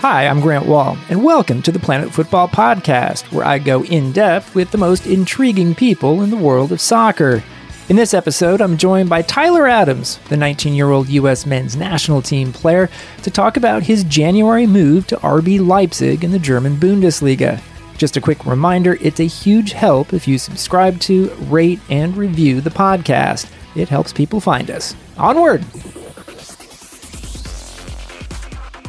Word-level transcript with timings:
Hi, 0.00 0.26
I'm 0.26 0.42
Grant 0.42 0.66
Wahl, 0.66 0.98
and 1.08 1.24
welcome 1.24 1.62
to 1.62 1.72
the 1.72 1.78
Planet 1.78 2.10
Futbol 2.10 2.50
Podcast, 2.50 3.32
where 3.32 3.46
I 3.46 3.58
go 3.58 3.82
in 3.82 4.12
depth 4.12 4.54
with 4.54 4.70
the 4.70 4.76
most 4.76 5.06
intriguing 5.06 5.74
people 5.74 6.22
in 6.22 6.28
the 6.28 6.36
world 6.36 6.70
of 6.70 6.82
soccer. 6.82 7.42
In 7.88 7.96
this 7.96 8.12
episode, 8.12 8.60
I'm 8.60 8.76
joined 8.76 9.08
by 9.08 9.22
Tyler 9.22 9.66
Adams, 9.66 10.18
the 10.28 10.36
19 10.36 10.74
year 10.74 10.90
old 10.90 11.08
U.S. 11.08 11.46
men's 11.46 11.76
national 11.76 12.20
team 12.20 12.52
player, 12.52 12.90
to 13.22 13.30
talk 13.30 13.56
about 13.56 13.84
his 13.84 14.04
January 14.04 14.66
move 14.66 15.06
to 15.06 15.16
RB 15.16 15.66
Leipzig 15.66 16.22
in 16.22 16.30
the 16.30 16.38
German 16.38 16.76
Bundesliga. 16.76 17.60
Just 17.96 18.18
a 18.18 18.20
quick 18.20 18.44
reminder 18.44 18.98
it's 19.00 19.20
a 19.20 19.24
huge 19.24 19.72
help 19.72 20.12
if 20.12 20.28
you 20.28 20.36
subscribe 20.36 21.00
to, 21.00 21.30
rate, 21.48 21.80
and 21.88 22.14
review 22.18 22.60
the 22.60 22.70
podcast. 22.70 23.50
It 23.74 23.88
helps 23.88 24.12
people 24.12 24.40
find 24.40 24.70
us. 24.70 24.94
Onward! 25.16 25.64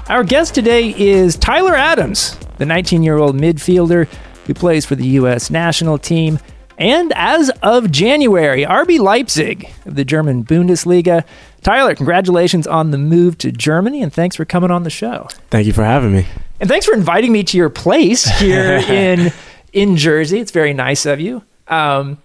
Our 0.09 0.23
guest 0.23 0.55
today 0.55 0.95
is 0.97 1.35
Tyler 1.35 1.75
Adams, 1.75 2.38
the 2.59 2.66
19 2.66 3.03
year 3.03 3.17
old 3.17 3.35
midfielder 3.35 4.08
who 4.45 4.53
plays 4.53 4.86
for 4.86 4.95
the 4.95 5.05
U.S. 5.05 5.49
national 5.49 5.97
team. 5.97 6.39
And 6.77 7.11
as 7.14 7.49
of 7.61 7.91
January, 7.91 8.64
RB 8.64 8.99
Leipzig 8.99 9.69
of 9.86 9.95
the 9.95 10.05
German 10.05 10.45
Bundesliga. 10.45 11.25
Tyler, 11.61 11.94
congratulations 11.94 12.66
on 12.66 12.91
the 12.91 12.97
move 12.97 13.38
to 13.39 13.52
Germany 13.52 14.02
and 14.02 14.14
thanks 14.14 14.38
for 14.38 14.45
coming 14.45 14.72
on 14.72 14.83
the 14.83 14.89
show. 14.89 15.27
Thank 15.49 15.67
you 15.67 15.73
for 15.73 15.83
having 15.83 16.14
me. 16.14 16.25
And 16.61 16.69
thanks 16.69 16.86
for 16.86 16.94
inviting 16.94 17.33
me 17.33 17.44
to 17.44 17.58
your 17.58 17.69
place 17.69 18.23
here 18.23 18.77
in 18.88 19.33
in 19.73 19.97
Jersey. 19.97 20.39
It's 20.39 20.52
very 20.52 20.73
nice 20.73 21.05
of 21.05 21.19
you. 21.19 21.44
Um, 21.67 22.17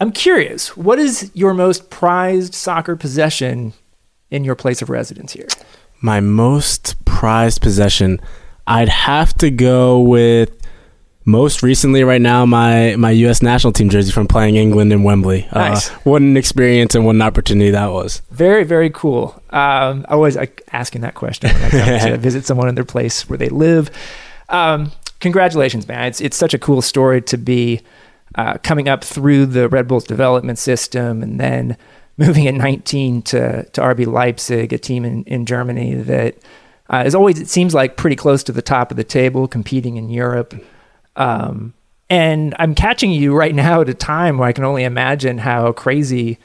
I'm 0.00 0.12
curious, 0.12 0.76
what 0.76 0.98
is 0.98 1.30
your 1.32 1.54
most 1.54 1.88
prized 1.88 2.52
soccer 2.52 2.94
possession 2.94 3.72
in 4.30 4.44
your 4.44 4.54
place 4.54 4.82
of 4.82 4.90
residence 4.90 5.32
here? 5.32 5.48
My 6.06 6.20
most 6.20 7.04
prized 7.04 7.60
possession, 7.60 8.20
I'd 8.64 8.88
have 8.88 9.34
to 9.38 9.50
go 9.50 9.98
with 9.98 10.52
most 11.24 11.64
recently 11.64 12.04
right 12.04 12.20
now 12.20 12.46
my 12.46 12.94
my 12.94 13.10
U.S. 13.10 13.42
national 13.42 13.72
team 13.72 13.90
jersey 13.90 14.12
from 14.12 14.28
playing 14.28 14.54
England 14.54 14.92
in 14.92 15.02
Wembley. 15.02 15.48
Uh, 15.50 15.70
nice. 15.70 15.90
Uh, 15.90 15.98
what 16.04 16.22
an 16.22 16.36
experience 16.36 16.94
and 16.94 17.04
what 17.04 17.16
an 17.16 17.22
opportunity 17.22 17.72
that 17.72 17.90
was. 17.90 18.22
Very 18.30 18.62
very 18.62 18.88
cool. 18.88 19.42
Um, 19.50 20.06
I 20.08 20.14
was 20.14 20.36
like, 20.36 20.62
asking 20.70 21.00
that 21.00 21.16
question 21.16 21.50
when 21.50 21.64
I 21.64 21.70
come 21.70 22.10
to 22.12 22.16
visit 22.28 22.46
someone 22.46 22.68
in 22.68 22.76
their 22.76 22.84
place 22.84 23.28
where 23.28 23.36
they 23.36 23.48
live. 23.48 23.90
Um, 24.48 24.92
congratulations, 25.18 25.88
man! 25.88 26.06
It's 26.06 26.20
it's 26.20 26.36
such 26.36 26.54
a 26.54 26.58
cool 26.58 26.82
story 26.82 27.20
to 27.22 27.36
be 27.36 27.80
uh, 28.36 28.58
coming 28.62 28.88
up 28.88 29.02
through 29.02 29.46
the 29.46 29.68
Red 29.68 29.88
Bulls 29.88 30.04
development 30.04 30.60
system 30.60 31.20
and 31.20 31.40
then 31.40 31.76
moving 32.18 32.46
at 32.46 32.54
19 32.54 33.22
to 33.22 33.64
to 33.64 33.80
RB 33.80 34.06
Leipzig, 34.06 34.72
a 34.72 34.78
team 34.78 35.04
in 35.04 35.24
in 35.24 35.46
Germany 35.46 35.94
that 35.94 36.36
uh, 36.90 37.02
is 37.06 37.14
always 37.14 37.38
it 37.38 37.48
seems 37.48 37.74
like 37.74 37.96
pretty 37.96 38.16
close 38.16 38.42
to 38.44 38.52
the 38.52 38.62
top 38.62 38.90
of 38.90 38.96
the 38.96 39.04
table, 39.04 39.48
competing 39.48 39.96
in 39.96 40.08
Europe. 40.08 40.54
Um, 41.16 41.74
and 42.08 42.54
I'm 42.58 42.74
catching 42.74 43.10
you 43.10 43.34
right 43.34 43.54
now 43.54 43.80
at 43.80 43.88
a 43.88 43.94
time 43.94 44.38
where 44.38 44.48
I 44.48 44.52
can 44.52 44.64
only 44.64 44.84
imagine 44.84 45.38
how 45.38 45.72
crazy 45.72 46.38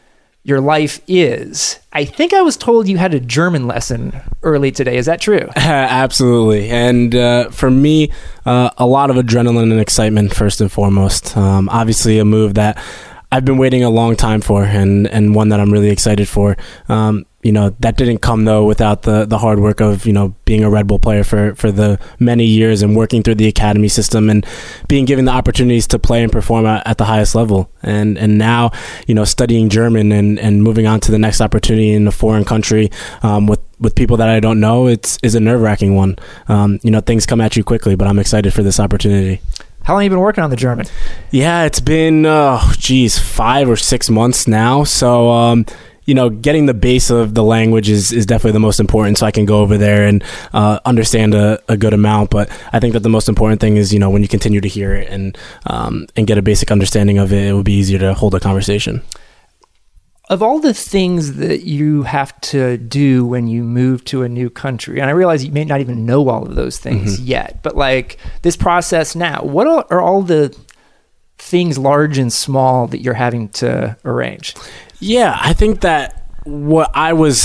your 0.44 0.60
life 0.60 1.02
is. 1.08 1.80
I 1.94 2.04
think 2.04 2.34
I 2.34 2.42
was 2.42 2.58
told 2.58 2.88
you 2.88 2.98
had 2.98 3.14
a 3.14 3.20
German 3.20 3.68
lesson 3.68 4.20
early 4.42 4.72
today. 4.72 4.98
Is 4.98 5.06
that 5.06 5.22
true? 5.22 5.50
Absolutely. 5.56 6.70
And 6.70 7.14
uh, 7.14 7.50
for 7.52 7.70
me, 7.70 8.12
uh, 8.46 8.72
a 8.78 8.88
lot 8.88 9.12
of 9.12 9.18
adrenaline 9.18 9.72
and 9.72 9.80
excitement, 9.80 10.34
first 10.34 10.60
and 10.60 10.72
foremost. 10.72 11.38
Um, 11.38 11.70
obviously, 11.70 12.18
a 12.18 12.26
move 12.26 12.56
that 12.56 12.82
I've 13.32 13.46
been 13.46 13.58
waiting 13.58 13.84
a 13.84 13.90
long 13.90 14.16
time 14.16 14.42
for, 14.42 14.64
and 14.64 15.08
and 15.08 15.34
one 15.34 15.50
that 15.50 15.60
I'm 15.60 15.72
really 15.72 15.90
excited 15.90 16.28
for. 16.28 16.58
Um, 16.90 17.26
you 17.44 17.52
know 17.52 17.76
that 17.80 17.98
didn't 17.98 18.20
come 18.20 18.46
though 18.46 18.66
without 18.66 19.04
the 19.04 19.26
the 19.26 19.38
hard 19.38 19.60
work 19.60 19.80
of 19.82 20.06
you 20.06 20.14
know 20.14 20.36
being 20.46 20.64
a 20.64 20.70
Red 20.70 20.88
Bull 20.88 21.00
player 21.00 21.24
for 21.24 21.56
for 21.56 21.72
the 21.72 22.00
many 22.20 22.46
years 22.46 22.82
and 22.82 22.96
working 22.96 23.24
through 23.24 23.36
the 23.36 23.48
academy 23.48 23.88
system 23.88 24.30
and 24.30 24.46
being 24.88 25.06
given 25.06 25.26
the 25.26 25.32
opportunities 25.32 25.88
to 25.88 26.00
play 26.00 26.24
and 26.24 26.32
perform 26.32 26.66
at, 26.66 26.86
at 26.86 26.98
the 26.98 27.06
highest 27.06 27.34
level 27.34 27.72
and 27.82 28.18
and 28.18 28.38
now 28.38 28.72
you 29.08 29.16
know 29.16 29.24
studying 29.24 29.70
German 29.70 30.12
and 30.12 30.40
and 30.40 30.64
moving 30.64 30.86
on 30.86 31.00
to 31.02 31.12
the 31.12 31.20
next 31.20 31.42
opportunity 31.42 31.94
in 31.94 32.08
a 32.08 32.12
foreign 32.12 32.46
country 32.46 32.92
um, 33.24 33.48
with 33.48 33.62
with 33.80 33.96
people 33.96 34.18
that 34.18 34.30
I 34.30 34.40
don't 34.40 34.60
know 34.60 34.88
it's 34.88 35.18
is 35.24 35.34
a 35.34 35.40
nerve 35.40 35.62
wracking 35.62 35.96
one 35.96 36.18
um, 36.48 36.80
you 36.84 36.92
know 36.92 37.02
things 37.02 37.26
come 37.26 37.42
at 37.42 37.56
you 37.56 37.64
quickly 37.64 37.96
but 37.96 38.08
I'm 38.08 38.20
excited 38.20 38.54
for 38.54 38.64
this 38.64 38.80
opportunity. 38.80 39.42
How 39.84 39.94
long 39.94 40.04
have 40.04 40.12
you 40.12 40.16
been 40.16 40.20
working 40.20 40.44
on 40.44 40.50
the 40.52 40.56
German? 40.56 40.86
Yeah, 41.32 41.64
it's 41.64 41.80
been, 41.80 42.26
uh, 42.26 42.62
geez, 42.74 43.18
five 43.18 43.68
or 43.68 43.76
six 43.76 44.10
months 44.10 44.48
now. 44.48 44.84
So, 44.84 45.30
um, 45.32 45.66
you 46.06 46.14
know, 46.14 46.30
getting 46.30 46.66
the 46.66 46.74
base 46.74 47.10
of 47.10 47.34
the 47.34 47.44
language 47.44 47.90
is, 47.90 48.12
is 48.12 48.26
definitely 48.26 48.54
the 48.54 48.60
most 48.60 48.80
important. 48.80 49.18
So 49.18 49.26
I 49.26 49.32
can 49.32 49.46
go 49.46 49.62
over 49.62 49.78
there 49.78 50.06
and 50.06 50.24
uh, 50.54 50.80
understand 50.86 51.34
a, 51.34 51.62
a, 51.68 51.78
good 51.78 51.94
amount. 51.94 52.30
But 52.30 52.50
I 52.74 52.80
think 52.80 52.94
that 52.94 53.02
the 53.02 53.10
most 53.10 53.30
important 53.30 53.62
thing 53.62 53.78
is, 53.78 53.94
you 53.94 54.00
know, 54.00 54.10
when 54.10 54.22
you 54.22 54.28
continue 54.28 54.62
to 54.62 54.68
hear 54.68 54.94
it 54.94 55.10
and 55.10 55.38
um, 55.66 56.08
and 56.16 56.28
get 56.28 56.38
a 56.38 56.42
basic 56.42 56.72
understanding 56.72 57.18
of 57.18 57.32
it, 57.32 57.48
it 57.48 57.54
will 57.54 57.64
be 57.64 57.74
easier 57.74 58.00
to 58.00 58.14
hold 58.14 58.36
a 58.36 58.40
conversation 58.40 59.02
of 60.32 60.42
all 60.42 60.60
the 60.60 60.74
things 60.74 61.36
that 61.36 61.66
you 61.66 62.04
have 62.04 62.40
to 62.40 62.78
do 62.78 63.26
when 63.26 63.50
you 63.50 63.64
move 63.64 64.06
to 64.06 64.24
a 64.24 64.30
new 64.30 64.50
country, 64.50 65.02
and 65.02 65.10
I 65.10 65.14
realize 65.14 65.44
you 65.44 65.52
may 65.52 65.66
not 65.66 65.82
even 65.82 66.06
know 66.06 66.30
all 66.30 66.48
of 66.48 66.56
those 66.56 66.80
things 66.80 67.18
mm-hmm. 67.18 67.28
yet, 67.28 67.60
but 67.62 67.76
like 67.76 68.18
this 68.42 68.56
process 68.56 69.14
now, 69.14 69.44
what 69.44 69.68
are 69.68 70.00
all 70.00 70.22
the 70.22 70.58
things 71.38 71.78
large 71.78 72.18
and 72.18 72.32
small 72.32 72.88
that 72.88 73.02
you're 73.02 73.14
having 73.14 73.50
to 73.50 73.98
arrange? 74.06 74.56
Yeah, 75.02 75.38
I 75.38 75.52
think 75.52 75.82
that 75.82 76.26
what 76.46 76.92
I 76.94 77.12
was 77.12 77.42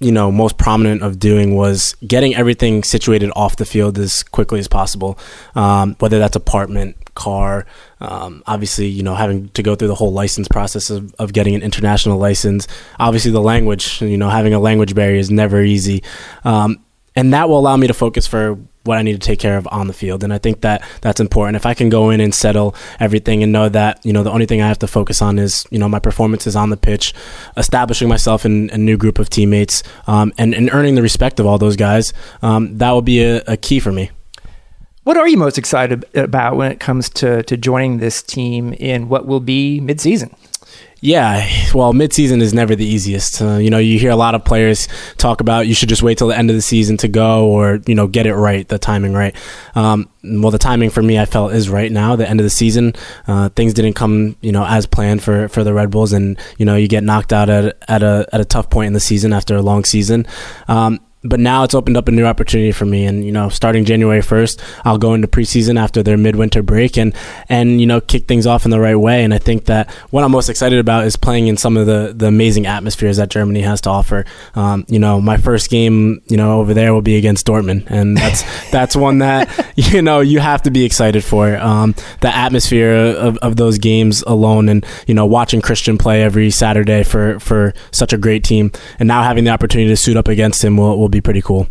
you 0.00 0.12
know 0.12 0.30
most 0.30 0.58
prominent 0.58 1.02
of 1.02 1.18
doing 1.18 1.54
was 1.54 1.94
getting 2.06 2.34
everything 2.34 2.82
situated 2.82 3.30
off 3.34 3.56
the 3.56 3.64
field 3.64 3.98
as 3.98 4.22
quickly 4.22 4.58
as 4.58 4.68
possible 4.68 5.18
um, 5.54 5.96
whether 6.00 6.18
that's 6.18 6.36
apartment 6.36 6.96
car. 7.16 7.66
Um, 8.00 8.44
obviously, 8.46 8.86
you 8.86 9.02
know, 9.02 9.16
having 9.16 9.48
to 9.48 9.62
go 9.64 9.74
through 9.74 9.88
the 9.88 9.96
whole 9.96 10.12
license 10.12 10.46
process 10.46 10.88
of, 10.90 11.12
of 11.18 11.32
getting 11.32 11.56
an 11.56 11.62
international 11.62 12.18
license. 12.18 12.68
Obviously, 13.00 13.32
the 13.32 13.40
language, 13.40 14.00
you 14.00 14.16
know, 14.16 14.28
having 14.28 14.54
a 14.54 14.60
language 14.60 14.94
barrier 14.94 15.18
is 15.18 15.30
never 15.30 15.60
easy. 15.62 16.04
Um, 16.44 16.84
and 17.16 17.32
that 17.32 17.48
will 17.48 17.58
allow 17.58 17.76
me 17.76 17.88
to 17.88 17.94
focus 17.94 18.28
for 18.28 18.58
what 18.86 18.98
I 18.98 19.02
need 19.02 19.12
to 19.14 19.18
take 19.18 19.38
care 19.38 19.56
of 19.56 19.68
on 19.70 19.86
the 19.86 19.92
field. 19.92 20.24
And 20.24 20.32
I 20.32 20.38
think 20.38 20.60
that 20.62 20.82
that's 21.00 21.20
important. 21.20 21.56
If 21.56 21.66
I 21.66 21.74
can 21.74 21.88
go 21.88 22.10
in 22.10 22.20
and 22.20 22.34
settle 22.34 22.74
everything 23.00 23.42
and 23.42 23.52
know 23.52 23.68
that, 23.68 24.04
you 24.04 24.12
know, 24.12 24.22
the 24.22 24.30
only 24.30 24.46
thing 24.46 24.62
I 24.62 24.68
have 24.68 24.78
to 24.80 24.86
focus 24.86 25.20
on 25.20 25.38
is, 25.38 25.66
you 25.70 25.78
know, 25.78 25.88
my 25.88 25.98
performances 25.98 26.56
on 26.56 26.70
the 26.70 26.76
pitch, 26.76 27.12
establishing 27.56 28.08
myself 28.08 28.44
in 28.44 28.70
a 28.70 28.78
new 28.78 28.96
group 28.96 29.18
of 29.18 29.28
teammates, 29.28 29.82
um, 30.06 30.32
and, 30.38 30.54
and 30.54 30.70
earning 30.72 30.94
the 30.94 31.02
respect 31.02 31.40
of 31.40 31.46
all 31.46 31.58
those 31.58 31.76
guys, 31.76 32.12
um, 32.42 32.78
that 32.78 32.90
will 32.92 33.02
be 33.02 33.22
a, 33.22 33.42
a 33.46 33.56
key 33.56 33.80
for 33.80 33.92
me. 33.92 34.10
What 35.04 35.16
are 35.16 35.28
you 35.28 35.36
most 35.36 35.56
excited 35.56 36.04
about 36.16 36.56
when 36.56 36.72
it 36.72 36.80
comes 36.80 37.08
to, 37.10 37.44
to 37.44 37.56
joining 37.56 37.98
this 37.98 38.22
team 38.22 38.72
in 38.72 39.08
what 39.08 39.24
will 39.24 39.38
be 39.38 39.80
midseason? 39.80 40.34
Yeah, 41.02 41.46
well, 41.74 41.92
midseason 41.92 42.40
is 42.40 42.54
never 42.54 42.74
the 42.74 42.86
easiest. 42.86 43.42
Uh, 43.42 43.56
you 43.56 43.68
know, 43.68 43.78
you 43.78 43.98
hear 43.98 44.10
a 44.10 44.16
lot 44.16 44.34
of 44.34 44.46
players 44.46 44.88
talk 45.18 45.42
about 45.42 45.66
you 45.66 45.74
should 45.74 45.90
just 45.90 46.02
wait 46.02 46.16
till 46.16 46.28
the 46.28 46.36
end 46.36 46.48
of 46.48 46.56
the 46.56 46.62
season 46.62 46.96
to 46.98 47.08
go, 47.08 47.48
or 47.48 47.80
you 47.86 47.94
know, 47.94 48.06
get 48.06 48.26
it 48.26 48.34
right, 48.34 48.66
the 48.66 48.78
timing 48.78 49.12
right. 49.12 49.36
Um, 49.74 50.08
well, 50.24 50.50
the 50.50 50.58
timing 50.58 50.88
for 50.88 51.02
me, 51.02 51.18
I 51.18 51.26
felt 51.26 51.52
is 51.52 51.68
right 51.68 51.92
now. 51.92 52.16
The 52.16 52.28
end 52.28 52.40
of 52.40 52.44
the 52.44 52.50
season, 52.50 52.94
uh, 53.26 53.50
things 53.50 53.74
didn't 53.74 53.92
come, 53.92 54.36
you 54.40 54.52
know, 54.52 54.64
as 54.64 54.86
planned 54.86 55.22
for, 55.22 55.48
for 55.48 55.62
the 55.62 55.74
Red 55.74 55.90
Bulls, 55.90 56.14
and 56.14 56.38
you 56.56 56.64
know, 56.64 56.76
you 56.76 56.88
get 56.88 57.04
knocked 57.04 57.32
out 57.32 57.50
at 57.50 57.76
at 57.88 58.02
a 58.02 58.26
at 58.32 58.40
a 58.40 58.44
tough 58.46 58.70
point 58.70 58.86
in 58.86 58.92
the 58.94 59.00
season 59.00 59.34
after 59.34 59.54
a 59.54 59.62
long 59.62 59.84
season. 59.84 60.26
Um, 60.66 61.00
but 61.28 61.40
now 61.40 61.64
it's 61.64 61.74
opened 61.74 61.96
up 61.96 62.08
a 62.08 62.12
new 62.12 62.24
opportunity 62.24 62.72
for 62.72 62.84
me. 62.84 63.06
And 63.06 63.24
you 63.24 63.32
know 63.32 63.48
starting 63.48 63.84
january 63.84 64.20
1st 64.20 64.60
i'll 64.84 64.98
go 64.98 65.14
into 65.14 65.28
preseason 65.28 65.78
after 65.78 66.02
their 66.02 66.16
midwinter 66.16 66.62
break 66.62 66.96
and 66.96 67.14
and 67.48 67.80
you 67.80 67.86
know 67.86 68.00
kick 68.00 68.26
things 68.26 68.46
off 68.46 68.64
in 68.64 68.70
the 68.70 68.80
right 68.80 68.96
way. 68.96 69.24
And 69.24 69.32
i 69.34 69.38
think 69.38 69.66
that 69.66 69.90
what 70.10 70.24
i'm 70.24 70.32
most 70.32 70.48
excited 70.48 70.78
about 70.78 71.04
is 71.04 71.16
playing 71.16 71.46
in 71.46 71.56
some 71.56 71.76
of 71.76 71.86
the 71.86 72.12
the 72.16 72.26
amazing 72.26 72.66
atmospheres 72.66 73.16
that 73.16 73.30
germany 73.30 73.62
has 73.62 73.80
to 73.82 73.90
offer. 73.90 74.24
Um, 74.54 74.84
you 74.88 74.98
know 74.98 75.20
my 75.20 75.36
first 75.36 75.70
game 75.70 76.22
you 76.26 76.36
know 76.36 76.60
over 76.60 76.74
there 76.74 76.92
will 76.92 77.02
be 77.02 77.16
against 77.16 77.46
dortmund. 77.46 77.86
And 77.90 78.16
that's 78.16 78.42
that's 78.70 78.96
one 78.96 79.18
that 79.18 79.48
you 79.76 80.02
know 80.02 80.20
you 80.20 80.40
have 80.40 80.62
to 80.62 80.70
be 80.70 80.84
excited 80.84 81.24
for. 81.24 81.56
Um, 81.56 81.94
the 82.20 82.34
atmosphere 82.34 82.94
of, 82.94 83.36
of 83.38 83.56
those 83.56 83.78
games 83.78 84.22
alone 84.26 84.68
and 84.68 84.84
you 85.06 85.14
know 85.14 85.26
watching 85.26 85.60
christian 85.60 85.98
play 85.98 86.22
every 86.22 86.50
saturday 86.50 87.02
for 87.02 87.38
for 87.40 87.72
such 87.90 88.12
a 88.12 88.18
great 88.18 88.44
team 88.44 88.70
and 88.98 89.06
now 89.06 89.22
having 89.22 89.44
the 89.44 89.50
opportunity 89.50 89.88
to 89.88 89.96
suit 89.96 90.16
up 90.16 90.28
against 90.28 90.62
him 90.64 90.76
will, 90.76 90.98
will 90.98 91.08
be 91.08 91.15
pretty 91.20 91.42
cool. 91.42 91.68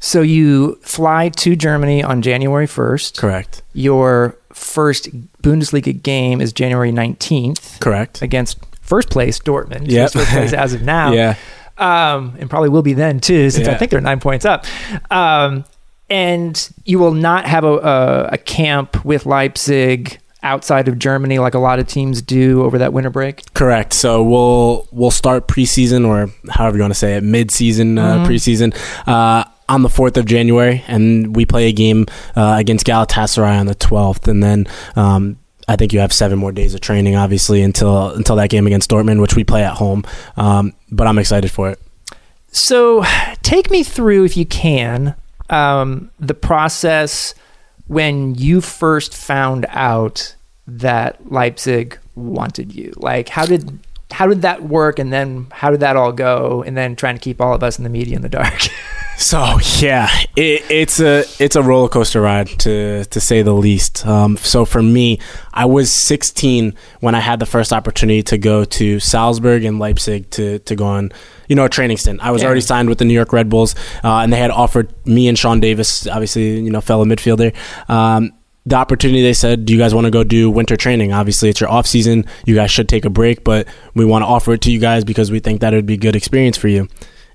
So 0.00 0.22
you 0.22 0.76
fly 0.76 1.28
to 1.30 1.56
Germany 1.56 2.04
on 2.04 2.22
January 2.22 2.66
1st. 2.66 3.18
Correct. 3.18 3.62
Your 3.72 4.36
first 4.52 5.08
Bundesliga 5.42 6.00
game 6.00 6.40
is 6.40 6.52
January 6.52 6.92
19th 6.92 7.80
Correct. 7.80 8.22
against 8.22 8.58
first 8.80 9.10
place 9.10 9.38
Dortmund. 9.40 9.90
Yep. 9.90 10.12
First 10.12 10.28
place 10.30 10.52
as 10.64 10.72
of 10.74 10.82
now. 10.82 11.12
Yeah. 11.12 11.34
um, 11.78 12.36
and 12.38 12.48
probably 12.48 12.68
will 12.68 12.82
be 12.82 12.92
then 12.92 13.18
too, 13.20 13.50
since 13.50 13.66
I 13.68 13.74
think 13.74 13.90
they're 13.90 14.00
nine 14.00 14.20
points 14.20 14.44
up. 14.44 14.66
Um, 15.10 15.64
and 16.10 16.70
you 16.84 16.98
will 16.98 17.12
not 17.12 17.44
have 17.46 17.64
a, 17.64 17.76
a, 17.78 18.28
a 18.32 18.38
camp 18.38 19.04
with 19.04 19.26
Leipzig 19.26 20.18
outside 20.42 20.88
of 20.88 20.98
Germany 20.98 21.38
like 21.38 21.54
a 21.54 21.58
lot 21.58 21.78
of 21.78 21.86
teams 21.86 22.22
do 22.22 22.62
over 22.62 22.78
that 22.78 22.92
winter 22.92 23.10
break. 23.10 23.52
Correct. 23.54 23.92
So 23.92 24.22
we'll 24.22 24.88
we'll 24.92 25.10
start 25.10 25.48
preseason 25.48 26.06
or 26.06 26.30
however 26.50 26.76
you 26.76 26.82
want 26.82 26.92
to 26.92 26.98
say 26.98 27.16
it, 27.16 27.22
mid-season 27.22 27.98
uh, 27.98 28.24
preseason 28.24 28.76
uh, 29.06 29.44
on 29.68 29.82
the 29.82 29.88
fourth 29.88 30.16
of 30.16 30.26
January, 30.26 30.84
and 30.86 31.34
we 31.36 31.44
play 31.44 31.68
a 31.68 31.72
game 31.72 32.06
uh, 32.36 32.56
against 32.58 32.86
Galatasaray 32.86 33.58
on 33.58 33.66
the 33.66 33.74
twelfth, 33.74 34.28
and 34.28 34.42
then. 34.42 34.66
Um, 34.96 35.38
I 35.70 35.76
think 35.76 35.92
you 35.92 36.00
have 36.00 36.14
seven 36.14 36.38
more 36.38 36.50
days 36.50 36.72
of 36.72 36.80
training, 36.80 37.14
obviously, 37.14 37.60
until 37.60 38.08
until 38.12 38.36
that 38.36 38.48
game 38.48 38.66
against 38.66 38.90
Dortmund, 38.90 39.20
which 39.20 39.36
we 39.36 39.44
play 39.44 39.62
at 39.62 39.74
home. 39.74 40.02
Um, 40.38 40.72
but 40.90 41.06
I'm 41.06 41.18
excited 41.18 41.50
for 41.50 41.68
it. 41.68 41.78
So, 42.50 43.04
take 43.42 43.70
me 43.70 43.82
through, 43.82 44.24
if 44.24 44.34
you 44.34 44.46
can, 44.46 45.14
um, 45.50 46.10
the 46.18 46.32
process 46.32 47.34
when 47.88 48.34
you 48.34 48.60
first 48.60 49.16
found 49.16 49.66
out 49.70 50.34
that 50.66 51.32
Leipzig 51.32 51.98
wanted 52.14 52.74
you. 52.74 52.92
Like, 52.96 53.30
how 53.30 53.46
did 53.46 53.80
how 54.10 54.26
did 54.26 54.42
that 54.42 54.62
work, 54.62 54.98
and 54.98 55.12
then 55.12 55.46
how 55.50 55.70
did 55.70 55.80
that 55.80 55.96
all 55.96 56.12
go, 56.12 56.62
and 56.66 56.76
then 56.76 56.96
trying 56.96 57.14
to 57.16 57.20
keep 57.20 57.40
all 57.40 57.54
of 57.54 57.62
us 57.62 57.78
in 57.78 57.84
the 57.84 57.90
media 57.90 58.16
in 58.16 58.22
the 58.22 58.28
dark. 58.28 58.68
So 59.20 59.58
yeah, 59.80 60.08
it, 60.36 60.62
it's 60.70 61.00
a 61.00 61.24
it's 61.40 61.56
a 61.56 61.62
roller 61.62 61.88
coaster 61.88 62.20
ride 62.20 62.46
to 62.60 63.04
to 63.06 63.20
say 63.20 63.42
the 63.42 63.52
least. 63.52 64.06
Um, 64.06 64.36
so 64.36 64.64
for 64.64 64.80
me, 64.80 65.18
I 65.52 65.64
was 65.64 65.90
16 65.90 66.72
when 67.00 67.16
I 67.16 67.18
had 67.18 67.40
the 67.40 67.44
first 67.46 67.72
opportunity 67.72 68.22
to 68.22 68.38
go 68.38 68.64
to 68.64 69.00
Salzburg 69.00 69.64
and 69.64 69.80
Leipzig 69.80 70.30
to 70.30 70.60
to 70.60 70.76
go 70.76 70.86
on 70.86 71.10
you 71.48 71.56
know 71.56 71.64
a 71.64 71.68
training 71.68 71.96
stint. 71.96 72.20
I 72.24 72.30
was 72.30 72.42
Yeah. 72.42 72.46
already 72.46 72.60
signed 72.60 72.88
with 72.88 72.98
the 72.98 73.04
New 73.06 73.12
York 73.12 73.32
Red 73.32 73.48
Bulls, 73.48 73.74
uh, 74.04 74.18
and 74.18 74.32
they 74.32 74.38
had 74.38 74.52
offered 74.52 74.94
me 75.04 75.26
and 75.26 75.36
Sean 75.36 75.58
Davis, 75.58 76.06
obviously 76.06 76.60
you 76.60 76.70
know 76.70 76.80
fellow 76.80 77.04
midfielder. 77.04 77.52
Um, 77.90 78.30
the 78.68 78.76
opportunity 78.76 79.22
they 79.22 79.32
said 79.32 79.64
do 79.64 79.72
you 79.72 79.78
guys 79.78 79.94
want 79.94 80.04
to 80.04 80.10
go 80.10 80.22
do 80.22 80.50
winter 80.50 80.76
training 80.76 81.12
obviously 81.12 81.48
it's 81.48 81.60
your 81.60 81.70
off 81.70 81.86
season 81.86 82.24
you 82.46 82.54
guys 82.54 82.70
should 82.70 82.88
take 82.88 83.04
a 83.04 83.10
break 83.10 83.44
but 83.44 83.66
we 83.94 84.04
want 84.04 84.22
to 84.22 84.26
offer 84.26 84.52
it 84.52 84.60
to 84.60 84.70
you 84.70 84.78
guys 84.78 85.04
because 85.04 85.30
we 85.30 85.40
think 85.40 85.60
that 85.60 85.72
it 85.72 85.76
would 85.76 85.86
be 85.86 85.94
a 85.94 85.98
good 85.98 86.16
experience 86.16 86.56
for 86.56 86.68
you 86.68 86.88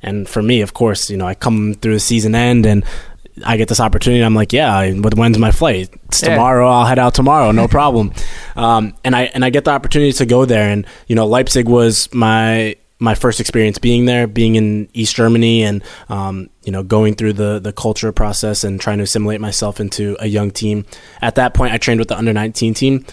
and 0.03 0.27
for 0.27 0.43
me, 0.43 0.61
of 0.61 0.73
course, 0.73 1.09
you 1.09 1.17
know, 1.17 1.25
I 1.25 1.33
come 1.33 1.73
through 1.75 1.93
the 1.93 1.99
season 1.99 2.35
end 2.35 2.65
and 2.65 2.83
I 3.45 3.57
get 3.57 3.69
this 3.69 3.79
opportunity. 3.79 4.21
I'm 4.21 4.35
like, 4.35 4.53
yeah, 4.53 4.93
but 4.99 5.15
when's 5.15 5.39
my 5.39 5.51
flight? 5.51 5.89
It's 6.05 6.19
tomorrow. 6.19 6.69
I'll 6.69 6.85
head 6.85 6.99
out 6.99 7.15
tomorrow. 7.15 7.51
No 7.51 7.67
problem. 7.67 8.13
um, 8.55 8.93
and 9.03 9.15
I 9.15 9.23
and 9.33 9.43
I 9.43 9.49
get 9.49 9.63
the 9.63 9.71
opportunity 9.71 10.11
to 10.13 10.25
go 10.25 10.45
there. 10.45 10.69
And 10.69 10.85
you 11.07 11.15
know, 11.15 11.25
Leipzig 11.25 11.67
was 11.67 12.13
my 12.13 12.75
my 13.03 13.15
first 13.15 13.41
experience 13.41 13.77
being 13.77 14.05
there, 14.05 14.27
being 14.27 14.55
in 14.55 14.87
East 14.93 15.15
Germany, 15.15 15.63
and 15.63 15.83
um, 16.07 16.49
you 16.63 16.71
know, 16.71 16.83
going 16.83 17.15
through 17.15 17.33
the 17.33 17.59
the 17.59 17.73
culture 17.73 18.11
process 18.11 18.63
and 18.63 18.79
trying 18.79 18.97
to 18.97 19.03
assimilate 19.03 19.41
myself 19.41 19.79
into 19.79 20.15
a 20.19 20.27
young 20.27 20.49
team. 20.49 20.85
At 21.21 21.35
that 21.35 21.53
point, 21.53 21.73
I 21.73 21.77
trained 21.77 21.99
with 21.99 22.07
the 22.07 22.17
under 22.17 22.33
19 22.33 22.73
team. 22.73 23.05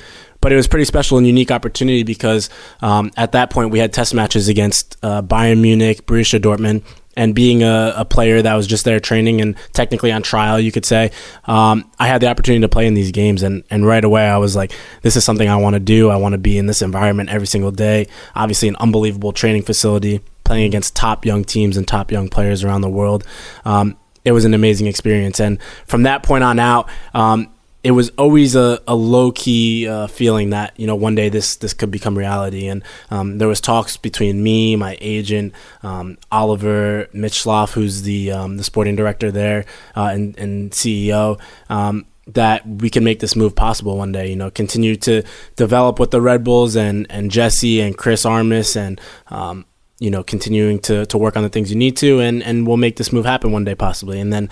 But 0.42 0.52
it 0.52 0.56
was 0.56 0.66
pretty 0.66 0.87
special 0.87 1.19
and 1.19 1.26
unique 1.26 1.50
opportunity 1.50 2.02
because 2.02 2.48
um, 2.81 3.10
at 3.14 3.32
that 3.32 3.50
point 3.50 3.72
we 3.72 3.78
had 3.78 3.92
test 3.92 4.14
matches 4.14 4.48
against 4.48 4.96
uh, 5.02 5.20
Bayern 5.20 5.60
Munich, 5.60 6.06
Borussia 6.06 6.40
Dortmund, 6.40 6.82
and 7.17 7.35
being 7.35 7.62
a, 7.62 7.93
a 7.97 8.05
player 8.05 8.41
that 8.41 8.55
was 8.55 8.67
just 8.67 8.85
there 8.85 9.01
training 9.01 9.41
and 9.41 9.57
technically 9.73 10.12
on 10.12 10.23
trial, 10.23 10.61
you 10.61 10.71
could 10.71 10.87
say, 10.87 11.11
um, 11.45 11.91
I 11.99 12.07
had 12.07 12.21
the 12.21 12.29
opportunity 12.29 12.62
to 12.62 12.69
play 12.69 12.87
in 12.87 12.95
these 12.95 13.11
games. 13.11 13.43
And, 13.43 13.65
and 13.71 13.85
right 13.85 14.05
away, 14.05 14.29
I 14.29 14.37
was 14.37 14.55
like, 14.55 14.73
this 15.03 15.17
is 15.17 15.25
something 15.25 15.49
I 15.49 15.57
want 15.57 15.75
to 15.75 15.81
do. 15.81 16.11
I 16.11 16.17
want 16.17 16.35
to 16.35 16.39
be 16.39 16.57
in 16.57 16.67
this 16.67 16.83
environment 16.83 17.31
every 17.31 17.47
single 17.47 17.73
day. 17.73 18.07
Obviously, 18.35 18.69
an 18.69 18.77
unbelievable 18.77 19.33
training 19.33 19.62
facility, 19.62 20.21
playing 20.45 20.67
against 20.67 20.95
top 20.95 21.27
young 21.27 21.45
teams 21.45 21.77
and 21.77 21.87
top 21.87 22.12
young 22.12 22.29
players 22.29 22.62
around 22.62 22.83
the 22.83 22.89
world. 22.89 23.25
Um, 23.65 23.97
it 24.25 24.33
was 24.33 24.45
an 24.45 24.55
amazing 24.55 24.87
experience. 24.87 25.41
And 25.41 25.61
from 25.87 26.05
that 26.05 26.23
point 26.23 26.45
on 26.45 26.59
out, 26.59 26.89
um, 27.15 27.49
it 27.82 27.93
was 27.93 28.11
always 28.11 28.55
a, 28.55 28.81
a 28.87 28.94
low 28.94 29.32
key 29.32 29.88
uh, 29.88 30.06
feeling 30.06 30.50
that 30.50 30.79
you 30.79 30.87
know 30.87 30.94
one 30.94 31.15
day 31.15 31.29
this 31.29 31.56
this 31.56 31.73
could 31.73 31.91
become 31.91 32.17
reality. 32.17 32.67
And 32.67 32.82
um, 33.11 33.38
there 33.38 33.49
was 33.49 33.61
talks 33.61 33.97
between 33.97 34.43
me, 34.43 34.77
my 34.77 34.99
agent, 35.00 35.55
um, 35.82 36.19
Oliver 36.31 37.09
Mintzlaff, 37.15 37.73
who's 37.73 38.03
the 38.03 38.32
um, 38.32 38.56
the 38.59 38.65
sporting 38.65 38.97
director 38.97 39.31
there 39.31 39.65
uh, 39.97 40.11
and, 40.12 40.38
and 40.38 40.71
CEO. 40.73 41.41
Um, 41.69 42.06
that 42.27 42.67
we 42.67 42.91
can 42.91 43.03
make 43.03 43.19
this 43.19 43.35
move 43.35 43.56
possible 43.56 43.97
one 43.97 44.12
day, 44.12 44.29
you 44.29 44.37
know, 44.37 44.50
continue 44.50 44.94
to 44.94 45.23
develop 45.56 45.99
with 45.99 46.12
the 46.12 46.21
Red 46.21 46.44
Bulls 46.44 46.76
and, 46.76 47.06
and 47.11 47.29
Jesse 47.29 47.81
and 47.81 47.97
Chris 47.97 48.25
Armas 48.25 48.76
and, 48.76 49.00
um, 49.29 49.65
you 49.99 50.11
know, 50.11 50.23
continuing 50.23 50.79
to, 50.81 51.06
to 51.06 51.19
work 51.19 51.37
on 51.37 51.43
the 51.43 51.49
things 51.49 51.71
you 51.71 51.76
need 51.76 51.97
to, 51.97 52.21
and, 52.21 52.41
and 52.44 52.69
we'll 52.69 52.76
make 52.76 52.97
this 52.97 53.12
move 53.12 53.25
happen 53.25 53.50
one 53.50 53.65
day 53.65 53.75
possibly. 53.75 54.21
And 54.21 54.33
then 54.33 54.49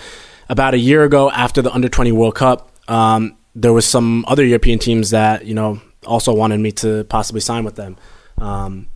about 0.49 0.75
a 0.75 0.79
year 0.79 1.05
ago, 1.05 1.31
after 1.31 1.63
the 1.63 1.71
Under 1.73 1.89
20 1.89 2.11
World 2.11 2.35
Cup, 2.35 2.68
um, 2.89 3.37
there 3.55 3.73
was 3.73 3.87
some 3.87 4.25
other 4.29 4.45
European 4.45 4.79
teams 4.79 5.11
that 5.11 5.45
you 5.45 5.55
know 5.55 5.81
also 6.07 6.33
wanted 6.33 6.61
me 6.61 6.73
to 6.73 7.05
possibly 7.05 7.41
sign 7.41 7.65
with 7.65 7.77
them, 7.77 7.97
um, 8.39 8.89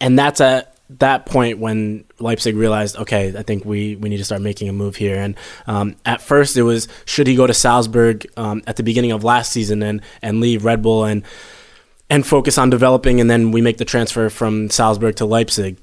and 0.00 0.18
that's 0.18 0.40
at 0.40 0.70
that 0.98 1.24
point 1.24 1.58
when 1.58 2.04
Leipzig 2.18 2.56
realized, 2.56 2.96
okay, 2.96 3.32
I 3.36 3.42
think 3.42 3.64
we, 3.64 3.94
we 3.96 4.08
need 4.08 4.16
to 4.16 4.24
start 4.24 4.42
making 4.42 4.68
a 4.68 4.72
move 4.72 4.96
here. 4.96 5.16
And 5.16 5.36
um, 5.68 5.96
at 6.04 6.20
first, 6.20 6.56
it 6.56 6.62
was 6.62 6.88
should 7.04 7.26
he 7.26 7.36
go 7.36 7.46
to 7.46 7.54
Salzburg 7.54 8.26
um, 8.36 8.62
at 8.66 8.76
the 8.76 8.82
beginning 8.82 9.12
of 9.12 9.22
last 9.22 9.52
season 9.52 9.82
and 9.82 10.02
and 10.20 10.40
leave 10.40 10.64
Red 10.64 10.82
Bull 10.82 11.04
and 11.04 11.22
and 12.08 12.26
focus 12.26 12.58
on 12.58 12.70
developing, 12.70 13.20
and 13.20 13.30
then 13.30 13.52
we 13.52 13.60
make 13.60 13.78
the 13.78 13.84
transfer 13.84 14.28
from 14.30 14.68
Salzburg 14.68 15.14
to 15.16 15.24
Leipzig. 15.24 15.76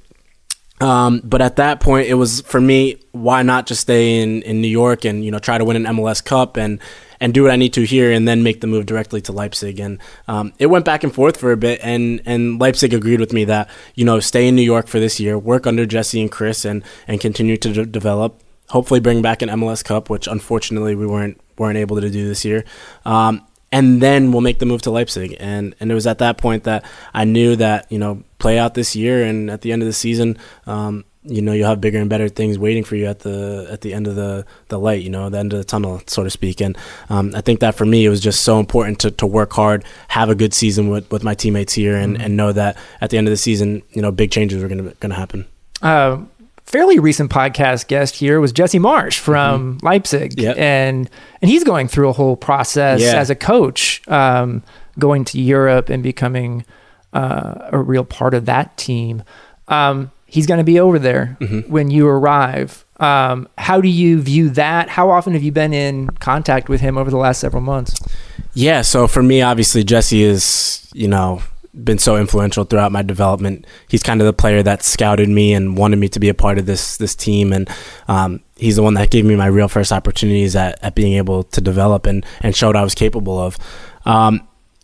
Um, 0.82 1.22
but 1.24 1.42
at 1.42 1.56
that 1.56 1.80
point, 1.80 2.08
it 2.08 2.16
was 2.16 2.42
for 2.42 2.60
me. 2.60 2.98
Why 3.14 3.44
not 3.44 3.66
just 3.66 3.82
stay 3.82 4.22
in, 4.22 4.42
in 4.44 4.62
New 4.62 4.68
York 4.68 5.06
and 5.06 5.24
you 5.24 5.32
know 5.32 5.40
try 5.40 5.58
to 5.58 5.64
win 5.64 5.78
an 5.78 5.96
MLS 5.96 6.24
Cup 6.24 6.58
and 6.58 6.80
and 7.20 7.34
do 7.34 7.44
what 7.44 7.52
I 7.52 7.56
need 7.56 7.74
to 7.74 7.84
here, 7.84 8.12
and 8.12 8.28
then 8.28 8.44
make 8.44 8.62
the 8.62 8.68
move 8.68 8.86
directly 8.86 9.22
to 9.22 9.32
Leipzig. 9.32 9.80
And 9.80 10.00
um, 10.28 10.54
it 10.60 10.68
went 10.68 10.86
back 10.86 11.04
and 11.04 11.14
forth 11.14 11.38
for 11.38 11.52
a 11.52 11.58
bit, 11.58 11.80
and 11.84 12.22
and 12.26 12.60
Leipzig 12.60 12.94
agreed 12.94 13.20
with 13.20 13.34
me 13.34 13.46
that 13.46 13.70
you 13.96 14.06
know 14.06 14.20
stay 14.20 14.48
in 14.48 14.56
New 14.56 14.62
York 14.62 14.88
for 14.88 15.00
this 15.00 15.20
year, 15.20 15.38
work 15.38 15.68
under 15.68 15.86
Jesse 15.86 16.22
and 16.22 16.32
Chris, 16.32 16.66
and 16.66 16.84
and 17.08 17.20
continue 17.20 17.58
to 17.58 17.74
de- 17.74 17.86
develop. 17.86 18.42
Hopefully, 18.70 19.00
bring 19.00 19.22
back 19.22 19.42
an 19.42 19.50
MLS 19.50 19.84
Cup, 19.84 20.10
which 20.10 20.28
unfortunately 20.28 20.96
we 20.96 21.08
weren't 21.08 21.40
weren't 21.58 21.78
able 21.78 22.00
to 22.00 22.10
do 22.10 22.28
this 22.28 22.46
year. 22.46 22.64
Um, 23.06 23.46
and 23.72 24.02
then 24.02 24.32
we'll 24.32 24.42
make 24.42 24.60
the 24.60 24.66
move 24.66 24.82
to 24.84 24.92
Leipzig. 24.92 25.36
And 25.40 25.76
and 25.80 25.92
it 25.92 25.96
was 25.96 26.08
at 26.08 26.20
that 26.20 26.38
point 26.38 26.64
that 26.64 26.86
I 27.14 27.26
knew 27.26 27.56
that 27.58 27.92
you 27.92 28.00
know 28.00 28.24
play 28.40 28.60
out 28.60 28.74
this 28.74 28.96
year, 28.96 29.24
and 29.24 29.50
at 29.50 29.62
the 29.62 29.72
end 29.72 29.82
of 29.82 29.88
the 29.88 29.94
season, 29.94 30.38
um, 30.66 31.06
you 31.28 31.42
know 31.42 31.52
you'll 31.54 31.68
have 31.68 31.82
bigger 31.82 32.00
and 32.00 32.10
better 32.10 32.30
things 32.30 32.58
waiting 32.58 32.84
for 32.84 32.96
you 32.96 33.06
at 33.06 33.20
the 33.20 33.68
at 33.70 33.82
the 33.82 33.94
end 33.94 34.08
of 34.08 34.16
the 34.16 34.46
the 34.70 34.80
light, 34.80 35.02
you 35.04 35.10
know, 35.10 35.30
the 35.30 35.38
end 35.40 35.54
of 35.54 35.60
the 35.60 35.66
tunnel, 35.66 36.02
so 36.08 36.24
to 36.24 36.30
speak. 36.30 36.62
And 36.62 36.78
um, 37.10 37.34
I 37.36 37.42
think 37.42 37.60
that 37.60 37.76
for 37.76 37.86
me, 37.86 38.06
it 38.06 38.10
was 38.10 38.20
just 38.22 38.42
so 38.44 38.60
important 38.60 39.00
to, 39.02 39.12
to 39.12 39.26
work 39.28 39.52
hard, 39.54 39.84
have 40.10 40.30
a 40.30 40.36
good 40.36 40.54
season 40.54 40.90
with, 40.90 41.12
with 41.12 41.24
my 41.24 41.34
teammates 41.36 41.74
here, 41.74 41.96
and, 41.98 42.20
and 42.22 42.36
know 42.38 42.52
that 42.54 42.78
at 43.02 43.10
the 43.10 43.18
end 43.18 43.28
of 43.28 43.32
the 43.32 43.38
season, 43.38 43.82
you 43.92 44.02
know, 44.02 44.12
big 44.12 44.32
changes 44.32 44.62
were 44.64 44.70
gonna 44.70 44.94
gonna 45.00 45.16
happen. 45.16 45.46
uh, 45.82 46.18
fairly 46.66 47.00
recent 47.00 47.32
podcast 47.32 47.88
guest 47.88 48.16
here 48.16 48.42
was 48.42 48.52
Jesse 48.52 48.80
Marsch 48.80 49.18
from 49.20 49.78
Leipzig, 49.82 50.32
Mm-hmm. 50.32 50.42
Yep. 50.42 50.58
and 50.58 51.10
and 51.42 51.50
he's 51.52 51.64
going 51.64 51.88
through 51.88 52.10
a 52.10 52.14
whole 52.14 52.36
process 52.36 53.00
Yeah. 53.02 53.16
as 53.16 53.30
a 53.30 53.36
coach, 53.36 54.02
um, 54.08 54.64
going 55.00 55.24
to 55.26 55.40
Europe 55.40 55.90
and 55.90 56.04
becoming 56.04 56.66
uh, 57.14 57.70
a 57.72 57.78
real 57.78 58.04
part 58.04 58.34
of 58.34 58.46
that 58.46 58.76
team. 58.78 59.24
Um, 59.70 60.12
he's 60.38 60.46
going 60.48 60.60
to 60.60 60.64
be 60.74 60.80
over 60.80 61.00
there 61.00 61.36
Mm-hmm. 61.40 61.72
when 61.72 61.90
you 61.90 62.08
arrive. 62.08 62.86
Um, 63.00 63.48
how 63.58 63.82
do 63.82 63.88
you 63.90 64.22
view 64.22 64.50
that? 64.52 64.90
How 64.90 65.10
often 65.10 65.34
have 65.34 65.44
you 65.44 65.52
been 65.52 65.74
in 65.74 66.08
contact 66.20 66.70
with 66.70 66.82
him 66.82 66.98
over 66.98 67.10
the 67.12 67.18
last 67.18 67.40
several 67.40 67.62
months? 67.62 67.94
Yeah, 68.54 68.82
so 68.84 69.08
for 69.08 69.22
me, 69.24 69.42
obviously, 69.42 69.84
Jesse 69.84 70.24
is, 70.24 70.88
you 70.94 71.08
know, 71.08 71.42
been 71.84 72.00
so 72.00 72.18
influential 72.18 72.64
throughout 72.66 72.92
my 72.92 73.04
development. 73.04 73.66
He's 73.88 74.02
kind 74.02 74.20
of 74.22 74.26
the 74.26 74.34
player 74.34 74.64
that 74.64 74.82
scouted 74.84 75.30
me 75.30 75.54
and 75.54 75.78
wanted 75.78 75.98
me 76.00 76.08
to 76.10 76.20
be 76.20 76.30
a 76.30 76.34
part 76.34 76.58
of 76.58 76.66
this 76.66 76.98
this 76.98 77.14
team, 77.16 77.54
and 77.54 77.70
um, 78.08 78.42
he's 78.56 78.76
the 78.78 78.84
one 78.84 78.96
that 78.96 79.12
gave 79.12 79.26
me 79.26 79.36
my 79.36 79.46
real 79.48 79.68
first 79.68 79.92
opportunities 79.92 80.56
at, 80.56 80.80
at 80.84 80.96
being 80.96 81.14
able 81.14 81.44
to 81.44 81.62
develop 81.62 82.08
and 82.08 82.26
and 82.42 82.56
showed 82.56 82.76
I 82.76 82.84
was 82.84 82.96
capable 82.96 83.38
of. 83.38 83.58
Um, 84.06 84.42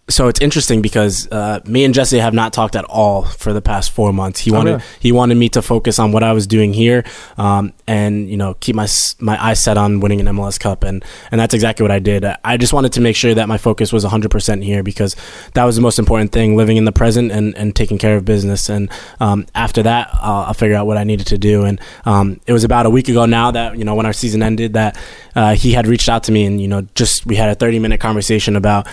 so 0.10 0.28
it's 0.28 0.42
interesting 0.42 0.82
because 0.82 1.30
uh, 1.32 1.62
me 1.66 1.86
and 1.86 1.94
Jesse 1.94 2.20
have 2.20 2.34
not 2.34 2.52
talked 2.52 2.76
at 2.76 2.84
all 2.86 3.24
for 3.24 3.54
the 3.54 3.62
past 3.62 3.92
four 3.92 4.12
months. 4.12 4.42
He 4.42 4.52
wanted 4.52 4.72
really? 4.72 4.84
he 5.00 5.12
wanted 5.14 5.36
me 5.36 5.48
to 5.50 5.62
focus 5.62 5.98
on 5.98 6.12
what 6.12 6.24
I 6.24 6.34
was 6.34 6.46
doing 6.46 6.74
here, 6.74 7.06
um, 7.38 7.72
and 7.88 8.30
you 8.30 8.36
know 8.36 8.56
keep 8.56 8.76
my 8.76 8.88
my 9.20 9.42
eyes 9.42 9.64
set 9.64 9.78
on 9.78 10.02
winning 10.02 10.20
an 10.20 10.28
MLS 10.36 10.60
Cup, 10.60 10.84
and 10.84 11.06
and 11.32 11.40
that's 11.40 11.54
exactly 11.54 11.86
what 11.86 11.92
I 11.92 12.00
did. 12.00 12.26
I 12.44 12.58
just 12.58 12.74
wanted 12.74 12.92
to 12.94 13.02
make 13.02 13.16
sure 13.16 13.34
that 13.34 13.48
my 13.48 13.58
focus 13.58 13.94
was 13.94 14.04
100 14.04 14.30
percent 14.30 14.64
here 14.64 14.84
because 14.84 15.16
that 15.54 15.64
was 15.64 15.78
the 15.78 15.82
most 15.82 15.98
important 16.00 16.34
thing: 16.34 16.58
living 16.58 16.76
in 16.76 16.84
the 16.84 16.92
present 16.92 17.32
and, 17.32 17.56
and 17.56 17.74
taking 17.74 17.98
care 17.98 18.18
of 18.18 18.26
business. 18.26 18.70
And 18.70 18.92
um, 19.22 19.46
after 19.56 19.84
that, 19.84 20.10
I'll, 20.16 20.48
I'll 20.48 20.54
figure 20.54 20.76
out 20.76 20.86
what 20.86 20.98
I 20.98 21.06
needed 21.06 21.28
to 21.28 21.38
do. 21.38 21.64
And 21.64 21.80
um, 22.04 22.42
it 22.46 22.52
was 22.52 22.66
about 22.66 22.86
a 22.86 22.90
week 22.90 23.08
ago 23.08 23.26
now 23.26 23.52
that 23.52 23.78
you 23.78 23.86
know 23.86 23.96
when 23.96 24.06
our 24.06 24.14
season 24.14 24.44
ended 24.44 24.74
that 24.74 24.98
uh, 25.34 25.56
he 25.56 25.72
had 25.72 25.88
reached 25.88 26.10
out 26.10 26.26
to 26.26 26.34
me, 26.34 26.44
and 26.44 26.60
you 26.60 26.68
know 26.68 26.86
just 26.94 27.26
we 27.26 27.38
had 27.38 27.48
a 27.48 27.56
30 27.56 27.80
minute 27.80 28.02
conversation 28.02 28.58
about. 28.58 28.86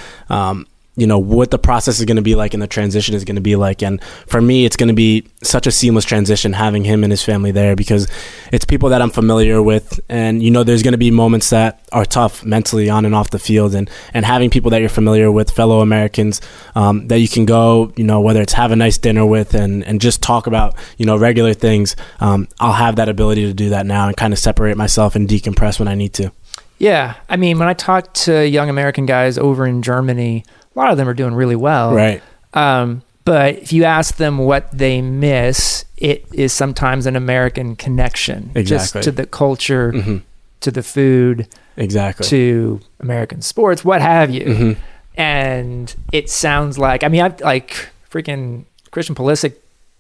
You 0.97 1.07
know 1.07 1.19
what 1.19 1.51
the 1.51 1.59
process 1.59 1.99
is 1.99 2.05
going 2.05 2.17
to 2.17 2.23
be 2.23 2.35
like 2.35 2.53
and 2.53 2.63
the 2.63 2.67
transition 2.67 3.15
is 3.15 3.25
going 3.25 3.37
to 3.37 3.41
be 3.43 3.57
like. 3.57 3.83
And 3.83 4.03
for 4.27 4.41
me 4.41 4.65
it's 4.65 4.77
going 4.77 4.89
to 4.89 4.95
be 4.95 5.27
such 5.43 5.67
a 5.67 5.71
seamless 5.71 6.05
transition 6.05 6.53
having 6.53 6.85
him 6.85 7.05
and 7.05 7.13
his 7.13 7.23
family 7.23 7.53
there 7.53 7.77
because 7.77 8.09
it's 8.53 8.65
people 8.65 8.89
that 8.91 9.01
I'm 9.01 9.11
familiar 9.11 9.63
with. 9.63 10.01
And 10.09 10.43
you 10.43 10.51
know 10.51 10.65
there's 10.65 10.83
going 10.83 10.93
to 10.93 10.99
be 10.99 11.11
moments 11.11 11.51
that 11.51 11.89
are 11.93 12.05
tough 12.05 12.45
mentally 12.45 12.91
on 12.91 13.05
and 13.05 13.15
off 13.15 13.31
the 13.31 13.39
field. 13.39 13.75
And 13.75 13.89
and 14.13 14.25
having 14.25 14.51
people 14.51 14.71
that 14.71 14.81
you're 14.81 14.91
familiar 14.91 15.31
with 15.31 15.51
fellow 15.51 15.81
Americans 15.81 16.41
um, 16.75 17.09
that 17.09 17.21
you 17.21 17.29
can 17.29 17.45
go 17.45 17.93
you 17.97 18.05
know 18.05 18.21
whether 18.21 18.43
it's 18.43 18.53
have 18.55 18.73
a 18.73 18.77
nice 18.77 18.99
dinner 18.99 19.25
with 19.25 19.55
and 19.55 19.85
and 19.85 20.01
just 20.01 20.23
talk 20.23 20.47
about 20.47 20.75
you 20.99 21.07
know 21.07 21.17
regular 21.17 21.55
things 21.55 21.97
um, 22.21 22.49
I'll 22.59 22.73
have 22.73 22.97
that 22.97 23.09
ability 23.09 23.47
to 23.47 23.55
do 23.55 23.71
that 23.71 23.87
now 23.87 24.09
and 24.09 24.17
kind 24.17 24.33
of 24.33 24.39
separate 24.39 24.77
myself 24.77 25.15
and 25.15 25.29
decompress 25.29 25.79
when 25.79 25.89
I 25.89 25.95
need 25.95 26.13
to. 26.15 26.33
Yeah, 26.79 27.17
I 27.29 27.37
mean, 27.37 27.59
when 27.59 27.69
I 27.69 27.75
talk 27.75 28.15
to 28.15 28.49
young 28.49 28.71
American 28.71 29.05
guys 29.05 29.37
over 29.37 29.67
in 29.67 29.83
Germany, 29.83 30.45
a 30.75 30.79
lot 30.79 30.91
of 30.91 30.97
them 30.97 31.09
are 31.09 31.15
doing 31.15 31.35
really 31.35 31.57
well. 31.57 31.93
right 31.95 32.23
Um, 32.55 33.03
but 33.25 33.57
if 33.59 33.73
you 33.73 33.85
ask 33.85 34.17
them 34.17 34.39
what 34.39 34.71
they 34.73 35.01
miss, 35.03 35.85
it 35.97 36.25
is 36.33 36.53
sometimes 36.53 37.07
an 37.07 37.17
American 37.17 37.77
connection, 37.77 38.51
Exactly. 38.55 38.63
just 38.65 39.05
to 39.05 39.13
the 39.13 39.27
culture, 39.27 39.93
hmm 39.93 40.17
to 40.61 40.71
the 40.71 40.83
food, 40.83 41.49
exactly 41.79 42.27
to 42.27 42.81
American 43.01 43.41
sports, 43.41 43.83
what 43.83 44.03
have 44.03 44.31
you. 44.31 44.55
hmm 44.55 44.73
And 45.17 45.95
it 46.13 46.29
sounds 46.31 46.79
like, 46.79 47.03
I 47.05 47.09
mean, 47.09 47.23
I 47.23 47.35
like 47.43 47.89
freaking 48.11 48.65
Christian 48.91 49.15
Pulisic 49.15 49.55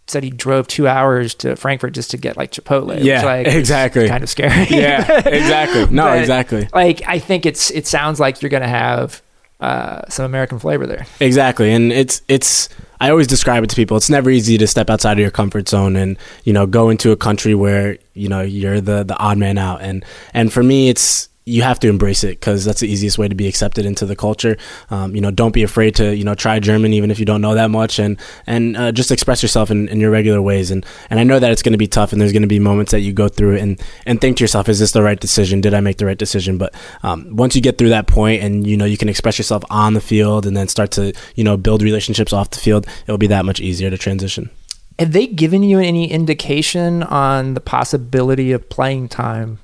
said 0.07 0.23
he 0.25 0.31
drove 0.31 0.67
two 0.67 0.89
hours 0.89 1.35
to 1.37 1.55
Frankfurt 1.57 1.95
just 1.95 2.11
to 2.11 2.17
get 2.19 2.37
like 2.37 2.51
Chipotle. 2.53 2.89
which, 2.97 3.05
Yeah, 3.05 3.23
like, 3.25 3.47
exactly. 3.47 4.09
Kind 4.09 4.23
of 4.25 4.29
scary. 4.29 4.67
yeah 4.69 5.27
exactly 5.29 5.87
no 5.95 6.05
But- 6.11 6.19
exactly 6.19 6.69
like 6.75 7.03
I 7.07 7.19
think 7.19 7.47
it's 7.47 7.71
it 7.71 7.87
sounds 7.87 8.19
like 8.21 8.43
you're 8.43 8.51
gonna 8.51 8.67
have 8.69 9.23
uh, 9.61 10.03
some 10.09 10.25
American 10.25 10.59
flavor 10.59 10.87
there. 10.87 11.07
Exactly, 11.21 11.73
and 11.73 11.93
it's 11.93 12.23
it's. 12.29 12.69
I 13.03 13.11
always 13.11 13.27
describe 13.27 13.65
it 13.65 13.71
to 13.71 13.77
people. 13.77 13.97
It's 13.97 14.11
never 14.11 14.29
easy 14.29 14.59
to 14.59 14.67
step 14.67 14.91
outside 14.91 15.13
of 15.13 15.21
your 15.21 15.31
comfort 15.31 15.71
zone 15.71 15.97
and 15.97 16.19
you 16.45 16.53
know 16.53 16.67
go 16.67 16.91
into 16.91 17.13
a 17.13 17.17
country 17.17 17.55
where 17.55 17.97
you 18.13 18.29
know 18.29 18.43
you're 18.43 18.81
the 18.81 19.05
the 19.05 19.17
odd 19.17 19.39
man 19.39 19.57
out. 19.57 19.81
And 19.81 20.05
and 20.35 20.53
for 20.53 20.63
me, 20.63 20.91
it's 20.91 21.30
you 21.47 21.63
have 21.63 21.81
to 21.81 21.89
embrace 21.89 22.23
it 22.23 22.39
because 22.39 22.65
that's 22.65 22.81
the 22.81 22.89
easiest 22.89 23.19
way 23.19 23.27
to 23.27 23.35
be 23.35 23.49
accepted 23.49 23.87
into 23.87 24.05
the 24.05 24.15
culture. 24.15 24.57
Um, 24.91 25.15
you 25.15 25.21
know, 25.21 25.31
don't 25.31 25.53
be 25.53 25.63
afraid 25.63 25.95
to 25.97 26.15
you 26.15 26.25
know 26.25 26.35
try 26.35 26.59
German 26.61 26.93
even 26.93 27.11
if 27.11 27.19
you 27.19 27.25
don't 27.25 27.41
know 27.41 27.55
that 27.55 27.71
much, 27.71 27.99
and 27.99 28.19
and 28.47 28.77
uh, 28.77 28.93
just 28.93 29.11
express 29.11 29.43
yourself 29.43 29.71
in, 29.71 29.89
in 29.89 30.01
your 30.01 30.11
regular 30.11 30.43
ways. 30.43 30.71
And 30.71 30.85
and 31.09 31.19
I 31.19 31.25
know 31.25 31.39
that 31.39 31.51
it's 31.51 31.63
going 31.63 31.73
to 31.73 31.79
be 31.79 31.87
tough, 31.87 32.13
and 32.13 32.21
there's 32.21 32.33
going 32.33 32.43
to 32.43 32.49
be 32.49 32.59
moments 32.59 32.93
that 32.93 33.01
you 33.01 33.13
go 33.13 33.29
through 33.29 33.57
and 33.57 33.81
and 34.07 34.21
think 34.21 34.37
to 34.37 34.45
yourself, 34.45 34.69
is 34.69 34.79
this 34.79 34.93
the 34.93 35.03
right 35.03 35.19
decision? 35.19 35.61
Did 35.61 35.75
I 35.75 35.81
make 35.81 35.97
the 35.97 36.07
right 36.07 36.19
decision? 36.19 36.59
But 36.59 36.75
um, 37.03 37.35
once 37.35 37.57
you 37.57 37.63
get 37.63 37.79
through 37.79 37.91
that 37.91 38.07
point, 38.07 38.43
and 38.43 38.67
you 38.67 38.77
know 38.77 38.85
you 38.85 38.99
can 38.99 39.09
express 39.09 39.39
yourself 39.39 39.65
on 39.71 39.95
the 39.95 40.01
field, 40.01 40.47
and 40.47 40.57
then 40.57 40.69
start 40.69 40.91
to 40.93 41.13
you 41.35 41.45
know 41.45 41.57
build 41.57 41.83
relationships 41.83 42.33
off 42.33 42.51
the 42.51 42.59
field, 42.59 42.87
it'll 43.05 43.19
be 43.19 43.27
that 43.29 43.45
much 43.45 43.61
easier 43.61 43.91
to 43.91 43.99
transition. 43.99 44.51
Have 44.99 45.13
they 45.13 45.27
given 45.27 45.63
you 45.63 45.79
any 45.79 46.11
indication 46.11 47.03
on 47.03 47.55
the 47.55 47.61
possibility 47.61 48.53
of 48.53 48.69
playing 48.69 49.09
time 49.09 49.59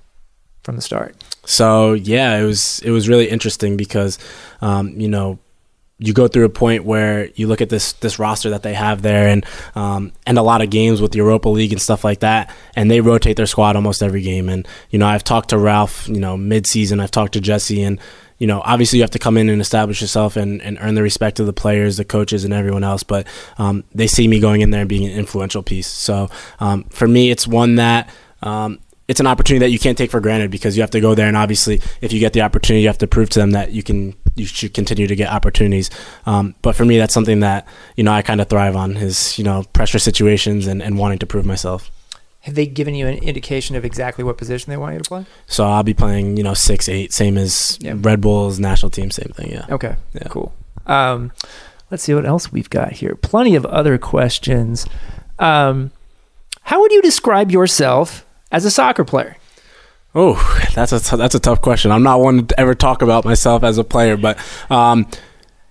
from 0.67 0.77
the 0.77 0.83
start? 0.83 1.15
So 1.47 1.95
yeah, 1.95 2.37
it 2.37 2.45
was 2.45 2.81
it 2.81 2.91
was 2.91 3.09
really 3.09 3.31
interesting 3.31 3.79
because 3.79 4.19
um, 4.61 5.01
you 5.01 5.09
know 5.09 5.39
you 5.99 6.13
go 6.13 6.29
through 6.29 6.45
a 6.45 6.51
point 6.51 6.85
where 6.85 7.31
you 7.37 7.47
look 7.47 7.63
at 7.63 7.71
this 7.71 7.95
this 7.95 8.19
roster 8.19 8.51
that 8.51 8.63
they 8.63 8.75
have 8.75 9.01
there 9.01 9.29
and 9.29 9.47
um, 9.75 10.13
and 10.27 10.37
a 10.37 10.43
lot 10.43 10.61
of 10.61 10.69
games 10.69 11.01
with 11.01 11.13
the 11.13 11.19
Europa 11.19 11.49
League 11.49 11.73
and 11.73 11.81
stuff 11.81 12.05
like 12.05 12.21
that, 12.21 12.55
and 12.75 12.91
they 12.91 13.01
rotate 13.01 13.37
their 13.37 13.47
squad 13.47 13.77
almost 13.77 14.03
every 14.03 14.21
game. 14.21 14.49
And 14.51 14.69
you 14.91 14.99
know 14.99 15.07
I've 15.07 15.25
talked 15.25 15.51
to 15.51 15.59
Ralf, 15.59 16.09
you 16.09 16.21
know 16.21 16.37
mid 16.37 16.67
season, 16.67 17.01
I've 17.01 17.13
talked 17.13 17.33
to 17.35 17.41
Jesse, 17.41 17.83
and 17.83 18.01
you 18.39 18.49
know 18.49 18.61
obviously 18.65 18.99
you 18.99 19.05
have 19.05 19.13
to 19.13 19.21
come 19.21 19.39
in 19.39 19.49
and 19.49 19.61
establish 19.61 20.01
yourself 20.03 20.37
and, 20.37 20.61
and 20.61 20.77
earn 20.81 20.97
the 20.97 21.03
respect 21.03 21.39
of 21.39 21.47
the 21.47 21.55
players, 21.55 21.97
the 21.97 22.05
coaches, 22.05 22.45
and 22.45 22.53
everyone 22.53 22.83
else. 22.83 23.05
But 23.05 23.27
um, 23.57 23.85
they 23.95 24.09
see 24.09 24.27
me 24.27 24.41
going 24.41 24.63
in 24.63 24.71
there 24.73 24.81
and 24.81 24.89
being 24.89 25.07
an 25.07 25.17
influential 25.17 25.63
piece. 25.63 25.87
So 25.87 26.29
um, 26.59 26.85
for 26.91 27.07
me, 27.07 27.31
it's 27.31 27.47
one 27.47 27.77
that. 27.77 28.11
Um, 28.43 28.81
it's 29.09 29.21
an 29.21 29.27
opportunity 29.27 29.65
that 29.65 29.71
you 29.71 29.79
can't 29.79 29.97
take 29.97 30.11
for 30.11 30.21
granted 30.21 30.51
because 30.51 30.77
you 30.77 30.83
have 30.83 30.91
to 30.91 31.01
go 31.01 31.15
there 31.15 31.29
and 31.29 31.37
obviously 31.37 31.81
if 32.01 32.13
you 32.13 32.19
get 32.21 32.33
the 32.33 32.41
opportunity 32.43 32.83
you 32.83 32.89
have 32.89 32.99
to 32.99 33.07
prove 33.07 33.29
to 33.31 33.39
them 33.39 33.53
that 33.53 33.73
you 33.73 33.83
can 33.83 34.15
you 34.35 34.45
should 34.47 34.75
continue 34.75 35.07
to 35.07 35.15
get 35.17 35.31
opportunities 35.31 35.91
um, 36.27 36.55
but 36.63 36.75
for 36.75 36.85
me 36.85 36.99
that's 36.99 37.15
something 37.15 37.41
that 37.41 37.67
you 37.97 38.03
know 38.05 38.13
i 38.13 38.21
kind 38.23 38.41
of 38.41 38.49
thrive 38.49 38.75
on 38.77 38.97
is 38.97 39.39
you 39.39 39.45
know 39.45 39.63
pressure 39.73 39.99
situations 39.99 40.67
and, 40.67 40.83
and 40.83 40.99
wanting 40.99 41.19
to 41.19 41.27
prove 41.27 41.47
myself 41.47 41.91
Have 42.41 42.55
they 42.57 42.67
given 42.67 42.95
you 42.95 43.07
an 43.07 43.19
indication 43.19 43.77
of 43.77 43.85
exactly 43.85 44.25
what 44.25 44.37
position 44.39 44.71
they 44.71 44.77
want 44.77 44.95
you 44.95 45.01
to 45.01 45.09
play? 45.09 45.27
so 45.47 45.65
i'll 45.67 45.83
be 45.85 45.95
playing 45.95 46.37
you 46.37 46.43
know 46.43 46.55
six 46.55 46.89
eight 46.89 47.13
same 47.13 47.39
as 47.39 47.79
Yeah. 47.81 47.95
red 47.97 48.21
bulls 48.21 48.59
national 48.59 48.91
team 48.91 49.11
same 49.13 49.33
thing 49.37 49.53
yeah 49.53 49.67
Okay, 49.71 49.95
Yeah. 50.15 50.29
cool. 50.29 50.53
Um, 50.87 51.31
let's 51.91 52.03
see 52.03 52.15
what 52.15 52.27
else 52.27 52.51
we've 52.53 52.71
got 52.71 52.93
here. 52.93 53.15
Plenty 53.17 53.55
of 53.57 53.65
other 53.67 53.99
questions. 53.99 54.87
Um, 55.39 55.93
how 56.63 56.81
would 56.81 56.91
you 56.93 57.01
describe 57.03 57.51
yourself 57.53 58.26
as 58.51 58.65
a 58.65 58.71
soccer 58.71 59.05
player? 59.05 59.37
Oh, 60.15 60.35
that's 60.75 60.93
a 60.93 61.01
t- 61.01 61.17
that's 61.17 61.35
a 61.35 61.41
tough 61.41 61.61
question. 61.61 61.91
I'm 61.91 62.03
not 62.03 62.21
one 62.21 62.47
to 62.47 62.61
ever 62.61 62.75
talk 62.75 63.03
about 63.03 63.25
myself 63.25 63.63
as 63.63 63.77
a 63.77 63.85
player, 63.85 64.17
but 64.17 64.39
um, 64.71 65.07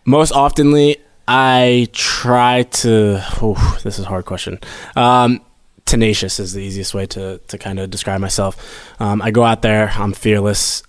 most 0.06 0.34
oftenly 0.34 0.98
I 1.28 1.88
try 1.94 2.64
to. 2.64 3.24
Oh, 3.42 3.80
this 3.84 3.98
is 3.98 4.06
a 4.06 4.08
hard 4.08 4.26
question. 4.26 4.60
Um, 4.96 5.42
tenacious 5.86 6.40
is 6.40 6.54
the 6.54 6.62
easiest 6.62 6.94
way 6.94 7.08
to 7.08 7.40
to 7.40 7.58
kind 7.58 7.80
of 7.80 7.90
describe 7.90 8.22
myself. 8.22 8.56
Um, 9.00 9.22
I 9.22 9.32
go 9.32 9.44
out 9.44 9.64
there. 9.64 9.90
I'm 9.96 10.14
fearless. 10.14 10.84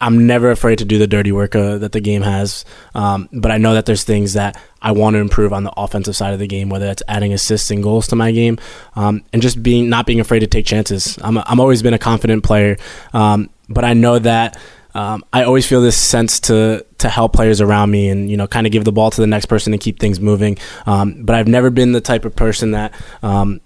I'm 0.00 0.26
never 0.26 0.50
afraid 0.50 0.78
to 0.78 0.84
do 0.84 0.98
the 0.98 1.06
dirty 1.06 1.32
work 1.32 1.54
uh, 1.54 1.78
that 1.78 1.92
the 1.92 2.00
game 2.00 2.22
has, 2.22 2.64
um, 2.94 3.28
but 3.32 3.50
I 3.50 3.58
know 3.58 3.74
that 3.74 3.86
there's 3.86 4.04
things 4.04 4.32
that 4.32 4.60
I 4.80 4.92
want 4.92 5.14
to 5.14 5.20
improve 5.20 5.52
on 5.52 5.64
the 5.64 5.72
offensive 5.76 6.16
side 6.16 6.32
of 6.32 6.38
the 6.38 6.46
game, 6.46 6.70
whether 6.70 6.86
that's 6.86 7.02
adding 7.06 7.32
assists 7.32 7.70
and 7.70 7.82
goals 7.82 8.06
to 8.08 8.16
my 8.16 8.32
game, 8.32 8.58
um, 8.96 9.22
and 9.32 9.42
just 9.42 9.62
being 9.62 9.88
not 9.88 10.06
being 10.06 10.20
afraid 10.20 10.40
to 10.40 10.46
take 10.46 10.66
chances. 10.66 11.18
I'm 11.22 11.36
a, 11.36 11.44
I'm 11.46 11.60
always 11.60 11.82
been 11.82 11.94
a 11.94 11.98
confident 11.98 12.44
player, 12.44 12.76
um, 13.12 13.50
but 13.68 13.84
I 13.84 13.92
know 13.92 14.18
that 14.18 14.58
um, 14.94 15.24
I 15.32 15.44
always 15.44 15.66
feel 15.66 15.80
this 15.80 15.96
sense 15.96 16.40
to 16.40 16.84
to 16.98 17.08
help 17.08 17.32
players 17.32 17.60
around 17.60 17.90
me 17.90 18.08
and 18.08 18.30
you 18.30 18.36
know 18.36 18.46
kind 18.46 18.66
of 18.66 18.72
give 18.72 18.84
the 18.84 18.92
ball 18.92 19.10
to 19.10 19.20
the 19.20 19.26
next 19.26 19.46
person 19.46 19.72
and 19.72 19.80
keep 19.80 19.98
things 20.00 20.20
moving. 20.20 20.58
Um, 20.86 21.24
but 21.24 21.36
I've 21.36 21.48
never 21.48 21.70
been 21.70 21.92
the 21.92 22.00
type 22.00 22.24
of 22.24 22.34
person 22.34 22.72
that 22.72 22.94
um, 23.22 23.60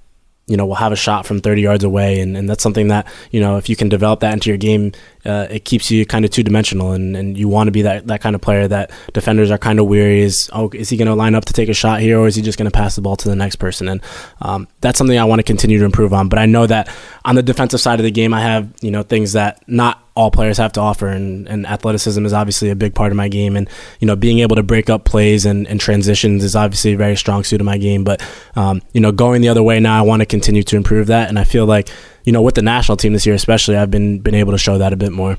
you 0.47 0.57
know 0.57 0.67
will 0.67 0.75
have 0.75 0.93
a 0.93 0.97
shot 0.97 1.27
from 1.27 1.41
30 1.41 1.63
yards 1.63 1.85
away, 1.85 2.21
and, 2.21 2.37
and 2.37 2.49
that's 2.49 2.63
something 2.63 2.89
that 2.89 3.07
you 3.31 3.41
know 3.41 3.57
if 3.57 3.69
you 3.69 3.77
can 3.77 3.89
develop 3.89 4.21
that 4.21 4.33
into 4.33 4.51
your 4.51 4.59
game, 4.59 4.93
uh, 5.25 5.47
it 5.51 5.65
keeps 5.65 5.91
you 5.91 6.05
kind 6.05 6.25
of 6.25 6.31
two 6.31 6.43
dimensional, 6.43 6.93
and, 6.93 7.17
and 7.17 7.39
you 7.39 7.49
want 7.49 7.69
to 7.69 7.73
be 7.73 7.83
that, 7.83 8.07
that 8.07 8.21
kind 8.21 8.35
of 8.35 8.43
player 8.43 8.69
that 8.69 8.91
defenders 9.13 9.51
are 9.51 9.59
kind 9.59 9.79
of 9.79 9.87
weary. 9.87 10.21
Is 10.21 10.51
oh 10.53 10.71
is 10.75 10.89
he 10.89 10.97
going 10.97 11.09
to 11.09 11.15
line 11.15 11.35
up 11.35 11.45
to 11.47 11.53
take 11.53 11.69
a 11.69 11.75
shot 11.75 12.01
here, 12.01 12.19
or 12.19 12.27
is 12.27 12.35
he 12.35 12.43
just 12.43 12.59
going 12.59 12.71
to 12.71 12.77
pass 12.77 12.97
the 12.97 13.03
ball 13.03 13.17
to 13.17 13.29
the 13.29 13.37
next 13.37 13.57
person? 13.57 13.89
And 13.89 14.03
um, 14.43 14.69
that's 14.81 14.99
something 14.99 15.19
I 15.19 15.25
want 15.25 15.39
to 15.39 15.45
continue 15.45 15.79
to 15.79 15.85
improve 15.85 16.13
on. 16.13 16.29
But 16.29 16.39
I 16.39 16.47
know 16.47 16.67
that 16.67 16.89
on 17.25 17.35
the 17.35 17.43
defensive 17.43 17.81
side 17.81 18.01
of 18.01 18.05
the 18.05 18.11
game, 18.11 18.35
I 18.35 18.41
have 18.41 18.73
you 18.81 18.91
know 18.91 19.03
things 19.03 19.33
that 19.33 19.63
not 19.67 20.01
all 20.17 20.31
players 20.31 20.59
have 20.59 20.73
to 20.73 20.81
offer 20.81 21.09
and, 21.09 21.49
and 21.49 21.67
athleticism 21.67 22.25
is 22.25 22.33
obviously 22.33 22.71
a 22.71 22.77
big 22.77 22.95
part 22.95 23.11
of 23.11 23.17
my 23.17 23.29
game 23.29 23.57
and 23.57 23.69
you 23.99 24.07
know 24.07 24.15
being 24.15 24.39
able 24.39 24.55
to 24.55 24.63
break 24.63 24.89
up 24.89 25.05
plays 25.05 25.45
and, 25.45 25.67
and 25.67 25.81
transitions 25.81 26.45
is 26.45 26.55
obviously 26.55 26.93
a 26.93 26.97
very 26.97 27.17
strong 27.17 27.43
suit 27.43 27.61
of 27.61 27.65
my 27.65 27.77
game 27.77 28.05
but 28.05 28.25
um, 28.55 28.81
you 28.93 29.01
know 29.01 29.11
going 29.11 29.43
the 29.43 29.49
other 29.49 29.63
way 29.63 29.81
now 29.81 29.99
I 29.99 30.03
want 30.03 30.21
to 30.21 30.27
continue 30.27 30.63
to 30.63 30.77
improve 30.77 31.09
that 31.09 31.29
and 31.29 31.39
I 31.39 31.43
feel 31.43 31.67
like 31.67 31.89
you 32.25 32.33
know 32.33 32.43
with 32.43 32.55
the 32.55 32.63
national 32.63 32.97
team 32.97 33.13
this 33.13 33.27
year 33.27 33.35
especially 33.35 33.77
I've 33.77 33.91
been 33.91 34.19
been 34.19 34.35
able 34.35 34.53
to 34.53 34.59
show 34.59 34.79
that 34.79 34.93
a 34.93 34.97
bit 34.97 35.13
more 35.13 35.39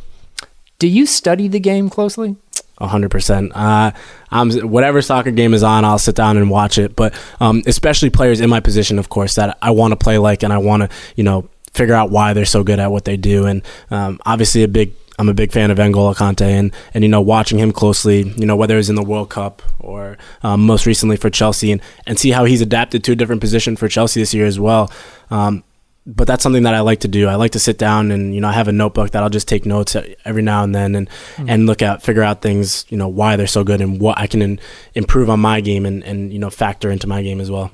Do 0.80 0.88
you 0.88 1.06
study 1.06 1.48
the 1.48 1.60
game 1.60 1.90
closely? 1.90 2.38
hundred 2.80 3.10
percent. 3.10 3.52
Uh, 3.56 3.92
I'm 4.32 4.52
whatever 4.70 5.02
soccer 5.02 5.32
game 5.32 5.54
is 5.54 5.64
on, 5.64 5.86
I'll 5.86 5.98
sit 6.00 6.16
down 6.16 6.36
and 6.38 6.50
watch 6.50 6.78
it. 6.78 6.96
But 6.96 7.14
um, 7.40 7.64
especially 7.66 8.10
players 8.10 8.42
in 8.42 8.50
my 8.50 8.60
position, 8.60 9.00
of 9.00 9.08
course, 9.08 9.36
that 9.36 9.58
I 9.62 9.72
want 9.72 9.94
to 9.94 9.96
play 9.96 10.18
like, 10.18 10.44
and 10.44 10.52
I 10.52 10.58
want 10.58 10.84
to, 10.84 10.90
you 11.16 11.24
know, 11.24 11.48
figure 11.74 11.94
out 11.96 12.12
why 12.12 12.34
they're 12.34 12.46
so 12.46 12.64
good 12.64 12.80
at 12.80 12.92
what 12.92 13.06
they 13.06 13.16
do. 13.18 13.46
And 13.46 13.62
um, 13.92 14.20
obviously, 14.26 14.64
a 14.64 14.68
big. 14.68 14.94
I'm 15.18 15.30
a 15.30 15.34
big 15.34 15.54
fan 15.54 15.72
of 15.72 15.78
N'Golo 15.78 16.14
Kante, 16.14 16.42
and 16.42 16.74
and 16.94 17.02
you 17.02 17.08
know 17.10 17.22
watching 17.22 17.58
him 17.58 17.72
closely, 17.72 18.24
you 18.36 18.46
know 18.46 18.58
whether 18.58 18.78
it's 18.78 18.90
in 18.90 18.96
the 18.96 19.04
World 19.04 19.30
Cup 19.30 19.62
or 19.80 20.18
um, 20.44 20.66
most 20.66 20.86
recently 20.86 21.16
for 21.16 21.30
Chelsea, 21.30 21.72
and 21.72 21.82
and 22.06 22.20
see 22.20 22.32
how 22.32 22.44
he's 22.44 22.60
adapted 22.62 23.06
to 23.06 23.14
a 23.14 23.16
different 23.16 23.40
position 23.40 23.78
for 23.78 23.88
Chelsea 23.88 24.20
this 24.20 24.34
year 24.34 24.46
as 24.46 24.60
well. 24.60 24.92
Um, 25.32 25.64
but 26.06 26.28
that's 26.28 26.44
something 26.44 26.64
that 26.64 26.76
I 26.76 26.82
like 26.82 27.00
to 27.02 27.08
do. 27.08 27.28
I 27.28 27.36
like 27.36 27.52
to 27.52 27.60
sit 27.60 27.78
down 27.78 28.12
and 28.12 28.36
you 28.36 28.42
know 28.42 28.48
I 28.48 28.54
have 28.54 28.68
a 28.68 28.72
notebook 28.72 29.12
that 29.12 29.24
I'll 29.24 29.30
just 29.30 29.48
take 29.48 29.66
notes 29.66 29.96
every 30.24 30.42
now 30.42 30.64
and 30.64 30.74
then 30.74 30.96
and 30.96 31.10
mm. 31.36 31.46
and 31.50 31.66
look 31.66 31.82
at 31.82 32.04
figure 32.04 32.24
out 32.24 32.42
things 32.42 32.86
you 32.90 32.98
know 32.98 33.08
why 33.08 33.36
they're 33.36 33.48
so 33.48 33.64
good 33.64 33.82
and 33.82 34.00
what 34.00 34.18
I 34.18 34.28
can 34.28 34.42
in, 34.42 34.60
improve 34.94 35.30
on 35.30 35.40
my 35.40 35.62
game 35.62 35.86
and 35.86 36.04
and 36.04 36.32
you 36.32 36.40
know 36.40 36.50
factor 36.50 36.92
into 36.92 37.08
my 37.08 37.22
game 37.22 37.42
as 37.42 37.50
well. 37.50 37.72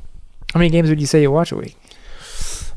How 0.54 0.60
many 0.60 0.70
games 0.70 0.90
would 0.90 1.00
you 1.00 1.08
say 1.08 1.22
you 1.22 1.32
watch 1.32 1.52
a 1.52 1.56
week? 1.56 1.78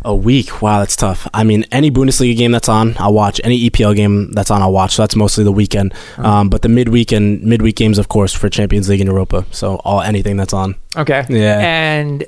A 0.06 0.14
week? 0.14 0.60
Wow, 0.60 0.80
that's 0.80 0.96
tough. 0.96 1.26
I 1.32 1.44
mean, 1.44 1.64
any 1.72 1.90
Bundesliga 1.90 2.36
game 2.36 2.52
that's 2.52 2.68
on, 2.68 2.94
I'll 2.98 3.14
watch. 3.14 3.40
Any 3.42 3.70
EPL 3.70 3.96
game 3.96 4.32
that's 4.32 4.50
on, 4.50 4.60
I'll 4.60 4.70
watch. 4.70 4.94
So 4.96 5.02
that's 5.02 5.16
mostly 5.16 5.44
the 5.44 5.52
weekend. 5.52 5.94
Oh. 6.18 6.24
Um, 6.24 6.50
but 6.50 6.60
the 6.60 6.68
midweek 6.68 7.10
and 7.10 7.42
midweek 7.42 7.76
games, 7.76 7.96
of 7.96 8.08
course, 8.08 8.30
for 8.30 8.50
Champions 8.50 8.86
League 8.90 9.00
and 9.00 9.08
Europa. 9.08 9.46
So 9.50 9.76
all 9.76 10.02
anything 10.02 10.36
that's 10.36 10.52
on. 10.52 10.74
Okay. 10.94 11.24
Yeah. 11.30 11.58
And 11.58 12.26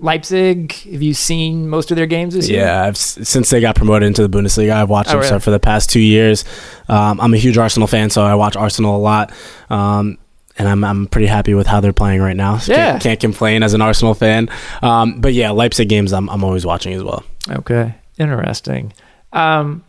Leipzig, 0.00 0.72
have 0.72 1.02
you 1.02 1.14
seen 1.14 1.68
most 1.68 1.90
of 1.90 1.96
their 1.96 2.06
games 2.06 2.34
this 2.34 2.48
year? 2.48 2.62
Yeah, 2.62 2.84
I've, 2.84 2.96
since 2.96 3.50
they 3.50 3.60
got 3.60 3.76
promoted 3.76 4.06
into 4.06 4.26
the 4.26 4.38
Bundesliga, 4.38 4.72
I've 4.72 4.90
watched 4.90 5.10
oh, 5.10 5.20
them 5.20 5.20
really? 5.20 5.40
for 5.40 5.50
the 5.50 5.60
past 5.60 5.90
two 5.90 6.00
years. 6.00 6.44
Um, 6.88 7.20
I'm 7.20 7.32
a 7.32 7.36
huge 7.36 7.58
Arsenal 7.58 7.86
fan, 7.86 8.10
so 8.10 8.22
I 8.22 8.34
watch 8.34 8.56
Arsenal 8.56 8.96
a 8.96 8.98
lot. 8.98 9.32
Um, 9.70 10.18
and 10.56 10.68
I'm 10.68 10.84
I'm 10.84 11.06
pretty 11.06 11.26
happy 11.26 11.54
with 11.54 11.66
how 11.66 11.80
they're 11.80 11.92
playing 11.92 12.20
right 12.20 12.36
now. 12.36 12.58
So 12.58 12.72
yeah. 12.72 12.92
Can't, 12.92 13.02
can't, 13.02 13.20
complain 13.20 13.62
as 13.62 13.74
an 13.74 13.82
Arsenal 13.82 14.14
fan. 14.14 14.48
Um, 14.82 15.20
but 15.20 15.32
yeah, 15.32 15.50
Leipzig 15.50 15.88
games 15.88 16.12
I'm 16.12 16.28
I'm 16.30 16.44
always 16.44 16.64
watching 16.64 16.92
as 16.92 17.02
well. 17.02 17.24
Okay, 17.50 17.94
interesting. 18.18 18.92
Um, 19.32 19.84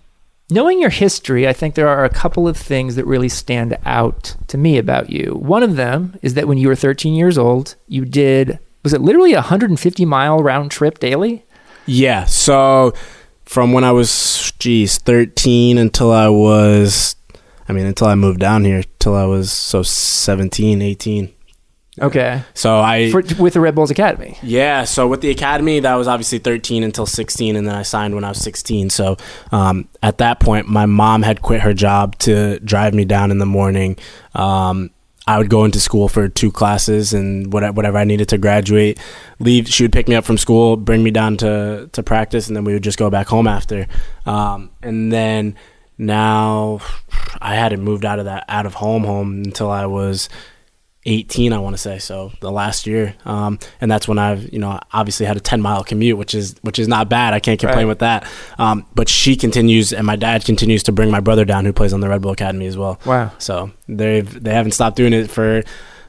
knowing 0.50 0.79
your 0.79 0.89
history, 0.89 1.47
I 1.47 1.53
think 1.53 1.75
there 1.75 1.88
are 1.88 2.03
a 2.03 2.09
couple 2.09 2.47
of 2.47 2.57
things 2.57 2.95
that 2.95 3.05
really 3.05 3.29
stand 3.29 3.77
out 3.85 4.35
to 4.47 4.57
me 4.57 4.77
about 4.77 5.09
you. 5.09 5.35
One 5.35 5.63
of 5.63 5.75
them 5.75 6.17
is 6.21 6.33
that 6.33 6.47
when 6.47 6.57
you 6.57 6.67
were 6.67 6.75
13 6.75 7.13
years 7.13 7.38
old, 7.38 7.75
you 7.88 8.05
did 8.05 8.59
was 8.86 8.94
it 8.94 9.01
literally 9.01 9.34
a 9.34 9.38
150 9.38 10.06
mile 10.06 10.42
round 10.44 10.70
trip 10.70 11.00
daily? 11.00 11.44
Yeah. 11.88 12.25
So 12.25 12.94
from 13.44 13.74
when 13.74 13.84
I 13.84 13.92
was 13.92 14.54
geez 14.60 15.00
13 15.00 15.80
until 15.80 16.12
I 16.12 16.30
was 16.30 17.15
I 17.68 17.74
mean 17.74 17.88
until 17.88 18.08
I 18.08 18.15
moved 18.15 18.39
down 18.39 18.63
here 18.63 18.84
till 19.00 19.15
I 19.15 19.25
was 19.25 19.51
so 19.51 19.82
17, 19.82 20.84
18. 20.84 21.34
Okay. 22.00 22.44
So 22.54 22.80
I 22.80 23.10
For, 23.10 23.24
with 23.39 23.54
the 23.54 23.60
Red 23.60 23.74
Bulls 23.74 23.89
Academy. 23.89 24.38
Yeah. 24.44 24.84
So 24.84 25.08
with 25.08 25.22
the 25.22 25.32
academy, 25.32 25.80
that 25.80 25.96
was 25.96 26.08
obviously 26.08 26.39
13 26.39 26.84
until 26.84 27.06
16, 27.06 27.56
and 27.56 27.65
then 27.65 27.74
I 27.74 27.84
signed 27.84 28.13
when 28.13 28.24
I 28.24 28.30
was 28.30 28.39
16. 28.39 28.89
So 28.89 29.15
um, 29.51 29.88
at 30.04 30.18
that 30.18 30.39
point, 30.39 30.68
my 30.68 30.86
mom 30.86 31.22
had 31.22 31.42
quit 31.42 31.62
her 31.62 31.74
job 31.74 32.18
to 32.20 32.60
drive 32.60 32.94
me 32.94 33.06
down 33.06 33.32
in 33.32 33.38
the 33.38 33.46
morning. 33.46 33.98
Um, 34.34 34.92
I 35.27 35.38
would 35.39 35.50
go 35.50 35.65
into 35.65 35.79
school 35.79 36.08
for 36.08 36.27
two 36.27 36.51
classes 36.51 37.13
and 37.13 37.51
whatever 37.51 37.98
I 37.98 38.03
needed 38.03 38.29
to 38.29 38.38
graduate. 38.38 39.00
Leave. 39.39 39.67
She 39.67 39.84
would 39.84 39.94
pick 39.94 40.08
me 40.08 40.15
up 40.15 40.24
from 40.24 40.38
school, 40.38 40.77
bring 40.77 41.03
me 41.03 41.12
down 41.12 41.38
to 41.38 41.89
to 41.91 42.03
practice, 42.03 42.48
and 42.48 42.55
then 42.55 42.63
we 42.63 42.74
would 42.74 42.84
just 42.84 43.00
go 43.00 43.10
back 43.10 43.27
home 43.27 43.48
after. 43.48 43.88
Um, 44.25 44.70
and 44.84 45.12
then 45.12 45.55
now, 45.98 46.79
I 47.41 47.55
hadn't 47.55 47.82
moved 47.82 48.05
out 48.05 48.20
of 48.20 48.25
that 48.25 48.46
out 48.50 48.65
of 48.65 48.75
home 48.75 49.03
home 49.03 49.44
until 49.44 49.72
I 49.72 49.86
was 49.86 50.29
18 51.05 51.53
i 51.53 51.59
want 51.59 51.74
to 51.75 51.77
say 51.77 52.00
so 52.00 52.31
the 52.39 52.51
last 52.51 52.88
year. 52.88 53.15
Um, 53.25 53.59
and 53.79 53.91
that's 53.91 54.07
when 54.07 54.17
i've 54.17 54.51
you 54.51 54.59
know 54.59 54.79
obviously 54.93 55.25
had 55.25 55.38
a 55.38 55.39
10 55.39 55.62
mile 55.62 55.83
commute 55.83 56.17
which 56.17 56.33
is 56.33 56.55
which 56.62 56.79
is 56.79 56.88
not 56.88 57.09
bad. 57.09 57.33
I 57.33 57.39
can't 57.39 57.59
complain 57.59 57.85
right. 57.85 57.85
with 57.85 58.00
that. 58.00 58.27
Um, 58.57 58.85
but 58.95 59.09
she 59.09 59.35
continues 59.35 59.93
and 59.93 60.05
my 60.05 60.15
dad 60.15 60.45
continues 60.45 60.83
to 60.83 60.91
bring 60.91 61.12
my 61.12 61.19
brother 61.19 61.45
down 61.45 61.65
who 61.65 61.74
plays 61.74 61.93
on 61.93 62.00
the 62.00 62.09
red 62.09 62.21
bull 62.21 62.31
academy 62.31 62.65
as 62.65 62.77
well. 62.77 63.00
Wow. 63.05 63.31
So 63.38 63.71
they've 63.88 64.43
they 64.43 64.53
haven't 64.53 64.71
stopped 64.71 64.95
doing 64.95 65.13
it 65.13 65.29
for 65.29 65.63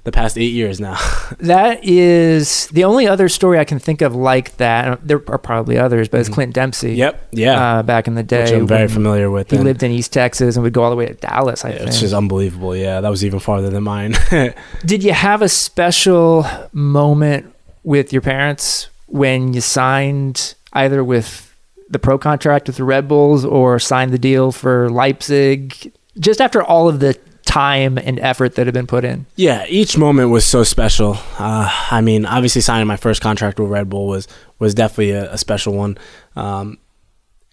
the 0.07 0.13
past 0.13 0.39
eight 0.39 0.53
years 0.53 0.81
now. 0.81 0.97
that 1.41 1.85
is 1.85 2.69
the 2.69 2.85
only 2.85 3.09
other 3.09 3.29
story 3.29 3.59
I 3.59 3.65
can 3.65 3.81
think 3.81 4.03
of 4.03 4.15
like 4.15 4.57
that. 4.57 5.07
There 5.07 5.21
are 5.27 5.37
probably 5.37 5.77
others, 5.77 6.09
but 6.09 6.21
it's 6.21 6.29
mm-hmm. 6.29 6.35
Clint 6.35 6.55
Dempsey. 6.55 6.95
Yep. 6.95 7.29
Yeah. 7.33 7.79
Uh, 7.79 7.83
back 7.83 8.07
in 8.07 8.15
the 8.15 8.23
day, 8.23 8.45
which 8.45 8.53
I'm 8.53 8.67
very 8.69 8.87
familiar 8.87 9.31
with. 9.31 9.51
He 9.51 9.59
lived 9.59 9.83
in 9.83 9.91
East 9.91 10.13
Texas 10.13 10.55
and 10.55 10.63
would 10.63 10.73
go 10.73 10.85
all 10.85 10.91
the 10.91 10.97
way 10.97 11.07
to 11.07 11.15
Dallas. 11.15 11.65
I 11.65 11.71
yeah, 11.71 11.79
think 11.79 11.91
which 11.91 12.03
is 12.05 12.15
unbelievable. 12.15 12.75
Yeah, 12.75 13.01
that 13.01 13.09
was 13.09 13.25
even 13.25 13.41
farther 13.41 13.69
than 13.69 13.83
mine. 13.83 14.15
Did 14.87 15.03
you 15.03 15.13
have 15.13 15.43
a 15.43 15.49
special 15.49 16.47
moment 16.73 17.53
with 17.83 18.13
your 18.13 18.23
parents 18.23 18.89
when 19.07 19.55
you 19.55 19.61
signed 19.61 20.55
either 20.73 21.03
with 21.03 21.53
the 21.89 21.99
pro 21.99 22.17
contract 22.17 22.69
with 22.69 22.77
the 22.77 22.85
Red 22.85 23.09
Bulls 23.09 23.45
or 23.45 23.81
signed 23.81 24.13
the 24.13 24.19
deal 24.19 24.53
for 24.53 24.89
Leipzig? 24.89 25.93
Just 26.19 26.41
after 26.41 26.63
all 26.63 26.89
of 26.89 27.01
the 27.01 27.19
time 27.47 27.97
and 27.97 28.21
effort 28.21 28.57
that 28.57 28.67
had 28.67 28.75
been 28.75 28.87
put 28.87 29.05
in. 29.05 29.25
Yeah, 29.37 29.65
each 29.69 29.97
moment 29.97 30.31
was 30.31 30.45
so 30.45 30.63
special. 30.63 31.17
Uh, 31.39 31.71
I 31.91 32.03
mean, 32.03 32.27
obviously 32.27 32.61
signing 32.61 32.87
my 32.87 32.97
first 32.97 33.23
contract 33.23 33.59
with 33.59 33.71
Red 33.71 33.89
Bull 33.89 34.07
was 34.07 34.29
was 34.59 34.75
definitely 34.75 35.13
a, 35.13 35.33
a 35.33 35.39
special 35.39 35.73
one, 35.73 35.97
um, 36.35 36.79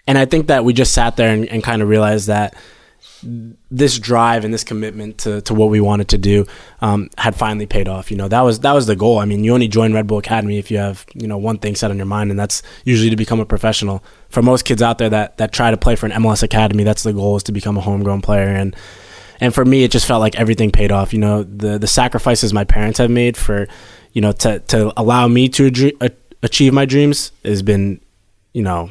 and 0.05 0.17
I 0.17 0.25
think 0.25 0.47
that 0.47 0.65
we 0.65 0.73
just 0.73 0.93
sat 0.93 1.15
there 1.15 1.33
and, 1.33 1.47
and 1.47 1.63
kind 1.63 1.81
of 1.81 1.87
realized 1.87 2.27
that 2.27 2.55
this 3.71 3.97
drive 3.99 4.43
and 4.43 4.53
this 4.53 4.63
commitment 4.63 5.17
to, 5.19 5.41
to 5.41 5.53
what 5.53 5.69
we 5.69 5.79
wanted 5.79 6.09
to 6.09 6.17
do 6.17 6.45
um, 6.81 7.09
had 7.17 7.35
finally 7.35 7.65
paid 7.65 7.87
off. 7.87 8.11
You 8.11 8.17
know, 8.17 8.27
that 8.27 8.41
was 8.41 8.59
that 8.61 8.73
was 8.73 8.87
the 8.87 8.95
goal. 8.95 9.19
I 9.19 9.25
mean, 9.25 9.43
you 9.43 9.53
only 9.53 9.67
join 9.67 9.93
Red 9.93 10.07
Bull 10.07 10.17
Academy 10.17 10.57
if 10.57 10.69
you 10.69 10.77
have 10.77 11.05
you 11.13 11.27
know 11.27 11.37
one 11.37 11.57
thing 11.57 11.75
set 11.75 11.91
on 11.91 11.97
your 11.97 12.05
mind, 12.05 12.31
and 12.31 12.39
that's 12.39 12.61
usually 12.83 13.09
to 13.09 13.15
become 13.15 13.39
a 13.39 13.45
professional. 13.45 14.03
For 14.29 14.41
most 14.41 14.65
kids 14.65 14.81
out 14.81 14.97
there 14.97 15.09
that 15.09 15.37
that 15.37 15.53
try 15.53 15.71
to 15.71 15.77
play 15.77 15.95
for 15.95 16.05
an 16.05 16.11
MLS 16.13 16.43
academy, 16.43 16.83
that's 16.83 17.03
the 17.03 17.13
goal 17.13 17.37
is 17.37 17.43
to 17.43 17.51
become 17.51 17.77
a 17.77 17.81
homegrown 17.81 18.21
player. 18.21 18.49
And 18.49 18.75
and 19.43 19.53
for 19.53 19.65
me, 19.65 19.83
it 19.83 19.91
just 19.91 20.05
felt 20.05 20.21
like 20.21 20.39
everything 20.39 20.71
paid 20.71 20.89
off. 20.89 21.11
You 21.11 21.19
know, 21.19 21.43
the 21.43 21.77
the 21.77 21.85
sacrifices 21.85 22.53
my 22.53 22.63
parents 22.63 22.97
have 22.99 23.11
made 23.11 23.35
for, 23.35 23.67
you 24.13 24.21
know, 24.21 24.31
to 24.31 24.59
to 24.59 24.93
allow 24.95 25.27
me 25.27 25.49
to 25.49 25.91
achieve 26.41 26.71
my 26.71 26.85
dreams 26.85 27.33
has 27.43 27.61
been, 27.61 27.99
you 28.53 28.61
know, 28.61 28.89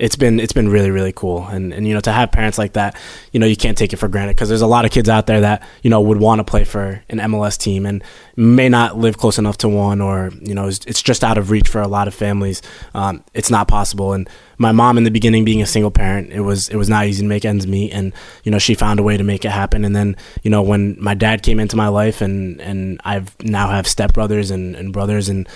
it's 0.00 0.16
been 0.16 0.40
it's 0.40 0.52
been 0.52 0.68
really 0.68 0.90
really 0.90 1.12
cool. 1.12 1.46
And 1.46 1.72
and 1.72 1.86
you 1.86 1.94
know 1.94 2.00
to 2.00 2.10
have 2.10 2.32
parents 2.32 2.58
like 2.58 2.72
that 2.72 2.96
you 3.30 3.38
know 3.38 3.46
you 3.46 3.54
can't 3.54 3.78
take 3.78 3.92
it 3.92 3.98
for 3.98 4.08
granted 4.08 4.34
because 4.34 4.48
there's 4.48 4.62
a 4.62 4.66
lot 4.66 4.84
of 4.84 4.90
kids 4.90 5.08
out 5.08 5.28
there 5.28 5.42
that 5.42 5.62
you 5.84 5.90
know 5.90 6.00
would 6.00 6.18
want 6.18 6.40
to 6.40 6.44
play 6.44 6.64
for 6.64 7.00
an 7.08 7.18
MLS 7.18 7.56
team 7.56 7.86
and 7.86 8.02
may 8.34 8.68
not 8.68 8.98
live 8.98 9.16
close 9.16 9.38
enough 9.38 9.58
to 9.58 9.68
one 9.68 10.00
or 10.00 10.32
you 10.40 10.56
know 10.56 10.66
it's, 10.66 10.84
it's 10.86 11.00
just 11.00 11.22
out 11.22 11.38
of 11.38 11.52
reach 11.52 11.68
for 11.68 11.80
a 11.80 11.86
lot 11.86 12.08
of 12.08 12.14
families. 12.16 12.62
Um, 12.94 13.22
it's 13.32 13.48
not 13.48 13.68
possible. 13.68 14.12
And 14.12 14.28
my 14.58 14.72
mom 14.72 14.98
in 14.98 15.04
the 15.04 15.10
beginning 15.10 15.44
being 15.44 15.62
a 15.62 15.66
single 15.66 15.90
parent 15.90 16.32
it 16.32 16.40
was 16.40 16.68
it 16.68 16.76
was 16.76 16.88
not 16.88 17.06
easy 17.06 17.22
to 17.22 17.28
make 17.28 17.44
ends 17.44 17.66
meet. 17.66 17.92
And 17.92 18.12
you 18.44 18.50
know 18.50 18.58
she 18.58 18.74
found 18.74 19.00
a 19.00 19.02
way 19.02 19.16
to 19.16 19.24
make 19.24 19.44
it 19.44 19.50
happen. 19.50 19.84
And 19.84 19.94
then 19.94 20.16
you 20.42 20.50
know 20.50 20.62
when 20.62 20.96
my 21.00 21.14
dad 21.14 21.42
came 21.42 21.60
into 21.60 21.76
my 21.76 21.88
life 21.88 22.20
and 22.20 22.60
and 22.60 23.00
I've 23.04 23.34
now 23.42 23.70
have 23.70 23.86
stepbrothers 23.86 24.50
and 24.50 24.74
and 24.76 24.92
brothers 24.92 25.28
and 25.28 25.48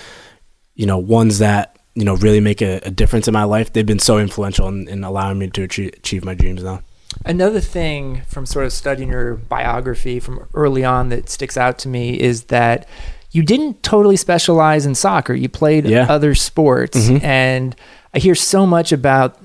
you 0.75 0.85
know 0.85 0.97
ones 0.97 1.39
that 1.39 1.77
you 1.95 2.05
know 2.05 2.15
really 2.15 2.39
make 2.39 2.61
a, 2.61 2.79
a 2.83 2.91
difference 2.91 3.27
in 3.27 3.33
my 3.33 3.43
life 3.43 3.73
they've 3.73 3.85
been 3.85 3.99
so 3.99 4.17
influential 4.19 4.67
in, 4.67 4.87
in 4.87 5.03
allowing 5.03 5.39
me 5.39 5.49
to 5.49 5.63
achieve, 5.63 5.93
achieve 5.97 6.23
my 6.23 6.33
dreams 6.33 6.63
now. 6.63 6.81
Another 7.25 7.59
thing 7.59 8.21
from 8.27 8.45
sort 8.45 8.65
of 8.65 8.71
studying 8.71 9.09
your 9.09 9.35
biography 9.35 10.19
from 10.19 10.47
early 10.53 10.85
on 10.85 11.09
that 11.09 11.27
sticks 11.27 11.57
out 11.57 11.79
to 11.79 11.89
me 11.89 12.19
is 12.19 12.45
that 12.45 12.87
you 13.31 13.43
didn't 13.43 13.83
totally 13.83 14.15
specialize 14.15 14.85
in 14.85 14.95
soccer. 14.95 15.33
You 15.33 15.49
played 15.49 15.85
yeah. 15.85 16.05
other 16.09 16.35
sports. 16.35 16.97
Mm-hmm. 16.97 17.25
and 17.25 17.75
i 18.13 18.19
hear 18.19 18.35
so 18.35 18.65
much 18.65 18.91
about 18.91 19.37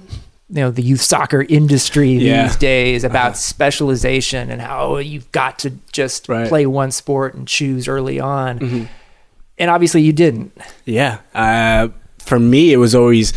you 0.50 0.57
know 0.57 0.70
the 0.70 0.83
youth 0.83 1.00
soccer 1.00 1.42
industry 1.48 2.12
yeah. 2.12 2.44
these 2.44 2.57
days 2.57 3.05
about 3.05 3.33
uh-huh. 3.33 3.35
specialization 3.35 4.50
and 4.50 4.61
how 4.61 4.98
you've 4.98 5.31
got 5.33 5.59
to 5.59 5.70
just 5.92 6.29
right. 6.29 6.48
play 6.48 6.66
one 6.66 6.90
sport 6.90 7.35
and 7.35 7.48
choose 7.48 7.88
early 7.88 8.20
on 8.20 8.59
mm-hmm. 8.59 8.85
and 9.59 9.70
obviously 9.70 10.03
you 10.03 10.12
didn't 10.12 10.57
yeah 10.85 11.18
uh, 11.35 11.88
for 12.24 12.38
me, 12.38 12.72
it 12.72 12.79
was 12.79 12.94
always 12.94 13.33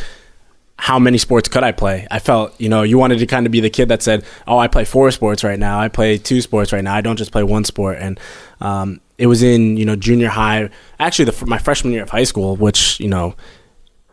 how 0.80 1.00
many 1.00 1.18
sports 1.18 1.50
could 1.50 1.64
I 1.64 1.72
play? 1.72 2.08
I 2.10 2.20
felt, 2.20 2.60
you 2.60 2.70
know, 2.70 2.84
you 2.84 2.98
wanted 2.98 3.20
to 3.20 3.26
kind 3.26 3.46
of 3.46 3.52
be 3.52 3.60
the 3.60 3.70
kid 3.70 3.90
that 3.90 4.02
said, 4.02 4.24
"Oh, 4.48 4.58
I 4.58 4.68
play 4.68 4.86
four 4.86 5.12
sports 5.12 5.44
right 5.44 5.60
now. 5.60 5.80
I 5.80 5.90
play 5.90 6.18
two 6.18 6.42
sports 6.42 6.72
right 6.72 6.84
now. 6.84 6.96
I 6.96 7.02
don't 7.02 7.18
just 7.18 7.32
play 7.32 7.44
one 7.44 7.64
sport." 7.64 7.98
And 8.00 8.20
um, 8.62 9.02
it 9.18 9.28
was 9.28 9.44
in, 9.44 9.78
you 9.78 9.86
know, 9.86 9.96
junior 9.96 10.30
high, 10.30 10.70
actually, 11.00 11.26
the, 11.26 11.46
my 11.46 11.58
freshman 11.58 11.94
year 11.94 12.04
of 12.04 12.10
high 12.10 12.24
school, 12.24 12.56
which 12.56 13.00
you 13.00 13.10
know, 13.10 13.36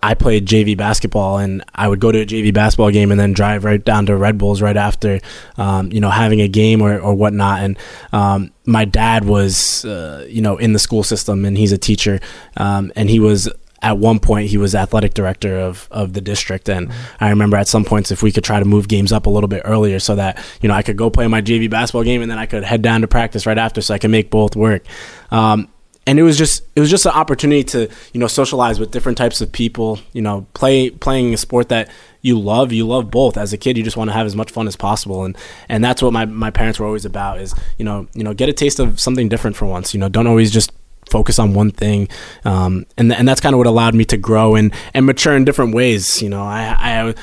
I 0.05 0.12
played 0.12 0.45
JV 0.45 0.77
basketball, 0.77 1.38
and 1.38 1.64
I 1.75 1.88
would 1.88 1.99
go 1.99 2.12
to 2.12 2.21
a 2.21 2.27
JV 2.27 2.53
basketball 2.53 2.90
game 2.90 3.11
and 3.11 3.19
then 3.19 3.33
drive 3.33 3.64
right 3.64 3.83
down 3.83 4.05
to 4.07 4.17
Red 4.17 4.37
Bulls 4.37 4.61
right 4.61 4.77
after, 4.77 5.19
um, 5.57 5.90
you 5.90 5.99
know, 5.99 6.11
having 6.11 6.43
a 6.43 6.49
game 6.49 6.83
or, 6.83 7.01
or 7.01 7.14
whatnot. 7.14 7.62
And 7.62 7.79
um, 8.12 8.51
my 8.67 8.85
dad 8.85 9.25
was, 9.25 9.83
uh, 9.87 10.27
you 10.29 10.43
know, 10.43 10.59
in 10.59 10.75
the 10.75 10.79
school 10.79 11.05
system, 11.05 11.47
and 11.47 11.57
he's 11.57 11.73
a 11.73 11.79
teacher, 11.79 12.21
um, 12.59 12.93
and 12.95 13.09
he 13.09 13.19
was 13.19 13.49
at 13.81 13.97
one 13.97 14.19
point 14.19 14.49
he 14.49 14.59
was 14.59 14.75
athletic 14.75 15.14
director 15.14 15.59
of 15.59 15.88
of 15.90 16.12
the 16.12 16.21
district 16.21 16.69
and. 16.69 16.93
I 17.21 17.31
remember 17.31 17.57
at 17.57 17.69
some 17.69 17.85
points 17.85 18.11
if 18.11 18.23
we 18.23 18.33
could 18.33 18.45
try 18.45 18.59
to 18.59 18.64
move 18.64 18.88
games 18.88 19.12
up 19.12 19.27
a 19.27 19.31
little 19.31 19.49
bit 19.49 19.62
earlier 19.64 19.99
so 19.99 20.14
that 20.17 20.43
you 20.61 20.69
know 20.69 20.75
I 20.75 20.83
could 20.83 20.97
go 20.97 21.11
play 21.11 21.27
my 21.27 21.40
JV 21.43 21.69
basketball 21.71 22.03
game 22.03 22.23
and 22.23 22.31
then 22.31 22.38
I 22.38 22.47
could 22.47 22.64
head 22.64 22.83
down 22.83 23.01
to 23.03 23.09
practice 23.09 23.47
right 23.47 23.59
after 23.59 23.81
so 23.81 23.95
I 23.95 23.99
could 23.99 24.11
make 24.11 24.31
both 24.31 24.57
work 24.57 24.85
um, 25.31 25.69
and 26.07 26.19
it 26.19 26.23
was 26.23 26.37
just 26.37 26.62
it 26.77 26.81
was 26.81 26.90
just 26.90 27.07
an 27.07 27.12
opportunity 27.12 27.64
to 27.64 27.88
you 28.12 28.21
know 28.21 28.27
socialize 28.27 28.79
with 28.79 28.90
different 28.90 29.19
types 29.19 29.40
of 29.40 29.51
people 29.51 29.99
you 30.12 30.23
know 30.23 30.47
play 30.55 30.90
playing 30.90 31.35
a 31.35 31.37
sport 31.37 31.69
that 31.69 31.90
you 32.21 32.38
love 32.38 32.73
you 32.73 32.87
love 32.87 33.11
both. 33.11 33.37
As 33.37 33.53
a 33.53 33.59
kid 33.59 33.77
you 33.77 33.83
just 33.83 33.97
want 33.97 34.09
to 34.09 34.14
have 34.14 34.27
as 34.27 34.35
much 34.35 34.51
fun 34.51 34.67
as 34.67 34.77
possible. 34.77 35.25
And 35.25 35.37
and 35.69 35.85
that's 35.85 36.03
what 36.03 36.12
my, 36.12 36.25
my 36.25 36.51
parents 36.51 36.79
were 36.79 36.87
always 36.87 37.05
about 37.05 37.40
is 37.40 37.55
you 37.79 37.85
know 37.85 38.09
you 38.14 38.25
know 38.25 38.35
get 38.35 38.49
a 38.49 38.53
taste 38.53 38.79
of 38.79 38.99
something 38.99 39.29
different 39.29 39.57
for 39.57 39.67
once 39.67 39.95
you 39.95 40.01
know 40.01 40.09
don't 40.09 40.27
always 40.27 40.51
just 40.51 40.73
focus 41.11 41.38
on 41.38 41.55
one 41.55 41.71
thing, 41.71 42.09
um, 42.45 42.87
and 42.97 43.12
and 43.12 43.29
that's 43.29 43.40
kind 43.40 43.55
of 43.55 43.59
what 43.59 43.67
allowed 43.67 43.95
me 43.95 44.05
to 44.07 44.17
grow 44.17 44.55
and 44.55 44.73
and 44.95 45.07
mature 45.07 45.37
in 45.37 45.45
different 45.45 45.75
ways. 45.75 46.23
You 46.23 46.29
know, 46.29 46.43
I 46.43 46.75
I, 46.79 47.14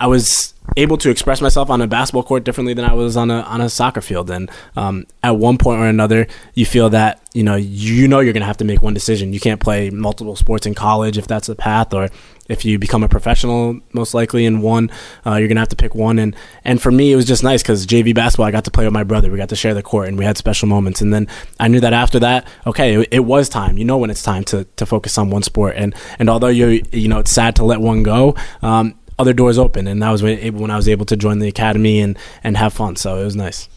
I 0.00 0.06
was 0.06 0.54
able 0.76 0.96
to 0.96 1.10
express 1.10 1.40
myself 1.40 1.68
on 1.68 1.80
a 1.82 1.86
basketball 1.86 2.22
court 2.22 2.44
differently 2.44 2.74
than 2.74 2.84
I 2.84 2.94
was 2.94 3.16
on 3.16 3.30
a 3.30 3.40
on 3.42 3.60
a 3.60 3.68
soccer 3.68 4.00
field. 4.00 4.30
And 4.30 4.50
um, 4.76 5.06
at 5.22 5.36
one 5.36 5.58
point 5.58 5.80
or 5.80 5.86
another, 5.86 6.26
you 6.54 6.64
feel 6.64 6.88
that 6.90 7.20
you 7.34 7.42
know 7.42 7.56
you 7.56 8.08
know 8.08 8.20
you're 8.20 8.32
going 8.32 8.40
to 8.40 8.46
have 8.46 8.56
to 8.58 8.64
make 8.64 8.82
one 8.82 8.94
decision. 8.94 9.32
You 9.32 9.40
can't 9.40 9.60
play 9.60 9.90
multiple 9.90 10.36
sports 10.36 10.66
in 10.66 10.74
college 10.74 11.18
if 11.18 11.26
that's 11.26 11.48
the 11.48 11.54
path, 11.54 11.92
or 11.92 12.08
if 12.48 12.64
you 12.64 12.78
become 12.80 13.04
a 13.04 13.08
professional, 13.08 13.78
most 13.92 14.12
likely 14.12 14.44
in 14.44 14.60
one, 14.60 14.90
uh, 15.24 15.36
you're 15.36 15.46
gonna 15.46 15.60
have 15.60 15.68
to 15.68 15.76
pick 15.76 15.94
one. 15.94 16.18
And 16.18 16.34
and 16.64 16.82
for 16.82 16.90
me, 16.90 17.12
it 17.12 17.16
was 17.16 17.24
just 17.24 17.44
nice 17.44 17.62
because 17.62 17.86
JV 17.86 18.14
basketball, 18.14 18.46
I 18.46 18.50
got 18.50 18.64
to 18.64 18.72
play 18.72 18.84
with 18.84 18.92
my 18.92 19.04
brother. 19.04 19.30
We 19.30 19.38
got 19.38 19.50
to 19.50 19.56
share 19.56 19.72
the 19.72 19.82
court, 19.82 20.08
and 20.08 20.18
we 20.18 20.24
had 20.24 20.36
special 20.36 20.66
moments. 20.66 21.00
And 21.00 21.14
then 21.14 21.28
I 21.60 21.68
knew 21.68 21.80
that 21.80 21.92
after 21.92 22.18
that, 22.20 22.48
okay, 22.66 23.02
it, 23.02 23.08
it 23.12 23.20
was 23.20 23.48
time. 23.48 23.78
You 23.78 23.84
know 23.84 23.98
when 23.98 24.10
it's 24.10 24.22
time 24.22 24.44
to 24.44 24.64
to 24.64 24.84
focus 24.84 25.16
on 25.16 25.30
one 25.30 25.44
sport. 25.44 25.74
And 25.76 25.94
and 26.18 26.28
although 26.28 26.48
you 26.48 26.82
you 26.90 27.08
know 27.08 27.20
it's 27.20 27.30
sad 27.30 27.54
to 27.56 27.64
let 27.64 27.80
one 27.80 28.02
go. 28.02 28.34
Um, 28.62 28.94
other 29.20 29.32
doors 29.32 29.58
open, 29.58 29.86
and 29.86 30.02
that 30.02 30.10
was 30.10 30.22
when, 30.22 30.56
when 30.56 30.70
I 30.70 30.76
was 30.76 30.88
able 30.88 31.06
to 31.06 31.16
join 31.16 31.38
the 31.38 31.48
academy 31.48 32.00
and 32.00 32.18
and 32.42 32.56
have 32.56 32.72
fun. 32.72 32.96
So 32.96 33.18
it 33.18 33.24
was 33.24 33.36
nice. 33.36 33.68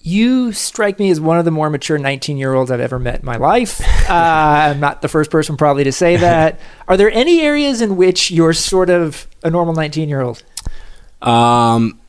You 0.00 0.52
strike 0.52 0.98
me 0.98 1.10
as 1.10 1.20
one 1.20 1.38
of 1.38 1.44
the 1.44 1.52
more 1.52 1.70
mature 1.70 1.96
19 1.96 2.36
year 2.36 2.54
olds 2.54 2.72
I've 2.72 2.80
ever 2.80 2.98
met 2.98 3.20
in 3.20 3.26
my 3.26 3.36
life. 3.36 3.80
Uh, 4.10 4.12
I'm 4.72 4.80
not 4.80 5.00
the 5.00 5.08
first 5.08 5.30
person 5.30 5.56
probably 5.56 5.84
to 5.84 5.92
say 5.92 6.16
that. 6.16 6.58
Are 6.88 6.96
there 6.96 7.10
any 7.10 7.40
areas 7.42 7.80
in 7.80 7.96
which 7.96 8.30
you're 8.30 8.52
sort 8.52 8.90
of 8.90 9.28
a 9.44 9.50
normal 9.50 9.74
19 9.74 10.08
year 10.08 10.22
old? 10.22 10.42
Um, 11.20 12.00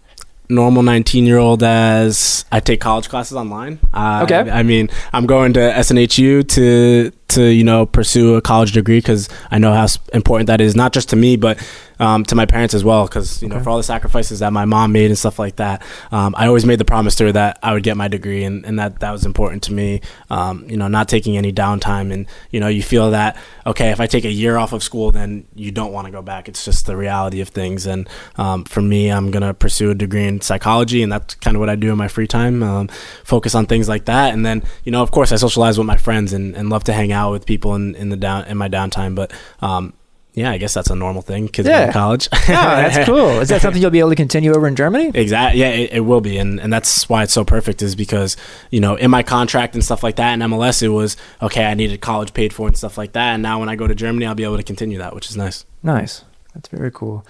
normal 0.50 0.82
19 0.82 1.26
year 1.26 1.38
old 1.38 1.62
as 1.62 2.46
I 2.52 2.60
take 2.62 2.82
college 2.82 3.10
classes 3.10 3.38
online. 3.38 3.80
Uh, 3.94 4.22
okay. 4.24 4.50
I 4.50 4.64
mean, 4.64 4.90
I'm 5.12 5.28
going 5.28 5.54
to 5.54 5.60
SNHU 5.60 6.48
to 6.50 7.12
to 7.34 7.52
you 7.52 7.64
know 7.64 7.86
pursue 7.86 8.36
a 8.36 8.42
college 8.42 8.72
degree 8.72 8.98
because 8.98 9.30
I 9.52 9.58
know 9.60 9.74
how 9.74 9.88
important 10.14 10.48
that 10.48 10.62
is, 10.62 10.76
not 10.76 10.94
just 10.94 11.10
to 11.10 11.16
me, 11.16 11.36
but 11.36 11.60
um, 12.00 12.24
to 12.26 12.36
my 12.36 12.46
parents 12.46 12.74
as 12.74 12.84
well. 12.84 13.06
Because 13.06 13.42
you 13.42 13.48
know, 13.48 13.60
for 13.60 13.70
all 13.70 13.78
the 13.78 13.84
sacrifices 13.84 14.40
that 14.40 14.54
my 14.54 14.66
mom 14.66 14.92
made 14.92 15.08
and 15.08 15.18
stuff 15.18 15.40
like 15.40 15.58
that, 15.58 15.82
um, 16.12 16.36
I 16.38 16.48
always 16.48 16.66
made 16.66 16.80
the 16.80 16.86
promise 16.86 17.16
to 17.16 17.26
her 17.26 17.32
that 17.32 17.60
I 17.64 17.74
would 17.74 17.84
get 17.84 17.98
my 17.98 18.08
degree, 18.08 18.44
and, 18.44 18.66
and 18.66 18.78
that 18.80 19.00
that 19.00 19.12
was 19.12 19.26
important 19.26 19.64
to 19.64 19.74
me. 19.74 20.02
Um, 20.30 20.70
you 20.70 20.78
know, 20.78 20.88
not 20.88 21.08
taking 21.08 21.38
any 21.38 21.52
downtime, 21.52 22.14
and 22.14 22.28
you 22.52 22.60
know, 22.60 22.68
you 22.68 22.84
feel 22.84 23.12
that 23.12 23.38
okay, 23.66 23.92
if 23.92 24.00
I 24.00 24.08
take 24.08 24.26
a 24.26 24.32
year 24.32 24.58
off 24.58 24.74
of 24.74 24.84
school, 24.84 25.12
then 25.12 25.46
you 25.56 25.72
don't 25.72 25.94
want 25.94 26.06
to 26.06 26.12
go 26.12 26.22
back. 26.22 26.48
It's 26.48 26.66
just 26.66 26.86
the 26.86 26.98
reality 26.98 27.42
of 27.42 27.50
things. 27.50 27.86
And 27.86 28.10
um, 28.36 28.66
for 28.66 28.82
me, 28.82 29.10
I'm 29.10 29.32
gonna 29.32 29.54
pursue 29.54 29.92
a 29.92 29.96
degree 29.96 30.28
in 30.28 30.42
psychology, 30.42 31.04
and 31.04 31.12
that's 31.12 31.36
kind 31.36 31.56
of 31.56 31.60
what 31.60 31.70
I 31.70 31.76
do 31.76 31.92
in 31.92 31.98
my 31.98 32.08
free 32.08 32.28
time. 32.28 32.64
Um, 32.64 32.88
focus 33.24 33.56
on 33.56 33.66
things 33.66 33.90
like 33.90 34.06
that, 34.06 34.34
and 34.34 34.46
then 34.46 34.64
you 34.84 34.92
know, 34.92 35.02
of 35.02 35.12
course, 35.12 35.32
I 35.32 35.38
socialize 35.38 35.78
with 35.78 35.88
my 35.88 35.98
friends 35.98 36.34
and, 36.34 36.56
and 36.56 36.70
love 36.70 36.84
to 36.86 36.94
hang 36.94 37.12
out 37.12 37.23
with 37.32 37.46
people 37.46 37.76
in, 37.76 37.96
in 37.96 38.10
the 38.10 38.18
down 38.18 38.46
in 38.46 38.58
my 38.58 38.70
downtime. 38.70 39.16
But 39.16 39.32
um, 39.62 39.94
yeah, 40.34 40.50
I 40.50 40.58
guess 40.58 40.74
that's 40.74 40.90
a 40.90 40.96
normal 40.96 41.22
thing. 41.22 41.48
Kids 41.48 41.68
yeah. 41.68 41.88
in 41.88 41.94
college. 41.94 42.28
that's 42.48 43.06
cool. 43.06 43.40
Is 43.40 43.50
that 43.50 43.62
something 43.62 43.82
you'll 43.82 43.92
be 43.92 44.00
able 44.00 44.10
to 44.10 44.16
continue 44.16 44.54
over 44.54 44.68
in 44.68 44.76
Germany? 44.76 45.12
Exactly. 45.14 45.62
Yeah, 45.62 45.70
it, 45.70 45.94
it, 45.94 46.00
will 46.00 46.22
be, 46.22 46.40
and 46.40 46.60
and 46.60 46.74
that's 46.74 47.08
why 47.08 47.24
it's 47.24 47.34
so 47.34 47.46
perfect. 47.46 47.82
Is 47.84 47.96
because 47.96 48.36
you 48.72 48.80
know 48.80 48.96
in 48.96 49.12
my 49.12 49.22
contract 49.22 49.76
and 49.76 49.84
stuff 49.84 50.02
like 50.02 50.16
that 50.16 50.34
in 50.34 50.40
MLS, 50.40 50.82
it 50.82 50.90
was 50.90 51.18
okay. 51.42 51.66
I 51.66 51.76
needed 51.76 52.02
college 52.02 52.34
paid 52.34 52.52
for 52.52 52.68
and 52.68 52.76
stuff 52.76 52.98
like 52.98 53.14
that, 53.14 53.34
and 53.34 53.44
now 53.44 53.60
when 53.60 53.70
I 53.70 53.76
go 53.76 53.86
to 53.86 53.94
Germany, 53.94 54.26
I'll 54.26 54.36
be 54.36 54.44
able 54.44 54.58
to 54.58 54.64
continue 54.64 54.98
that, 54.98 55.14
which 55.14 55.30
is 55.30 55.38
nice. 55.38 55.66
Nice. 55.84 56.24
That's 56.56 56.70
very 56.70 56.92
cool. 56.92 57.26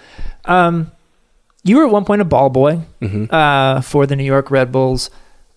Um, 0.46 0.92
you 1.64 1.78
were 1.78 1.86
at 1.86 1.92
one 1.92 2.06
point 2.06 2.22
a 2.22 2.26
ball 2.26 2.50
boy 2.50 2.82
mm-hmm. 3.02 3.34
uh, 3.34 3.82
for 3.82 4.06
the 4.06 4.16
New 4.16 4.26
York 4.26 4.50
Red 4.50 4.72
Bulls. 4.72 5.10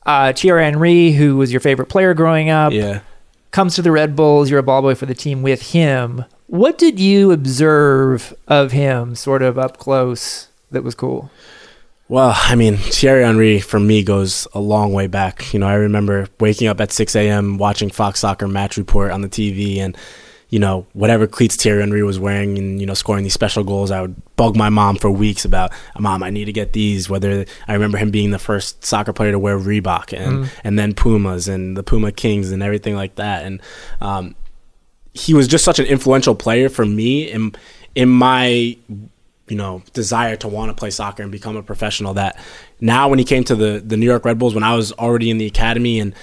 Uh, 0.05 0.33
Thierry 0.33 0.63
Henry, 0.63 1.11
who 1.11 1.37
was 1.37 1.53
your 1.53 1.61
favorite 1.61 1.87
player 1.87 2.15
growing 2.15 2.49
up, 2.49 2.73
yeah 2.73 3.01
comes 3.51 3.75
to 3.77 3.83
the 3.83 3.93
Red 3.93 4.17
Bulls. 4.17 4.51
You're 4.51 4.59
a 4.59 4.63
ball 4.63 4.83
boy 4.83 4.95
for 4.95 5.07
the 5.07 5.15
team 5.15 5.43
with 5.43 5.73
him. 5.73 6.25
What 6.47 6.79
did 6.79 7.01
you 7.01 7.33
observe 7.33 8.35
of 8.47 8.73
him, 8.73 9.15
sort 9.15 9.43
of 9.43 9.59
up 9.59 9.79
close, 9.79 10.49
that 10.71 10.85
was 10.85 10.95
cool? 10.95 11.31
Well, 12.09 12.35
I 12.37 12.55
mean, 12.55 12.77
Thierry 12.77 13.25
Henry 13.25 13.59
for 13.59 13.81
me 13.81 14.05
goes 14.05 14.47
a 14.55 14.61
long 14.61 14.93
way 14.93 15.09
back. 15.09 15.53
You 15.53 15.59
know, 15.59 15.67
I 15.67 15.75
remember 15.75 16.29
waking 16.39 16.69
up 16.69 16.81
at 16.81 16.93
6 16.93 17.17
a.m. 17.17 17.59
watching 17.59 17.91
Fox 17.91 18.21
Soccer 18.21 18.47
Match 18.47 18.77
Report 18.77 19.11
on 19.11 19.23
the 19.23 19.29
TV 19.29 19.79
and 19.79 19.97
you 20.49 20.61
know, 20.61 20.87
whatever 20.93 21.27
cleats 21.27 21.57
Thierry 21.57 21.81
Henry 21.81 22.05
was 22.05 22.21
wearing 22.21 22.57
and, 22.57 22.81
you 22.81 22.87
know, 22.87 22.95
scoring 22.95 23.25
these 23.25 23.35
special 23.35 23.65
goals, 23.65 23.91
I 23.91 24.01
would 24.01 24.15
bug 24.37 24.57
my 24.57 24.69
mom 24.69 24.97
for 24.97 25.11
weeks 25.11 25.45
about, 25.45 25.73
Mom, 25.99 26.23
I 26.23 26.31
need 26.31 26.45
to 26.45 26.53
get 26.53 26.73
these. 26.73 27.11
Whether 27.11 27.47
I 27.67 27.73
remember 27.73 27.99
him 27.99 28.11
being 28.13 28.31
the 28.31 28.39
first 28.39 28.85
soccer 28.85 29.13
player 29.13 29.33
to 29.33 29.39
wear 29.41 29.59
Reebok 29.59 30.17
and, 30.17 30.45
mm. 30.45 30.49
and 30.63 30.79
then 30.79 30.95
Pumas 30.95 31.49
and 31.49 31.77
the 31.77 31.83
Puma 31.83 32.13
Kings 32.13 32.53
and 32.53 32.63
everything 32.63 32.95
like 32.95 33.17
that. 33.17 33.45
And 33.45 33.61
um, 34.01 34.37
he 35.13 35.35
was 35.35 35.49
just 35.49 35.65
such 35.65 35.81
an 35.81 35.87
influential 35.87 36.37
player 36.37 36.69
for 36.69 36.87
me 36.87 37.29
in, 37.29 37.53
in 37.97 38.09
my, 38.09 38.77
you 39.49 39.57
know, 39.57 39.83
desire 39.95 40.37
to 40.37 40.49
want 40.49 40.71
to 40.71 40.75
play 40.75 40.91
soccer 40.91 41.25
and 41.25 41.33
become 41.33 41.57
a 41.57 41.63
professional 41.63 42.15
that 42.15 42.39
now 42.81 43.09
when 43.09 43.19
he 43.19 43.25
came 43.25 43.43
to 43.45 43.57
the, 43.57 43.83
the 43.85 43.97
New 43.97 44.07
York 44.07 44.25
Red 44.25 44.39
Bulls, 44.39 44.55
when 44.55 44.65
I 44.65 44.77
was 44.77 44.93
already 44.93 45.29
in 45.29 45.39
the 45.39 45.47
academy 45.47 45.99
and, 45.99 46.15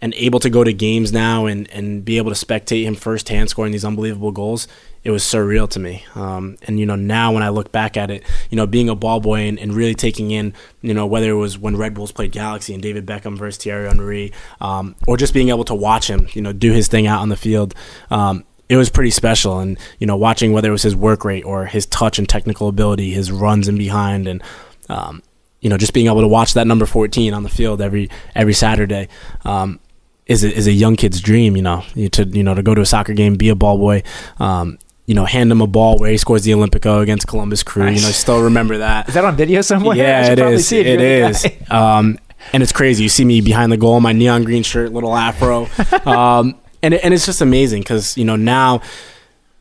and 0.00 0.14
able 0.14 0.38
to 0.40 0.50
go 0.50 0.62
to 0.62 0.72
games 0.72 1.12
now 1.12 1.46
and, 1.46 1.68
and 1.70 2.04
be 2.04 2.18
able 2.18 2.32
to 2.32 2.46
spectate 2.46 2.84
him 2.84 2.94
firsthand 2.94 3.50
scoring 3.50 3.72
these 3.72 3.84
unbelievable 3.84 4.30
goals, 4.30 4.68
it 5.02 5.10
was 5.10 5.24
surreal 5.24 5.68
to 5.70 5.80
me. 5.80 6.04
Um, 6.14 6.56
and, 6.62 6.78
you 6.78 6.86
know, 6.86 6.94
now 6.94 7.32
when 7.32 7.42
I 7.42 7.48
look 7.48 7.72
back 7.72 7.96
at 7.96 8.10
it, 8.10 8.22
you 8.50 8.56
know, 8.56 8.66
being 8.66 8.88
a 8.88 8.94
ball 8.94 9.20
boy 9.20 9.40
and, 9.40 9.58
and, 9.58 9.74
really 9.74 9.94
taking 9.94 10.30
in, 10.30 10.54
you 10.82 10.94
know, 10.94 11.06
whether 11.06 11.30
it 11.30 11.34
was 11.34 11.58
when 11.58 11.76
Red 11.76 11.94
Bulls 11.94 12.12
played 12.12 12.30
Galaxy 12.30 12.74
and 12.74 12.82
David 12.82 13.06
Beckham 13.06 13.36
versus 13.36 13.62
Thierry 13.62 13.88
Henry, 13.88 14.32
um, 14.60 14.94
or 15.06 15.16
just 15.16 15.34
being 15.34 15.48
able 15.48 15.64
to 15.64 15.74
watch 15.74 16.08
him, 16.08 16.28
you 16.32 16.42
know, 16.42 16.52
do 16.52 16.72
his 16.72 16.88
thing 16.88 17.06
out 17.06 17.20
on 17.20 17.28
the 17.28 17.36
field, 17.36 17.74
um, 18.10 18.44
it 18.68 18.76
was 18.76 18.90
pretty 18.90 19.10
special. 19.10 19.58
And, 19.58 19.78
you 19.98 20.06
know, 20.06 20.16
watching 20.16 20.52
whether 20.52 20.68
it 20.68 20.72
was 20.72 20.82
his 20.82 20.94
work 20.94 21.24
rate 21.24 21.44
or 21.44 21.66
his 21.66 21.86
touch 21.86 22.18
and 22.18 22.28
technical 22.28 22.68
ability, 22.68 23.10
his 23.10 23.32
runs 23.32 23.66
and 23.66 23.78
behind, 23.78 24.28
and, 24.28 24.42
um, 24.88 25.22
you 25.60 25.70
know, 25.70 25.76
just 25.76 25.92
being 25.92 26.06
able 26.06 26.20
to 26.20 26.28
watch 26.28 26.54
that 26.54 26.66
number 26.66 26.86
14 26.86 27.34
on 27.34 27.42
the 27.42 27.48
field 27.48 27.80
every 27.80 28.10
every 28.34 28.52
Saturday, 28.52 29.08
um, 29.44 29.80
is 30.28 30.44
a, 30.44 30.54
is 30.54 30.66
a 30.66 30.72
young 30.72 30.96
kid's 30.96 31.20
dream. 31.20 31.56
You 31.56 31.62
know, 31.62 31.84
to 32.12 32.24
you 32.24 32.42
know 32.42 32.54
to 32.54 32.62
go 32.62 32.74
to 32.74 32.80
a 32.80 32.86
soccer 32.86 33.14
game, 33.14 33.34
be 33.34 33.48
a 33.48 33.54
ball 33.54 33.78
boy. 33.78 34.02
Um, 34.38 34.78
you 35.06 35.14
know, 35.14 35.24
hand 35.24 35.50
him 35.50 35.62
a 35.62 35.66
ball 35.66 35.98
where 35.98 36.10
he 36.10 36.18
scores 36.18 36.42
the 36.42 36.50
Olimpico 36.50 37.00
against 37.00 37.26
Columbus 37.26 37.62
Crew. 37.62 37.84
Nice. 37.84 37.96
You 37.96 38.06
know, 38.06 38.12
still 38.12 38.42
remember 38.42 38.78
that. 38.86 39.08
Is 39.08 39.14
that 39.14 39.24
on 39.24 39.36
video 39.36 39.62
somewhere? 39.62 39.96
Yeah, 39.96 40.32
it 40.32 40.38
is. 40.38 40.70
It, 40.70 40.86
it 40.86 41.00
is. 41.00 41.46
Um, 41.70 42.18
and 42.52 42.62
it's 42.62 42.72
crazy. 42.72 43.04
You 43.04 43.08
see 43.08 43.24
me 43.24 43.40
behind 43.40 43.72
the 43.72 43.78
goal, 43.78 44.00
my 44.00 44.12
neon 44.12 44.44
green 44.44 44.62
shirt, 44.62 44.92
little 44.92 45.16
afro, 45.16 45.66
um, 46.06 46.54
and 46.82 46.94
and 46.94 47.14
it's 47.14 47.26
just 47.26 47.40
amazing 47.40 47.82
because 47.82 48.16
you 48.16 48.24
know 48.24 48.36
now 48.36 48.82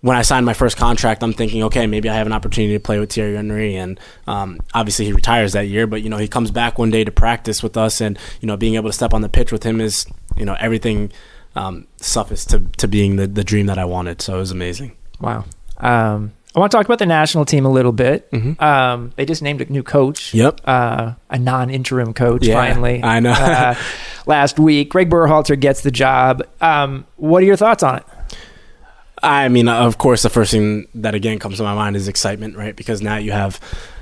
when 0.02 0.16
I 0.16 0.22
signed 0.22 0.46
my 0.46 0.54
first 0.54 0.78
contract, 0.78 1.24
I'm 1.24 1.34
thinking, 1.34 1.64
okay, 1.64 1.88
maybe 1.88 2.08
I 2.08 2.16
have 2.16 2.28
an 2.28 2.34
opportunity 2.34 2.74
to 2.74 2.80
play 2.80 3.00
with 3.00 3.12
Thierry 3.12 3.36
Henry, 3.36 3.76
and 3.76 4.00
um, 4.28 4.60
obviously 4.74 5.06
he 5.06 5.14
retires 5.14 5.54
that 5.54 5.68
year. 5.68 5.88
But 5.88 6.04
you 6.04 6.10
know, 6.10 6.18
he 6.18 6.28
comes 6.28 6.52
back 6.52 6.78
one 6.78 6.92
day 6.92 7.04
to 7.04 7.12
practice 7.12 7.64
with 7.64 7.78
us, 7.78 8.00
and 8.00 8.18
you 8.42 8.48
know, 8.48 8.58
being 8.58 8.76
able 8.76 8.90
to 8.90 8.94
step 8.94 9.14
on 9.14 9.22
the 9.22 9.30
pitch 9.30 9.52
with 9.52 9.64
him 9.64 9.82
is, 9.82 10.06
you 10.38 10.46
know, 10.46 10.56
everything 10.60 11.12
um, 11.56 11.88
suffused 11.98 12.50
to 12.52 12.60
to 12.78 12.88
being 12.88 13.16
the 13.16 13.28
the 13.28 13.44
dream 13.44 13.66
that 13.68 13.78
I 13.78 13.86
wanted. 13.86 14.22
So 14.22 14.36
it 14.36 14.40
was 14.40 14.52
amazing. 14.52 14.96
Wow. 15.20 15.46
Um, 15.78 16.34
I 16.56 16.60
want 16.60 16.72
to 16.72 16.78
talk 16.78 16.86
about 16.88 16.98
the 16.98 17.06
national 17.06 17.46
team 17.46 17.66
a 17.66 17.70
little 17.70 17.92
bit. 17.92 18.32
Mm-hmm. 18.32 18.64
Um, 18.64 19.14
they 19.16 19.26
just 19.26 19.44
named 19.44 19.62
a 19.62 19.72
new 19.72 19.84
coach. 19.84 20.34
Yep. 20.34 20.62
Uh, 20.66 21.14
a 21.30 21.38
non-interim 21.38 22.16
coach. 22.16 22.48
Yeah, 22.48 22.56
finally, 22.56 23.04
I 23.04 23.20
know. 23.20 23.32
uh, 23.32 23.76
last 24.26 24.58
week, 24.58 24.90
Greg 24.90 25.10
Berhalter 25.10 25.60
gets 25.60 25.82
the 25.82 25.92
job. 25.92 26.42
Um, 26.60 27.06
what 27.18 27.44
are 27.44 27.46
your 27.46 27.58
thoughts 27.58 27.84
on 27.84 27.98
it? 27.98 28.06
I 29.22 29.50
mean, 29.50 29.68
of 29.68 29.98
course, 29.98 30.24
the 30.24 30.30
first 30.30 30.52
thing 30.52 30.88
that 30.96 31.14
again 31.14 31.38
comes 31.38 31.58
to 31.58 31.64
my 31.64 31.76
mind 31.76 31.96
is 31.96 32.08
excitement, 32.08 32.56
right? 32.56 32.76
Because 32.76 33.02
now 33.02 33.18
you 33.18 33.32
have 33.32 33.60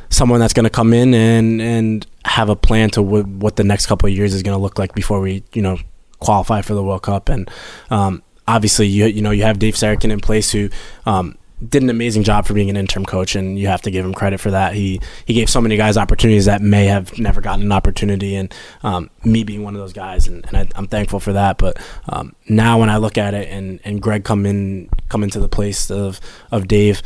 someone 0.09 0.39
that's 0.39 0.53
going 0.53 0.65
to 0.65 0.69
come 0.69 0.93
in 0.93 1.13
and 1.13 1.61
and 1.61 2.07
have 2.23 2.49
a 2.49 2.55
plan 2.55 2.89
to 2.91 3.03
w- 3.03 3.23
what 3.23 3.55
the 3.57 3.63
next 3.63 3.85
couple 3.85 4.07
of 4.07 4.15
years 4.15 4.33
is 4.33 4.43
going 4.43 4.57
to 4.57 4.61
look 4.61 4.79
like 4.79 4.93
before 4.95 5.19
we, 5.19 5.43
you 5.53 5.61
know, 5.61 5.77
qualify 6.25 6.61
for 6.61 6.73
the 6.73 6.83
World 6.83 7.03
Cup. 7.03 7.29
And 7.29 7.49
um, 7.89 8.23
obviously, 8.47 8.87
you 8.87 9.05
you 9.05 9.21
know, 9.21 9.31
you 9.31 9.43
have 9.43 9.59
Dave 9.59 9.75
Sarachan 9.75 10.11
in 10.11 10.19
place 10.19 10.51
who. 10.51 10.69
Um, 11.05 11.37
did 11.69 11.81
an 11.81 11.89
amazing 11.89 12.23
job 12.23 12.45
for 12.45 12.53
being 12.53 12.69
an 12.69 12.75
interim 12.75 13.05
coach, 13.05 13.33
and 13.33 13.57
you 13.57 13.67
have 13.67 13.81
to 13.83 13.89
give 13.89 14.05
him 14.05 14.13
credit 14.13 14.41
for 14.41 14.51
that. 14.51 14.73
He 14.73 14.99
he 15.25 15.33
gave 15.33 15.49
so 15.49 15.61
many 15.61 15.77
guys 15.77 15.95
opportunities 15.95 16.45
that 16.45 16.61
may 16.61 16.85
have 16.85 17.17
never 17.17 17.39
gotten 17.39 17.63
an 17.63 17.71
opportunity, 17.71 18.35
and 18.35 18.53
um, 18.83 19.09
me 19.23 19.45
being 19.45 19.63
one 19.63 19.73
of 19.73 19.79
those 19.79 19.93
guys, 19.93 20.27
and, 20.27 20.45
and 20.47 20.57
I, 20.57 20.77
am 20.77 20.87
thankful 20.87 21.21
for 21.21 21.31
that. 21.33 21.57
But 21.57 21.77
um, 22.09 22.35
now 22.49 22.79
when 22.79 22.89
I 22.89 22.97
look 22.97 23.17
at 23.17 23.33
it, 23.33 23.47
and, 23.49 23.79
and 23.85 24.01
Greg 24.01 24.25
come 24.25 24.45
in 24.45 24.89
come 25.07 25.23
into 25.23 25.39
the 25.39 25.47
place 25.47 25.89
of 25.89 26.19
of 26.51 26.67
Dave, 26.67 27.01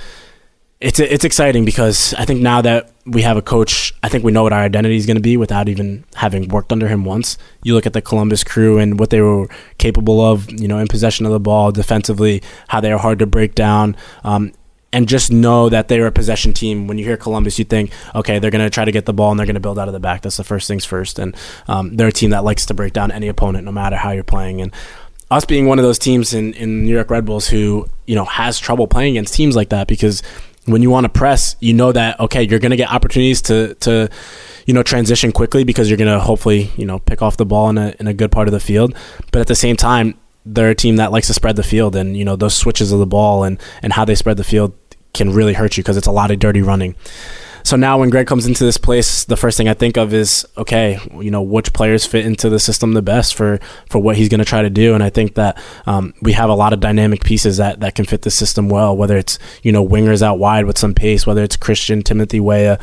it's 0.82 0.98
it's 1.00 1.26
exciting 1.26 1.65
because 1.65 2.13
I 2.13 2.24
think 2.24 2.39
now 2.42 2.62
that 2.62 2.92
we 3.06 3.22
have 3.24 3.36
a 3.36 3.42
coach, 3.42 3.94
I 4.02 4.08
think 4.08 4.24
we 4.24 4.32
know 4.32 4.44
what 4.44 4.54
our 4.54 4.62
identity 4.62 4.96
is 4.96 5.06
going 5.06 5.18
to 5.18 5.22
be 5.22 5.36
without 5.36 5.68
even 5.68 6.06
having 6.15 6.48
worked 6.48 6.72
under 6.72 6.88
him 6.88 7.04
once. 7.04 7.38
You 7.63 7.74
look 7.74 7.86
at 7.86 7.92
the 7.92 8.02
Columbus 8.02 8.46
Crew 8.46 8.78
and 8.78 8.98
what 8.98 9.10
they 9.10 9.20
were 9.20 9.50
capable 9.78 10.22
of, 10.22 10.50
you 10.50 10.70
know, 10.70 10.80
in 10.80 10.88
possession 10.88 11.26
of 11.26 11.34
the 11.34 11.39
ball, 11.39 11.74
defensively, 11.74 12.42
how 12.70 12.80
they 12.80 12.94
are 12.94 12.98
hard 13.00 13.20
to 13.20 13.26
break 13.26 13.56
down. 13.56 13.98
Um, 14.24 14.54
and 14.92 15.08
just 15.08 15.32
know 15.32 15.70
that 15.70 15.88
they're 15.88 16.08
a 16.08 16.12
possession 16.12 16.52
team. 16.52 16.88
When 16.88 16.98
you 16.98 17.06
hear 17.06 17.18
Columbus, 17.18 17.60
you 17.60 17.65
think, 17.65 17.92
okay, 18.15 18.39
they're 18.39 18.50
going 18.50 18.65
to 18.65 18.72
try 18.72 18.86
to 18.86 18.92
get 18.92 19.06
the 19.06 19.13
ball 19.13 19.30
and 19.30 19.39
they're 19.39 19.46
going 19.46 19.54
to 19.54 19.60
build 19.60 19.78
out 19.78 19.88
of 19.88 19.94
the 19.94 20.00
back. 20.00 20.24
That's 20.24 20.38
the 20.38 20.44
first 20.44 20.68
things 20.68 20.84
first. 20.84 21.20
And 21.20 21.36
um, 21.68 21.96
they're 21.96 22.08
a 22.08 22.12
team 22.12 22.32
that 22.32 22.44
likes 22.44 22.65
to 22.68 22.74
break 22.74 22.94
down 22.94 23.12
any 23.12 23.28
opponent, 23.28 23.65
no 23.65 23.72
matter 23.72 23.98
how 23.98 24.12
you're 24.12 24.24
playing. 24.24 24.62
And 24.62 24.74
us 25.30 25.46
being 25.46 25.68
one 25.68 25.78
of 25.78 25.84
those 25.84 26.00
teams 26.00 26.34
in, 26.34 26.54
in 26.56 26.86
New 26.86 26.94
York 26.94 27.12
Red 27.12 27.26
Bulls 27.26 27.48
who, 27.48 27.88
you 28.08 28.15
know, 28.15 28.26
has 28.26 28.58
trouble 28.58 28.88
playing 28.88 29.12
against 29.12 29.36
teams 29.36 29.56
like 29.56 29.70
that 29.70 29.88
because 29.88 30.24
when 30.65 30.82
you 30.82 30.89
want 30.89 31.06
to 31.06 31.10
press, 31.10 31.56
you 31.60 31.74
know 31.74 31.91
that, 31.91 32.19
okay, 32.19 32.43
you're 32.43 32.60
going 32.60 32.72
to 32.72 32.78
get 32.78 32.91
opportunities 32.91 33.41
to, 33.43 33.76
to, 33.76 34.10
you 34.65 34.74
know, 34.74 34.84
transition 34.84 35.32
quickly 35.32 35.63
because 35.63 35.89
you're 35.89 35.98
going 35.98 36.12
to 36.12 36.19
hopefully, 36.19 36.72
you 36.76 36.86
know, 36.86 37.00
pick 37.00 37.22
off 37.22 37.38
the 37.38 37.45
ball 37.45 37.69
in 37.69 37.78
a, 37.78 37.95
in 38.00 38.08
a 38.08 38.13
good 38.13 38.32
part 38.32 38.48
of 38.48 38.52
the 38.52 38.60
field. 38.60 38.95
But 39.32 39.41
at 39.41 39.48
the 39.48 39.56
same 39.56 39.76
time, 39.76 40.19
they're 40.45 40.69
a 40.69 40.76
team 40.76 40.98
that 40.98 41.12
likes 41.12 41.28
to 41.28 41.34
spread 41.34 41.56
the 41.56 41.63
field 41.63 41.95
and, 41.95 42.15
you 42.15 42.26
know, 42.26 42.36
those 42.36 42.56
switches 42.56 42.91
of 42.91 43.00
the 43.00 43.06
ball 43.06 43.43
and, 43.43 43.60
and 43.82 43.93
how 43.93 44.06
they 44.06 44.15
spread 44.15 44.38
the 44.38 44.43
field 44.43 44.74
can 45.13 45.32
really 45.32 45.54
hurt 45.54 45.78
you 45.78 45.84
because 45.84 45.98
it's 45.98 46.08
a 46.08 46.12
lot 46.12 46.32
of 46.32 46.39
dirty 46.39 46.62
running. 46.62 46.95
So 47.63 47.76
now 47.76 48.00
when 48.00 48.10
Greg 48.10 48.28
comes 48.28 48.45
into 48.45 48.63
this 48.63 48.78
place, 48.78 49.26
the 49.26 49.38
first 49.38 49.58
thing 49.58 49.67
I 49.67 49.74
think 49.74 49.98
of 49.98 50.13
is 50.13 50.48
okay, 50.58 51.00
you 51.19 51.32
know, 51.32 51.41
which 51.41 51.74
players 51.74 52.06
fit 52.06 52.26
into 52.26 52.50
the 52.50 52.60
system 52.60 52.93
the 52.93 53.02
best 53.02 53.36
for 53.36 53.60
for 53.89 54.00
what 54.00 54.15
he's 54.15 54.30
going 54.30 54.39
to 54.39 54.45
try 54.45 54.62
to 54.62 54.69
do. 54.69 54.93
And 54.93 55.04
I 55.04 55.10
think 55.10 55.36
that 55.36 55.62
um, 55.86 56.13
we 56.22 56.34
have 56.34 56.50
a 56.50 56.56
lot 56.56 56.74
of 56.74 56.80
dynamic 56.80 57.24
pieces 57.24 57.58
that 57.58 57.80
that 57.82 57.95
can 57.95 58.06
fit 58.06 58.24
the 58.24 58.32
system 58.32 58.69
well. 58.69 58.95
Whether 58.95 59.17
it's 59.17 59.39
you 59.63 59.72
know 59.72 59.86
wingers 59.86 60.22
out 60.22 60.39
wide 60.39 60.65
with 60.65 60.78
some 60.78 60.93
pace, 60.93 61.26
whether 61.28 61.43
it's 61.43 61.58
Christian 61.58 62.02
Timothy 62.02 62.39
Weah 62.39 62.80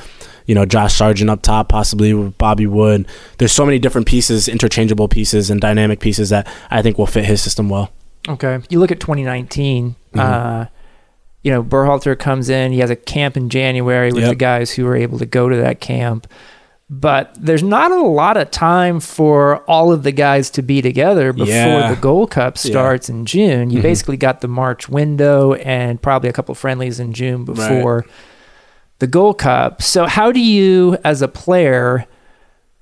you 0.46 0.54
know, 0.54 0.64
Josh 0.64 0.94
Sargent 0.94 1.28
up 1.28 1.42
top, 1.42 1.68
possibly 1.68 2.14
with 2.14 2.38
Bobby 2.38 2.66
Wood. 2.66 3.06
There's 3.38 3.52
so 3.52 3.66
many 3.66 3.78
different 3.78 4.06
pieces, 4.06 4.48
interchangeable 4.48 5.08
pieces, 5.08 5.50
and 5.50 5.60
dynamic 5.60 6.00
pieces 6.00 6.30
that 6.30 6.48
I 6.70 6.82
think 6.82 6.98
will 6.98 7.06
fit 7.06 7.24
his 7.24 7.42
system 7.42 7.68
well. 7.68 7.92
Okay. 8.28 8.60
You 8.68 8.78
look 8.78 8.90
at 8.90 9.00
2019, 9.00 9.90
mm-hmm. 9.90 10.18
uh, 10.18 10.66
you 11.46 11.52
know, 11.52 11.62
Berhalter 11.62 12.18
comes 12.18 12.48
in, 12.48 12.72
he 12.72 12.80
has 12.80 12.90
a 12.90 12.96
camp 12.96 13.36
in 13.36 13.48
January 13.48 14.10
with 14.10 14.22
yep. 14.22 14.30
the 14.30 14.34
guys 14.34 14.72
who 14.72 14.84
were 14.84 14.96
able 14.96 15.16
to 15.20 15.26
go 15.26 15.48
to 15.48 15.54
that 15.54 15.80
camp. 15.80 16.26
But 16.90 17.36
there's 17.38 17.62
not 17.62 17.92
a 17.92 18.02
lot 18.02 18.36
of 18.36 18.50
time 18.50 18.98
for 18.98 19.58
all 19.70 19.92
of 19.92 20.02
the 20.02 20.10
guys 20.10 20.50
to 20.50 20.62
be 20.62 20.82
together 20.82 21.32
before 21.32 21.46
yeah. 21.46 21.94
the 21.94 22.00
Gold 22.00 22.32
Cup 22.32 22.58
starts 22.58 23.08
yeah. 23.08 23.14
in 23.14 23.26
June. 23.26 23.70
You 23.70 23.76
mm-hmm. 23.76 23.82
basically 23.82 24.16
got 24.16 24.40
the 24.40 24.48
March 24.48 24.88
window 24.88 25.54
and 25.54 26.02
probably 26.02 26.28
a 26.28 26.32
couple 26.32 26.52
friendlies 26.56 26.98
in 26.98 27.12
June 27.12 27.44
before 27.44 27.98
right. 27.98 28.10
the 28.98 29.06
Gold 29.06 29.38
Cup. 29.38 29.82
So 29.82 30.06
how 30.06 30.32
do 30.32 30.40
you, 30.40 30.98
as 31.04 31.22
a 31.22 31.28
player, 31.28 32.06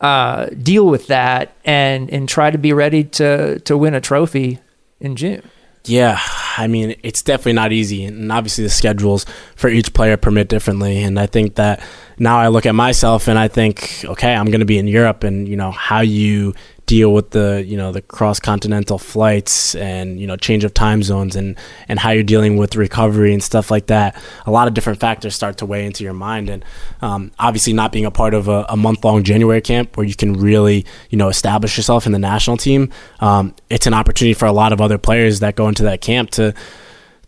uh, 0.00 0.46
deal 0.46 0.86
with 0.86 1.08
that 1.08 1.54
and 1.66 2.08
and 2.08 2.26
try 2.26 2.50
to 2.50 2.58
be 2.58 2.72
ready 2.72 3.04
to 3.04 3.58
to 3.60 3.76
win 3.76 3.92
a 3.92 4.00
trophy 4.00 4.60
in 5.00 5.16
June? 5.16 5.42
Yeah, 5.86 6.18
I 6.56 6.66
mean, 6.66 6.96
it's 7.02 7.22
definitely 7.22 7.52
not 7.52 7.70
easy. 7.70 8.04
And 8.04 8.32
obviously, 8.32 8.64
the 8.64 8.70
schedules 8.70 9.26
for 9.54 9.68
each 9.68 9.92
player 9.92 10.16
permit 10.16 10.48
differently. 10.48 11.02
And 11.02 11.20
I 11.20 11.26
think 11.26 11.56
that 11.56 11.82
now 12.18 12.38
I 12.38 12.48
look 12.48 12.64
at 12.64 12.74
myself 12.74 13.28
and 13.28 13.38
I 13.38 13.48
think, 13.48 14.02
okay, 14.06 14.34
I'm 14.34 14.46
going 14.46 14.60
to 14.60 14.66
be 14.66 14.78
in 14.78 14.88
Europe, 14.88 15.24
and, 15.24 15.46
you 15.46 15.56
know, 15.56 15.70
how 15.72 16.00
you 16.00 16.54
deal 16.86 17.14
with 17.14 17.30
the 17.30 17.64
you 17.66 17.76
know 17.76 17.92
the 17.92 18.02
cross 18.02 18.38
continental 18.38 18.98
flights 18.98 19.74
and 19.74 20.20
you 20.20 20.26
know 20.26 20.36
change 20.36 20.64
of 20.64 20.74
time 20.74 21.02
zones 21.02 21.34
and 21.34 21.56
and 21.88 21.98
how 21.98 22.10
you're 22.10 22.22
dealing 22.22 22.56
with 22.56 22.76
recovery 22.76 23.32
and 23.32 23.42
stuff 23.42 23.70
like 23.70 23.86
that 23.86 24.20
a 24.46 24.50
lot 24.50 24.68
of 24.68 24.74
different 24.74 25.00
factors 25.00 25.34
start 25.34 25.58
to 25.58 25.66
weigh 25.66 25.86
into 25.86 26.04
your 26.04 26.12
mind. 26.12 26.50
And 26.50 26.64
um, 27.00 27.32
obviously 27.38 27.72
not 27.72 27.92
being 27.92 28.04
a 28.04 28.10
part 28.10 28.34
of 28.34 28.48
a, 28.48 28.66
a 28.68 28.76
month 28.76 29.04
long 29.04 29.22
January 29.22 29.60
camp 29.60 29.96
where 29.96 30.06
you 30.06 30.14
can 30.14 30.34
really 30.34 30.84
you 31.10 31.18
know 31.18 31.28
establish 31.28 31.76
yourself 31.76 32.06
in 32.06 32.12
the 32.12 32.18
national 32.18 32.56
team 32.56 32.90
um, 33.20 33.54
it's 33.70 33.86
an 33.86 33.94
opportunity 33.94 34.34
for 34.34 34.46
a 34.46 34.52
lot 34.52 34.72
of 34.72 34.80
other 34.80 34.98
players 34.98 35.40
that 35.40 35.56
go 35.56 35.68
into 35.68 35.84
that 35.84 36.00
camp 36.00 36.30
to 36.30 36.54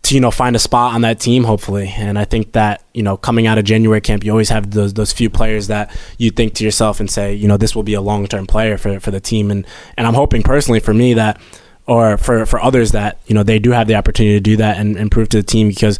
to 0.07 0.15
you 0.15 0.21
know 0.21 0.31
find 0.31 0.55
a 0.55 0.59
spot 0.59 0.93
on 0.93 1.01
that 1.01 1.19
team 1.19 1.43
hopefully 1.43 1.93
and 1.97 2.17
i 2.17 2.23
think 2.23 2.53
that 2.53 2.83
you 2.93 3.03
know 3.03 3.17
coming 3.17 3.45
out 3.45 3.57
of 3.57 3.65
january 3.65 4.01
camp 4.01 4.23
you 4.23 4.31
always 4.31 4.49
have 4.49 4.71
those 4.71 4.93
those 4.93 5.11
few 5.11 5.29
players 5.29 5.67
that 5.67 5.95
you 6.17 6.31
think 6.31 6.53
to 6.53 6.63
yourself 6.63 6.99
and 6.99 7.11
say 7.11 7.33
you 7.33 7.47
know 7.47 7.57
this 7.57 7.75
will 7.75 7.83
be 7.83 7.93
a 7.93 8.01
long-term 8.01 8.47
player 8.47 8.77
for 8.77 8.99
for 8.99 9.11
the 9.11 9.19
team 9.19 9.51
and 9.51 9.65
and 9.97 10.07
i'm 10.07 10.13
hoping 10.13 10.41
personally 10.41 10.79
for 10.79 10.93
me 10.93 11.13
that 11.13 11.39
or 11.87 12.17
for 12.17 12.45
for 12.45 12.61
others 12.61 12.91
that 12.91 13.19
you 13.27 13.35
know 13.35 13.43
they 13.43 13.59
do 13.59 13.71
have 13.71 13.87
the 13.87 13.95
opportunity 13.95 14.35
to 14.35 14.41
do 14.41 14.55
that 14.55 14.77
and, 14.77 14.95
and 14.97 15.11
prove 15.11 15.27
to 15.27 15.37
the 15.37 15.43
team 15.43 15.67
because 15.67 15.99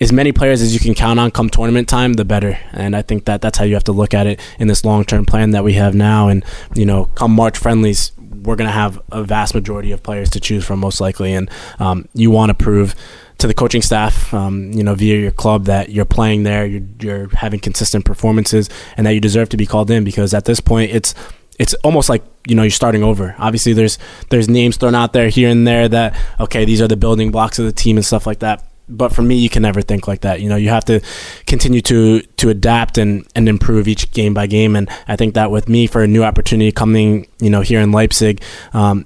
as 0.00 0.12
many 0.12 0.32
players 0.32 0.60
as 0.60 0.74
you 0.74 0.80
can 0.80 0.94
count 0.94 1.20
on 1.20 1.30
come 1.30 1.48
tournament 1.48 1.88
time, 1.88 2.14
the 2.14 2.24
better. 2.24 2.58
And 2.72 2.96
I 2.96 3.02
think 3.02 3.26
that 3.26 3.40
that's 3.40 3.56
how 3.58 3.64
you 3.64 3.74
have 3.74 3.84
to 3.84 3.92
look 3.92 4.12
at 4.12 4.26
it 4.26 4.40
in 4.58 4.66
this 4.66 4.84
long 4.84 5.04
term 5.04 5.24
plan 5.24 5.52
that 5.52 5.62
we 5.62 5.74
have 5.74 5.94
now. 5.94 6.28
And, 6.28 6.44
you 6.74 6.84
know, 6.84 7.06
come 7.14 7.30
March 7.30 7.56
friendlies, 7.56 8.10
we're 8.18 8.56
going 8.56 8.68
to 8.68 8.72
have 8.72 9.00
a 9.12 9.22
vast 9.22 9.54
majority 9.54 9.92
of 9.92 10.02
players 10.02 10.30
to 10.30 10.40
choose 10.40 10.64
from, 10.64 10.80
most 10.80 11.00
likely. 11.00 11.32
And 11.32 11.48
um, 11.78 12.08
you 12.12 12.30
want 12.30 12.50
to 12.50 12.54
prove 12.54 12.94
to 13.44 13.48
the 13.48 13.54
coaching 13.54 13.82
staff, 13.82 14.32
um, 14.32 14.72
you 14.72 14.82
know, 14.82 14.94
via 14.94 15.18
your 15.18 15.30
club 15.30 15.66
that 15.66 15.90
you're 15.90 16.06
playing 16.06 16.44
there, 16.44 16.64
you're, 16.64 16.82
you're 17.00 17.28
having 17.36 17.60
consistent 17.60 18.06
performances, 18.06 18.70
and 18.96 19.06
that 19.06 19.12
you 19.12 19.20
deserve 19.20 19.50
to 19.50 19.58
be 19.58 19.66
called 19.66 19.90
in. 19.90 20.02
Because 20.02 20.32
at 20.32 20.46
this 20.46 20.60
point, 20.60 20.90
it's 20.92 21.14
it's 21.58 21.74
almost 21.84 22.08
like 22.08 22.24
you 22.46 22.54
know 22.54 22.62
you're 22.62 22.70
starting 22.70 23.02
over. 23.02 23.34
Obviously, 23.38 23.74
there's 23.74 23.98
there's 24.30 24.48
names 24.48 24.78
thrown 24.78 24.94
out 24.94 25.12
there 25.12 25.28
here 25.28 25.50
and 25.50 25.66
there 25.66 25.88
that 25.88 26.16
okay, 26.40 26.64
these 26.64 26.80
are 26.80 26.88
the 26.88 26.96
building 26.96 27.30
blocks 27.30 27.58
of 27.58 27.66
the 27.66 27.72
team 27.72 27.98
and 27.98 28.06
stuff 28.06 28.26
like 28.26 28.38
that. 28.38 28.66
But 28.88 29.14
for 29.14 29.20
me, 29.20 29.36
you 29.36 29.50
can 29.50 29.62
never 29.62 29.82
think 29.82 30.08
like 30.08 30.22
that. 30.22 30.40
You 30.40 30.48
know, 30.48 30.56
you 30.56 30.70
have 30.70 30.86
to 30.86 31.02
continue 31.46 31.82
to 31.82 32.22
to 32.22 32.48
adapt 32.48 32.96
and 32.96 33.26
and 33.34 33.46
improve 33.46 33.88
each 33.88 34.10
game 34.12 34.32
by 34.32 34.46
game. 34.46 34.74
And 34.74 34.88
I 35.06 35.16
think 35.16 35.34
that 35.34 35.50
with 35.50 35.68
me 35.68 35.86
for 35.86 36.02
a 36.02 36.06
new 36.06 36.24
opportunity 36.24 36.72
coming, 36.72 37.26
you 37.40 37.50
know, 37.50 37.60
here 37.60 37.80
in 37.80 37.92
Leipzig, 37.92 38.42
um, 38.72 39.04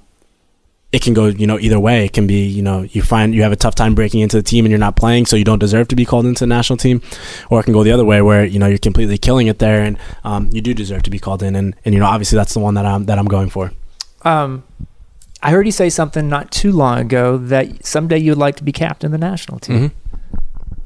it 0.91 1.03
can 1.03 1.13
go, 1.13 1.27
you 1.27 1.45
know, 1.45 1.59
either 1.59 1.79
way. 1.79 2.05
It 2.05 2.13
can 2.13 2.25
be, 2.25 2.47
you 2.47 2.63
know, 2.63 2.81
you 2.81 3.01
find 3.01 3.33
you 3.35 3.43
have 3.43 3.51
a 3.51 3.55
tough 3.55 3.75
time 3.75 3.93
breaking 3.93 4.21
into 4.21 4.37
the 4.37 4.43
team 4.43 4.65
and 4.65 4.71
you're 4.71 4.79
not 4.79 4.95
playing, 4.95 5.27
so 5.27 5.35
you 5.35 5.43
don't 5.43 5.59
deserve 5.59 5.87
to 5.89 5.95
be 5.95 6.05
called 6.05 6.25
into 6.25 6.39
the 6.41 6.47
national 6.47 6.77
team, 6.77 7.01
or 7.49 7.59
it 7.59 7.63
can 7.63 7.73
go 7.73 7.83
the 7.83 7.91
other 7.91 8.05
way 8.05 8.21
where 8.21 8.43
you 8.43 8.57
know 8.57 8.67
you're 8.67 8.79
completely 8.79 9.17
killing 9.17 9.47
it 9.47 9.59
there 9.59 9.83
and 9.83 9.97
um, 10.23 10.49
you 10.51 10.61
do 10.61 10.73
deserve 10.73 11.03
to 11.03 11.09
be 11.09 11.19
called 11.19 11.43
in, 11.43 11.55
and 11.55 11.75
and 11.85 11.93
you 11.93 11.99
know 11.99 12.07
obviously 12.07 12.37
that's 12.37 12.53
the 12.53 12.59
one 12.59 12.73
that 12.73 12.85
I'm 12.85 13.05
that 13.05 13.19
I'm 13.19 13.27
going 13.27 13.49
for. 13.49 13.71
Um, 14.23 14.63
I 15.41 15.51
heard 15.51 15.65
you 15.65 15.71
say 15.71 15.89
something 15.89 16.27
not 16.27 16.51
too 16.51 16.71
long 16.71 16.99
ago 16.99 17.37
that 17.37 17.85
someday 17.85 18.17
you'd 18.17 18.37
like 18.37 18.55
to 18.57 18.63
be 18.63 18.71
captain 18.71 19.13
of 19.13 19.19
the 19.19 19.25
national 19.25 19.59
team. 19.59 19.75
Mm-hmm. 19.77 20.08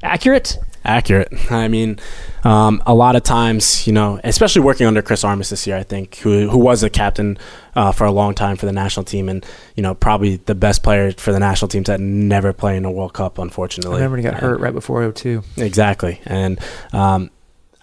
Accurate? 0.04 0.58
accurate. 0.86 1.30
I 1.52 1.68
mean, 1.68 2.00
um, 2.44 2.82
a 2.86 2.94
lot 2.94 3.16
of 3.16 3.24
times, 3.24 3.88
you 3.88 3.94
know, 3.94 4.20
especially 4.24 4.62
working 4.62 4.88
under 4.88 5.02
Chris 5.02 5.24
Armas 5.24 5.50
this 5.50 5.66
year, 5.66 5.78
I 5.78 5.84
think, 5.84 6.18
who 6.18 6.50
who 6.50 6.58
was 6.58 6.84
a 6.84 6.90
captain 6.90 7.38
uh, 7.76 7.92
for 7.92 8.06
a 8.06 8.12
long 8.12 8.36
time 8.36 8.56
for 8.58 8.66
the 8.66 8.72
national 8.72 9.06
team, 9.06 9.30
and 9.30 9.46
you 9.76 9.84
know, 9.84 9.96
probably 9.96 10.38
the 10.38 10.56
best 10.56 10.84
player 10.84 11.12
for 11.14 11.32
the 11.32 11.40
national 11.40 11.70
team 11.70 11.84
that 11.84 12.00
never 12.00 12.54
played 12.54 12.78
in 12.78 12.86
a 12.86 12.92
World 12.92 13.14
Cup, 13.14 13.38
unfortunately. 13.38 13.96
I 13.96 14.04
remember 14.04 14.18
he 14.18 14.24
got 14.24 14.36
hurt 14.36 14.60
right 14.60 14.74
before 14.74 15.10
02. 15.12 15.44
Exactly, 15.58 16.20
and 16.26 16.60
um, 16.92 17.30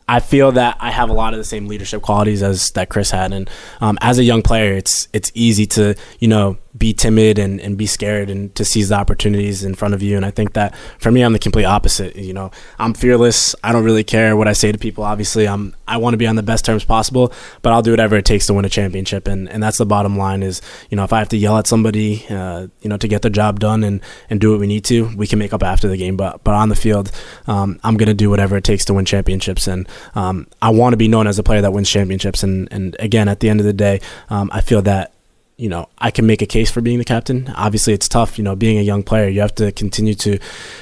I 0.09 0.21
feel 0.21 0.53
that 0.53 0.77
I 0.81 0.91
have 0.91 1.09
a 1.09 1.13
lot 1.13 1.35
of 1.35 1.39
the 1.39 1.45
same 1.45 1.69
leadership 1.69 2.03
qualities 2.03 2.43
as 2.43 2.71
that 2.73 2.89
Chris 2.89 3.11
had, 3.11 3.33
and 3.33 3.49
um, 3.81 3.99
as 4.01 4.19
a 4.19 4.25
young 4.25 4.43
player, 4.43 4.75
it's 4.75 5.09
it's 5.13 5.31
easy 5.35 5.67
to 5.67 5.95
you 6.19 6.29
know 6.29 6.59
be 6.77 6.93
timid 6.93 7.39
and, 7.39 7.61
and 7.61 7.77
be 7.77 7.87
scared 7.87 8.31
and 8.31 8.55
to 8.55 8.65
seize 8.65 8.91
the 8.91 8.95
opportunities 8.95 9.65
in 9.65 9.75
front 9.75 9.93
of 9.93 10.03
you. 10.03 10.17
And 10.17 10.25
I 10.25 10.31
think 10.31 10.53
that 10.53 10.75
for 10.99 11.11
me, 11.11 11.23
I'm 11.23 11.33
the 11.33 11.39
complete 11.39 11.65
opposite. 11.65 12.15
You 12.15 12.33
know, 12.33 12.51
I'm 12.79 12.95
fearless. 12.95 13.57
I 13.65 13.73
don't 13.73 13.85
really 13.85 14.05
care 14.05 14.37
what 14.37 14.47
I 14.47 14.53
say 14.53 14.71
to 14.71 14.79
people. 14.79 15.03
Obviously, 15.03 15.49
I'm 15.49 15.75
I 15.89 15.97
want 15.97 16.15
to 16.15 16.19
be 16.19 16.29
on 16.29 16.37
the 16.37 16.43
best 16.45 16.65
terms 16.65 16.85
possible, 16.85 17.33
but 17.63 17.73
I'll 17.73 17.83
do 17.83 17.91
whatever 17.91 18.17
it 18.17 18.25
takes 18.25 18.47
to 18.47 18.55
win 18.55 18.65
a 18.65 18.69
championship. 18.69 19.27
And, 19.27 19.49
and 19.49 19.61
that's 19.61 19.79
the 19.79 19.87
bottom 19.87 20.17
line. 20.17 20.43
Is 20.45 20.63
you 20.91 20.97
know 20.97 21.03
if 21.03 21.13
I 21.13 21.19
have 21.19 21.29
to 21.31 21.37
yell 21.37 21.59
at 21.59 21.67
somebody, 21.67 22.25
uh, 22.31 22.69
you 22.83 22.89
know, 22.89 22.97
to 22.97 23.09
get 23.09 23.23
the 23.23 23.31
job 23.31 23.59
done 23.59 23.83
and, 23.83 24.01
and 24.29 24.41
do 24.41 24.53
what 24.53 24.61
we 24.61 24.69
need 24.69 24.85
to, 24.85 25.11
we 25.17 25.27
can 25.27 25.39
make 25.39 25.53
up 25.53 25.65
after 25.65 25.89
the 25.89 25.97
game. 25.97 26.17
But 26.17 26.45
but 26.45 26.55
on 26.55 26.69
the 26.69 26.77
field, 26.77 27.11
um, 27.49 27.81
I'm 27.83 27.97
gonna 27.97 28.15
do 28.15 28.31
whatever 28.31 28.57
it 28.57 28.65
takes 28.65 28.85
to 28.87 28.95
win 28.95 29.05
championships. 29.05 29.67
And 29.67 29.89
um, 30.15 30.47
I 30.63 30.71
want 30.71 30.93
to 30.93 30.97
be 30.97 31.09
known 31.09 31.27
as 31.27 31.39
a 31.39 31.43
player 31.43 31.63
that 31.63 31.73
wins 31.73 31.91
championships. 31.91 32.45
And 32.45 32.69
and 32.71 32.95
again, 33.01 33.29
at 33.29 33.41
the 33.41 33.49
end 33.49 33.59
of 33.59 33.67
the 33.67 33.73
day, 33.73 34.01
um, 34.29 34.51
I 34.53 34.61
feel 34.61 34.83
that 34.83 35.13
you 35.61 35.69
know, 35.69 35.91
I 35.99 36.11
can 36.11 36.27
make 36.27 36.41
a 36.41 36.47
case 36.47 36.71
for 36.71 36.81
being 36.81 36.99
the 36.99 37.05
captain. 37.05 37.53
Obviously, 37.55 37.93
it's 37.93 38.09
tough. 38.09 38.39
You 38.39 38.45
know, 38.45 38.57
being 38.57 38.79
a 38.79 38.83
young 38.83 39.03
player, 39.03 39.29
you 39.29 39.43
have 39.43 39.55
to 39.57 39.71
continue 39.73 40.15
to 40.15 40.39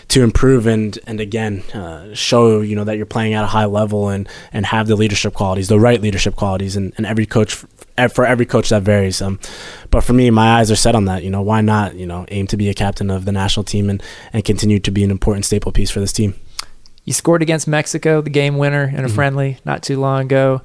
to 0.09 0.23
improve 0.23 0.69
and 0.69 0.97
and 1.05 1.21
again 1.21 1.63
uh, 1.75 2.15
show 2.15 2.61
you 2.61 2.77
know 2.77 2.85
that 2.85 2.97
you're 2.97 3.07
playing 3.07 3.35
at 3.35 3.43
a 3.43 3.49
high 3.49 3.65
level 3.65 4.09
and 4.09 4.29
and 4.53 4.65
have 4.67 4.87
the 4.87 4.95
leadership 4.95 5.35
qualities, 5.35 5.67
the 5.67 5.81
right 5.81 6.01
leadership 6.01 6.37
qualities. 6.37 6.77
And, 6.77 6.93
and 6.97 7.07
every 7.07 7.27
coach 7.27 7.65
for 8.13 8.25
every 8.25 8.47
coach 8.47 8.69
that 8.69 8.83
varies. 8.83 9.21
Um, 9.21 9.41
but 9.91 10.05
for 10.05 10.13
me, 10.13 10.31
my 10.31 10.61
eyes 10.61 10.71
are 10.71 10.77
set 10.77 10.95
on 10.95 11.07
that. 11.07 11.25
You 11.25 11.31
know, 11.31 11.43
why 11.43 11.61
not? 11.61 11.97
You 11.97 12.07
know, 12.07 12.25
aim 12.29 12.47
to 12.47 12.57
be 12.57 12.69
a 12.69 12.75
captain 12.75 13.11
of 13.11 13.25
the 13.25 13.33
national 13.33 13.65
team 13.65 13.91
and 13.91 14.01
and 14.33 14.45
continue 14.45 14.79
to 14.79 14.91
be 14.93 15.03
an 15.03 15.11
important 15.11 15.45
staple 15.45 15.73
piece 15.73 15.91
for 15.91 15.99
this 15.99 16.13
team. 16.13 16.35
You 17.05 17.13
scored 17.13 17.43
against 17.43 17.67
Mexico, 17.67 18.21
the 18.21 18.31
game 18.31 18.59
winner 18.59 18.85
in 18.85 18.97
a 18.97 19.03
mm-hmm. 19.03 19.15
friendly 19.15 19.59
not 19.65 19.83
too 19.83 19.99
long 19.99 20.27
ago. 20.27 20.63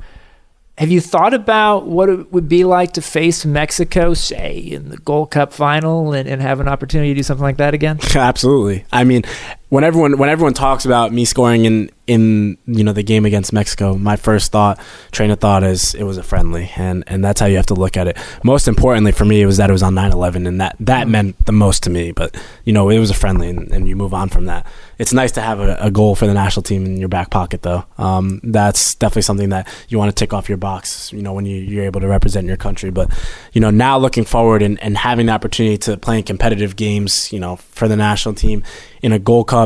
Have 0.78 0.90
you 0.90 1.02
thought 1.02 1.36
about 1.36 1.86
what 1.86 2.10
it 2.10 2.32
would 2.34 2.50
be 2.50 2.64
like 2.64 2.94
to 2.94 3.02
face 3.02 3.46
Mexico, 3.46 4.16
say, 4.16 4.58
in 4.58 4.90
the 4.90 4.98
Gold 4.98 5.30
Cup 5.30 5.54
final 5.54 6.14
and, 6.14 6.28
and 6.28 6.42
have 6.42 6.60
an 6.60 6.68
opportunity 6.68 7.12
to 7.12 7.20
do 7.20 7.24
something 7.24 7.44
like 7.44 7.58
that 7.58 7.76
again? 7.76 8.00
Absolutely. 8.16 8.84
I 8.92 9.04
mean, 9.04 9.22
when 9.70 9.84
everyone 9.84 10.18
when 10.18 10.30
everyone 10.30 10.54
talks 10.54 10.86
about 10.86 11.12
me 11.12 11.26
scoring 11.26 11.66
in 11.66 11.90
in 12.06 12.58
you 12.66 12.84
know 12.84 12.92
the 12.92 13.04
game 13.04 13.26
against 13.26 13.54
Mexico, 13.54 13.96
my 13.96 14.16
first 14.18 14.52
thought 14.52 14.80
train 15.12 15.32
of 15.32 15.40
thought 15.40 15.64
is 15.64 15.96
it 15.96 16.04
was 16.04 16.18
a 16.18 16.24
friendly, 16.24 16.70
and 16.76 17.04
and 17.08 17.24
that's 17.24 17.40
how 17.40 17.46
you 17.46 17.56
have 17.56 17.66
to 17.68 17.74
look 17.74 17.96
at 17.96 18.08
it. 18.08 18.18
Most 18.44 18.68
importantly 18.68 19.14
for 19.14 19.26
me, 19.26 19.42
it 19.42 19.46
was 19.46 19.58
that 19.58 19.70
it 19.70 19.74
was 19.74 19.84
on 19.84 19.96
9/11, 19.96 20.48
and 20.48 20.60
that 20.60 20.76
that 20.82 21.08
meant 21.08 21.46
the 21.46 21.54
most 21.54 21.84
to 21.84 21.90
me. 21.90 22.12
But 22.12 22.36
you 22.66 22.74
know, 22.74 22.90
it 22.90 23.00
was 23.00 23.10
a 23.10 23.14
friendly, 23.14 23.50
and, 23.50 23.72
and 23.72 23.88
you 23.88 23.96
move 23.96 24.14
on 24.14 24.30
from 24.30 24.46
that. 24.46 24.68
It's 25.00 25.14
nice 25.14 25.32
to 25.34 25.42
have 25.42 25.60
a, 25.60 25.76
a, 25.80 25.90
goal 25.90 26.16
for 26.16 26.28
the 26.28 26.34
national 26.34 26.64
team 26.64 26.86
in 26.86 26.98
your 26.98 27.10
back 27.10 27.32
pocket, 27.32 27.64
though. 27.64 27.84
Um, 27.98 28.42
that's 28.44 28.96
definitely 28.96 29.24
something 29.24 29.50
that 29.50 29.68
you 29.90 29.98
want 29.98 30.10
to 30.10 30.16
tick 30.16 30.34
off 30.34 30.50
your 30.50 30.58
box. 30.58 31.12
You 31.12 31.22
know, 31.22 31.34
when 31.34 31.46
you, 31.46 31.58
you're 31.58 31.86
able 31.86 32.02
to 32.02 32.08
represent 32.08 32.48
your 32.48 32.58
country. 32.58 32.92
But 32.92 33.10
you 33.54 33.62
know, 33.62 33.72
now 33.72 33.98
looking 33.98 34.26
forward 34.26 34.62
and, 34.62 34.80
and 34.84 34.98
having 34.98 35.28
the 35.28 35.32
opportunity 35.32 35.78
to 35.80 35.98
play 35.98 36.18
in 36.18 36.24
competitive 36.24 36.76
games, 36.76 37.32
you 37.32 37.40
know, 37.40 37.56
for 37.56 37.88
the 37.88 37.96
national 37.96 38.36
team 38.36 38.64
in 39.02 39.12
a 39.12 39.20
Gold 39.20 39.48
Cup. 39.48 39.63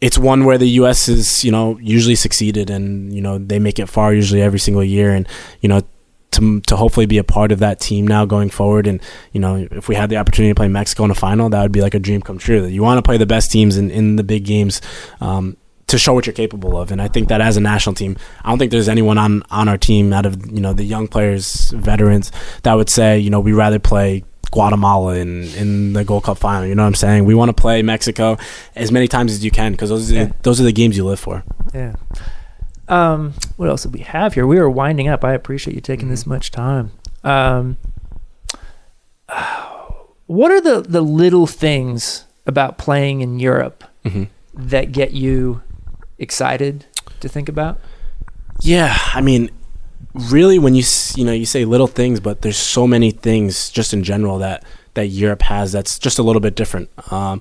It's 0.00 0.16
one 0.16 0.44
where 0.44 0.58
the 0.58 0.68
U.S. 0.80 1.08
is, 1.08 1.44
you 1.44 1.50
know, 1.50 1.76
usually 1.78 2.14
succeeded, 2.14 2.70
and 2.70 3.12
you 3.12 3.20
know 3.20 3.38
they 3.38 3.58
make 3.58 3.78
it 3.78 3.86
far 3.86 4.14
usually 4.14 4.42
every 4.42 4.60
single 4.60 4.84
year, 4.84 5.12
and 5.12 5.26
you 5.60 5.68
know 5.68 5.82
to 6.32 6.60
to 6.62 6.76
hopefully 6.76 7.06
be 7.06 7.18
a 7.18 7.24
part 7.24 7.52
of 7.52 7.58
that 7.60 7.80
team 7.80 8.06
now 8.06 8.24
going 8.24 8.50
forward. 8.50 8.86
And 8.86 9.00
you 9.32 9.40
know, 9.40 9.66
if 9.70 9.88
we 9.88 9.94
had 9.94 10.10
the 10.10 10.16
opportunity 10.16 10.52
to 10.52 10.54
play 10.54 10.68
Mexico 10.68 11.04
in 11.04 11.10
a 11.10 11.14
final, 11.14 11.48
that 11.50 11.62
would 11.62 11.72
be 11.72 11.80
like 11.80 11.94
a 11.94 11.98
dream 11.98 12.22
come 12.22 12.38
true. 12.38 12.64
You 12.66 12.82
want 12.82 12.98
to 12.98 13.02
play 13.02 13.16
the 13.16 13.26
best 13.26 13.50
teams 13.50 13.76
in 13.76 13.90
in 13.90 14.16
the 14.16 14.24
big 14.24 14.44
games. 14.44 14.80
Um, 15.20 15.56
to 15.88 15.96
show 15.96 16.12
what 16.12 16.26
you're 16.26 16.34
capable 16.34 16.78
of, 16.78 16.92
and 16.92 17.00
I 17.00 17.08
think 17.08 17.28
that 17.28 17.40
as 17.40 17.56
a 17.56 17.62
national 17.62 17.94
team, 17.94 18.18
I 18.44 18.50
don't 18.50 18.58
think 18.58 18.70
there's 18.70 18.90
anyone 18.90 19.16
on 19.16 19.42
on 19.50 19.68
our 19.68 19.78
team 19.78 20.12
out 20.12 20.26
of 20.26 20.46
you 20.46 20.60
know 20.60 20.74
the 20.74 20.84
young 20.84 21.08
players, 21.08 21.70
veterans, 21.70 22.30
that 22.62 22.74
would 22.74 22.90
say 22.90 23.18
you 23.18 23.30
know 23.30 23.40
we 23.40 23.52
rather 23.52 23.78
play 23.78 24.22
Guatemala 24.50 25.16
in, 25.16 25.44
in 25.54 25.92
the 25.92 26.04
Gold 26.04 26.24
Cup 26.24 26.38
final. 26.38 26.66
You 26.66 26.74
know 26.74 26.82
what 26.82 26.88
I'm 26.88 26.94
saying? 26.94 27.24
We 27.24 27.34
want 27.34 27.50
to 27.50 27.60
play 27.60 27.82
Mexico 27.82 28.38
as 28.74 28.90
many 28.90 29.08
times 29.08 29.32
as 29.32 29.44
you 29.44 29.50
can 29.50 29.72
because 29.72 29.90
those 29.90 30.10
are 30.10 30.26
the, 30.26 30.34
those 30.42 30.60
are 30.60 30.64
the 30.64 30.72
games 30.72 30.96
you 30.96 31.04
live 31.04 31.20
for. 31.20 31.44
Yeah. 31.74 31.94
Um, 32.88 33.34
what 33.56 33.68
else 33.68 33.82
do 33.82 33.90
we 33.90 34.00
have 34.00 34.34
here? 34.34 34.46
We 34.46 34.58
are 34.58 34.68
winding 34.68 35.08
up. 35.08 35.24
I 35.24 35.34
appreciate 35.34 35.74
you 35.74 35.80
taking 35.80 36.06
mm-hmm. 36.06 36.12
this 36.12 36.26
much 36.26 36.50
time. 36.50 36.92
Um, 37.22 37.76
what 40.26 40.50
are 40.50 40.60
the 40.60 40.80
the 40.80 41.02
little 41.02 41.46
things 41.46 42.24
about 42.46 42.78
playing 42.78 43.20
in 43.20 43.38
Europe 43.38 43.84
mm-hmm. 44.04 44.24
that 44.54 44.92
get 44.92 45.12
you 45.12 45.62
excited 46.18 46.86
to 47.20 47.28
think 47.28 47.48
about? 47.48 47.78
Yeah, 48.62 48.96
I 49.14 49.20
mean, 49.20 49.50
really 50.30 50.58
when 50.58 50.74
you 50.74 50.82
you 51.16 51.24
know 51.24 51.32
you 51.32 51.46
say 51.46 51.64
little 51.64 51.86
things 51.86 52.20
but 52.20 52.42
there's 52.42 52.56
so 52.56 52.86
many 52.86 53.10
things 53.10 53.70
just 53.70 53.92
in 53.92 54.02
general 54.02 54.38
that 54.38 54.64
that 54.94 55.06
Europe 55.06 55.42
has 55.42 55.72
that's 55.72 55.98
just 55.98 56.18
a 56.18 56.22
little 56.22 56.40
bit 56.40 56.54
different 56.54 56.90
um, 57.12 57.40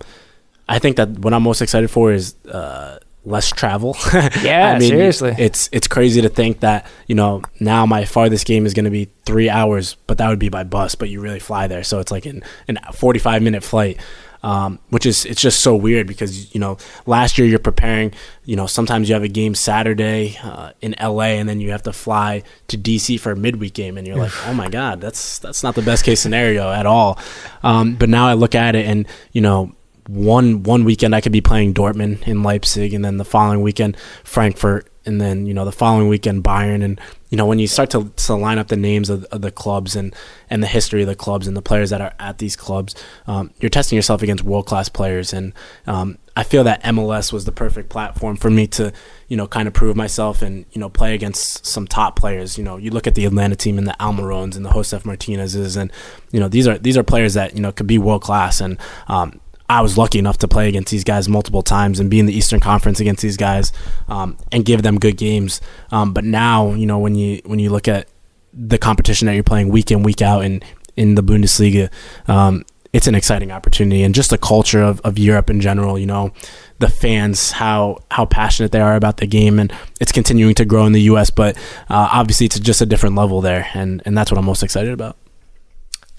I 0.70 0.80
think 0.80 0.98
that 0.98 1.10
what 1.20 1.34
I'm 1.34 1.44
most 1.44 1.62
excited 1.62 1.90
for 1.90 2.12
is 2.12 2.36
uh, 2.46 3.00
less 3.28 3.52
travel. 3.52 3.96
yeah, 4.42 4.74
I 4.76 4.80
mean, 4.80 4.90
seriously. 4.90 5.36
It's 5.38 5.70
it's 5.72 5.88
crazy 5.88 6.22
to 6.22 6.30
think 6.30 6.62
that 6.62 6.86
you 7.08 7.16
know 7.16 7.42
now 7.60 7.86
my 7.86 8.06
farthest 8.06 8.46
game 8.46 8.66
is 8.66 8.74
going 8.74 8.86
to 8.86 8.92
be 8.92 9.10
three 9.26 9.50
hours, 9.50 9.96
but 10.08 10.18
that 10.18 10.30
would 10.30 10.40
be 10.40 10.50
by 10.50 10.64
bus. 10.64 10.96
But 10.96 11.10
you 11.10 11.22
really 11.22 11.40
fly 11.40 11.68
there, 11.68 11.84
so 11.84 12.00
it's 12.00 12.12
like 12.12 12.26
an 12.26 12.44
an 12.68 12.80
45 12.94 13.42
minute 13.42 13.64
flight 13.64 14.00
um, 14.44 14.80
which 14.90 15.06
is 15.06 15.26
it's 15.26 15.42
just 15.42 15.62
so 15.62 15.76
weird 15.76 16.08
because 16.08 16.54
you 16.54 16.60
know 16.60 16.78
last 17.06 17.38
year 17.38 17.48
you're 17.48 17.60
preparing. 17.60 18.14
You 18.46 18.56
know 18.56 18.68
sometimes 18.68 19.10
you 19.10 19.14
have 19.14 19.24
a 19.24 19.28
game 19.28 19.56
Saturday 19.56 20.38
uh, 20.44 20.72
in 20.82 20.96
LA 21.02 21.38
and 21.38 21.48
then 21.48 21.60
you 21.60 21.72
have 21.72 21.84
to 21.84 21.94
fly 21.94 22.44
to 22.68 22.78
DC 22.78 23.20
for 23.20 23.32
a 23.32 23.36
midweek 23.36 23.74
game 23.74 23.98
and 23.98 24.08
you're 24.08 24.18
like, 24.18 24.34
oh 24.48 24.54
my 24.54 24.70
god, 24.70 25.02
that's 25.02 25.40
that's 25.40 25.64
not 25.64 25.76
the 25.76 25.82
best 25.82 26.04
case 26.04 26.20
scenario 26.20 26.72
at 26.72 26.86
all. 26.86 27.20
Um, 27.64 27.96
but 27.96 28.10
now 28.10 28.28
I 28.28 28.34
look 28.34 28.56
at 28.56 28.76
it 28.76 28.86
and 28.86 29.08
you 29.32 29.42
know 29.42 29.74
one 30.08 30.64
one 30.64 30.84
weekend 30.84 31.14
I 31.14 31.22
could 31.22 31.32
be 31.32 31.42
playing 31.42 31.74
Dortmund 31.74 32.28
in 32.28 32.44
Leipzig, 32.44 32.94
and 32.94 33.04
then 33.04 33.18
the 33.18 33.26
following 33.26 33.62
weekend 33.62 33.98
Frankfurt, 34.24 34.90
and 35.08 35.20
then 35.22 35.46
you 35.46 35.54
know 35.54 35.66
the 35.66 35.72
following 35.72 36.08
weekend 36.08 36.44
Bayern, 36.44 36.84
and 36.84 37.00
you 37.30 37.38
know 37.38 37.46
when 37.46 37.58
you 37.58 37.68
start 37.68 37.90
to, 37.92 38.10
to 38.10 38.36
line 38.36 38.60
up 38.60 38.68
the 38.68 38.78
names 38.78 39.10
of, 39.10 39.24
of, 39.26 39.42
the 39.42 39.52
clubs 39.52 39.96
and 39.96 40.14
and 40.50 40.62
the 40.62 40.68
history 40.68 41.02
of 41.02 41.08
the 41.08 41.16
clubs 41.16 41.48
and 41.48 41.58
the 41.58 41.62
players 41.62 41.90
that 41.90 42.02
are 42.02 42.14
at 42.20 42.38
these 42.38 42.56
clubs, 42.56 42.94
um, 43.26 43.52
you're 43.60 43.70
testing 43.70 43.96
yourself 43.96 44.22
against 44.22 44.44
world 44.44 44.68
class 44.68 44.90
players, 44.90 45.34
and 45.34 45.54
um, 45.88 46.18
I 46.36 46.44
feel 46.44 46.64
that 46.66 46.84
MLS 46.84 47.34
was 47.34 47.46
the 47.46 47.52
perfect 47.52 47.90
platform 47.90 48.36
for 48.36 48.50
me 48.50 48.68
to 48.68 48.94
you 49.28 49.38
know 49.38 49.48
kind 49.48 49.68
of 49.68 49.74
prove 49.74 49.96
myself 49.96 50.42
and 50.42 50.66
you 50.72 50.80
know 50.80 50.90
play 50.90 51.16
against 51.16 51.66
some 51.66 51.88
top 51.88 52.20
players. 52.20 52.58
You 52.58 52.64
know, 52.64 52.78
you 52.78 52.92
look 52.92 53.08
at 53.08 53.16
the 53.16 53.26
Atlanta 53.26 53.56
team 53.56 53.78
and 53.78 53.88
the 53.88 53.96
Almirones 54.00 54.56
and 54.56 54.66
the 54.66 54.72
Josef 54.72 55.06
Martinez's, 55.06 55.78
and 55.78 55.92
you 56.32 56.40
know 56.40 56.48
these 56.48 56.68
are 56.68 56.78
these 56.78 56.98
are 56.98 57.04
players 57.04 57.34
that 57.34 57.56
you 57.56 57.62
know 57.62 57.72
could 57.72 57.88
be 57.88 57.98
world 57.98 58.22
class, 58.22 58.62
and 58.62 58.78
um, 59.08 59.40
I 59.70 59.82
was 59.82 59.98
lucky 59.98 60.18
enough 60.20 60.38
to 60.40 60.48
play 60.48 60.70
against 60.70 60.92
these 60.92 61.04
guys 61.04 61.28
multiple 61.28 61.62
times 61.62 62.00
and 62.00 62.10
be 62.10 62.20
in 62.20 62.26
the 62.26 62.34
Eastern 62.34 62.60
Conference 62.60 63.00
against 63.00 63.22
these 63.22 63.38
guys 63.38 63.74
um, 64.08 64.38
and 64.52 64.64
give 64.64 64.82
them 64.82 64.98
good 64.98 65.18
games. 65.18 65.60
Um, 65.92 66.14
but 66.14 66.24
now, 66.24 66.74
you 66.74 66.86
know, 66.86 67.00
when 67.00 67.16
you 67.16 67.42
when 67.46 67.60
you 67.60 67.70
look 67.70 67.88
at 67.88 68.08
the 68.54 68.78
competition 68.78 69.26
that 69.26 69.34
you're 69.34 69.44
playing 69.44 69.70
week 69.70 69.92
in 69.92 70.04
week 70.04 70.22
out 70.22 70.46
in 70.46 70.62
in 70.96 71.16
the 71.16 71.24
Bundesliga, 71.24 71.92
um, 72.30 72.66
it's 72.94 73.08
an 73.08 73.16
exciting 73.16 73.52
opportunity 73.52 74.04
and 74.04 74.16
just 74.16 74.30
the 74.30 74.38
culture 74.38 74.82
of, 74.82 75.02
of 75.02 75.20
Europe 75.20 75.50
in 75.50 75.60
general. 75.60 76.00
You 76.00 76.06
know, 76.06 76.32
the 76.80 76.88
fans 76.88 77.52
how 77.52 78.00
how 78.10 78.26
passionate 78.26 78.72
they 78.72 78.82
are 78.82 78.96
about 78.96 79.18
the 79.18 79.28
game 79.28 79.60
and 79.60 79.74
it's 80.00 80.14
continuing 80.14 80.56
to 80.56 80.66
grow 80.66 80.86
in 80.86 80.94
the 80.94 81.02
U.S. 81.02 81.30
But 81.30 81.58
uh, 81.90 82.08
obviously, 82.12 82.46
it's 82.46 82.58
just 82.58 82.80
a 82.80 82.86
different 82.86 83.16
level 83.16 83.42
there, 83.42 83.68
and 83.74 84.02
and 84.06 84.18
that's 84.18 84.32
what 84.32 84.38
I'm 84.38 84.46
most 84.46 84.64
excited 84.64 84.94
about. 84.94 85.18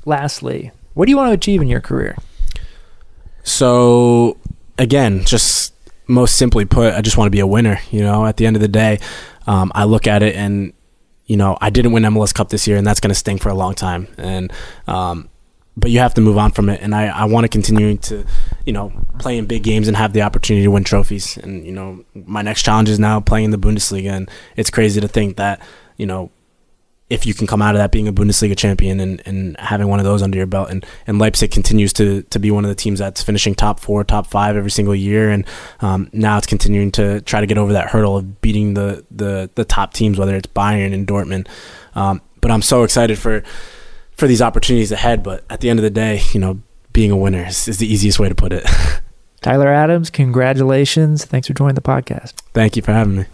Lastly, 0.05 0.71
what 0.93 1.07
do 1.07 1.11
you 1.11 1.17
want 1.17 1.31
to 1.31 1.35
achieve 1.35 1.63
in 1.63 1.69
your 1.69 1.81
career? 1.81 2.17
So 3.49 4.37
again, 4.77 5.25
just 5.25 5.75
most 6.07 6.37
simply 6.37 6.65
put, 6.65 6.95
I 6.95 7.01
just 7.01 7.17
want 7.17 7.27
to 7.27 7.31
be 7.31 7.41
a 7.41 7.47
winner. 7.47 7.81
You 7.91 8.03
know, 8.03 8.27
at 8.27 8.37
the 8.37 8.47
end 8.47 8.57
of 8.57 8.63
the 8.63 8.69
day, 8.69 9.01
um, 9.47 9.73
I 9.75 9.85
look 9.85 10.07
at 10.07 10.23
it 10.23 10.37
and 10.37 10.73
you 11.27 11.37
know 11.37 11.57
I 11.61 11.71
didn't 11.71 11.93
win 11.93 12.03
MLS 12.05 12.35
Cup 12.35 12.51
this 12.51 12.67
year, 12.67 12.77
and 12.77 12.87
that's 12.87 13.01
going 13.01 13.11
to 13.11 13.15
sting 13.15 13.39
for 13.39 13.49
a 13.49 13.55
long 13.55 13.75
time. 13.75 14.09
And 14.19 14.53
um, 14.87 15.29
but 15.79 15.91
you 15.91 16.01
have 16.01 16.15
to 16.15 16.21
move 16.21 16.37
on 16.37 16.51
from 16.51 16.69
it. 16.69 16.81
And 16.83 16.95
I, 16.95 17.07
I 17.07 17.25
want 17.27 17.45
to 17.45 17.49
continue 17.49 17.97
to, 17.99 18.27
you 18.67 18.73
know, 18.73 18.93
play 19.19 19.39
in 19.39 19.47
big 19.47 19.63
games 19.63 19.87
and 19.87 19.97
have 19.97 20.13
the 20.13 20.23
opportunity 20.23 20.65
to 20.65 20.71
win 20.71 20.83
trophies. 20.85 21.37
And 21.37 21.65
you 21.65 21.73
know, 21.73 22.05
my 22.15 22.43
next 22.43 22.65
challenge 22.65 22.89
is 22.89 22.99
now 22.99 23.21
playing 23.21 23.47
in 23.47 23.51
the 23.53 23.59
Bundesliga, 23.59 24.11
and 24.11 24.31
it's 24.57 24.71
crazy 24.71 25.01
to 25.01 25.09
think 25.09 25.37
that 25.37 25.63
you 25.97 26.07
know 26.07 26.31
if 27.11 27.25
you 27.25 27.33
can 27.33 27.47
come 27.47 27.63
out 27.63 27.75
of 27.75 27.79
that 27.79 27.91
being 27.91 28.07
a 28.07 28.13
Bundesliga 28.13 28.57
champion 28.57 29.01
and, 29.01 29.23
and 29.25 29.59
having 29.59 29.89
one 29.89 29.99
of 29.99 30.05
those 30.05 30.23
under 30.23 30.37
your 30.37 30.47
belt. 30.47 30.69
And, 30.71 30.85
and 31.07 31.19
Leipzig 31.19 31.51
continues 31.51 31.93
to, 31.95 32.23
to 32.25 32.39
be 32.39 32.51
one 32.51 32.65
of 32.65 32.69
the 32.69 32.75
teams 32.75 32.99
that's 32.99 33.23
finishing 33.23 33.55
top 33.55 33.81
four, 33.81 34.05
top 34.05 34.27
five 34.27 34.57
every 34.57 34.71
single 34.71 34.95
year. 34.95 35.31
And 35.31 35.47
um, 35.81 36.11
now 36.13 36.37
it's 36.37 36.47
continuing 36.47 36.91
to 36.93 37.23
try 37.23 37.41
to 37.41 37.47
get 37.47 37.57
over 37.57 37.73
that 37.73 37.89
hurdle 37.89 38.17
of 38.17 38.41
beating 38.43 38.75
the, 38.75 39.07
the, 39.11 39.51
the 39.55 39.65
top 39.65 39.95
teams, 39.95 40.19
whether 40.19 40.37
it's 40.37 40.49
Bayern 40.49 40.93
and 40.93 41.07
Dortmund. 41.07 41.49
Um, 41.95 42.21
but 42.41 42.51
I'm 42.51 42.63
so 42.63 42.83
excited 42.83 43.19
for 43.19 43.43
for 44.19 44.27
these 44.27 44.43
opportunities 44.43 44.93
ahead. 44.93 45.23
But 45.23 45.45
at 45.49 45.61
the 45.61 45.71
end 45.71 45.79
of 45.79 45.85
the 45.85 45.91
day, 45.91 46.21
you 46.33 46.41
know, 46.41 46.61
being 46.93 47.11
a 47.11 47.17
winner 47.17 47.47
is, 47.47 47.69
is 47.69 47.79
the 47.79 47.91
easiest 47.91 48.19
way 48.19 48.29
to 48.29 48.35
put 48.35 48.53
it. 48.53 48.65
Tyler 49.41 49.69
Adams, 49.69 50.11
congratulations. 50.11 51.25
Thanks 51.25 51.47
for 51.47 51.55
joining 51.55 51.77
the 51.77 51.81
podcast. 51.81 52.33
Thank 52.53 52.77
you 52.77 52.83
for 52.83 52.93
having 52.93 53.17
me. 53.19 53.25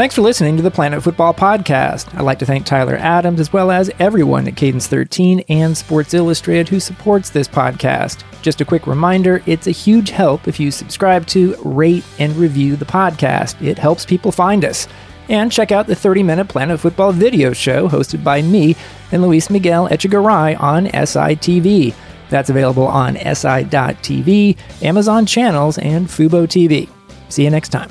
Thanks 0.00 0.14
for 0.14 0.22
listening 0.22 0.56
to 0.56 0.62
the 0.62 0.70
Planet 0.70 1.02
Futbol 1.02 1.36
Podcast. 1.36 2.14
I'd 2.14 2.22
like 2.22 2.38
to 2.38 2.46
thank 2.46 2.64
Tyler 2.64 2.96
Adams 2.96 3.38
as 3.38 3.52
well 3.52 3.70
as 3.70 3.90
everyone 3.98 4.48
at 4.48 4.56
Cadence 4.56 4.86
13 4.86 5.40
and 5.50 5.76
Sports 5.76 6.14
Illustrated 6.14 6.70
who 6.70 6.80
supports 6.80 7.28
this 7.28 7.46
podcast. 7.46 8.24
Just 8.40 8.62
a 8.62 8.64
quick 8.64 8.86
reminder 8.86 9.42
it's 9.44 9.66
a 9.66 9.72
huge 9.72 10.08
help 10.08 10.48
if 10.48 10.58
you 10.58 10.70
subscribe 10.70 11.26
to, 11.26 11.54
rate, 11.62 12.02
and 12.18 12.34
review 12.36 12.76
the 12.76 12.86
podcast. 12.86 13.60
It 13.60 13.78
helps 13.78 14.06
people 14.06 14.32
find 14.32 14.64
us. 14.64 14.88
And 15.28 15.52
check 15.52 15.70
out 15.70 15.86
the 15.86 15.94
30 15.94 16.22
minute 16.22 16.48
Planet 16.48 16.80
Futbol 16.80 17.12
video 17.12 17.52
show 17.52 17.86
hosted 17.86 18.24
by 18.24 18.40
me 18.40 18.76
and 19.12 19.20
Luis 19.20 19.50
Miguel 19.50 19.86
Echegaray 19.90 20.58
on 20.58 20.86
SITV. 20.86 21.94
That's 22.30 22.48
available 22.48 22.86
on 22.86 23.16
SI.TV, 23.16 24.56
Amazon 24.80 25.26
channels, 25.26 25.76
and 25.76 26.06
Fubo 26.06 26.46
TV. 26.46 26.88
See 27.28 27.44
you 27.44 27.50
next 27.50 27.68
time. 27.68 27.90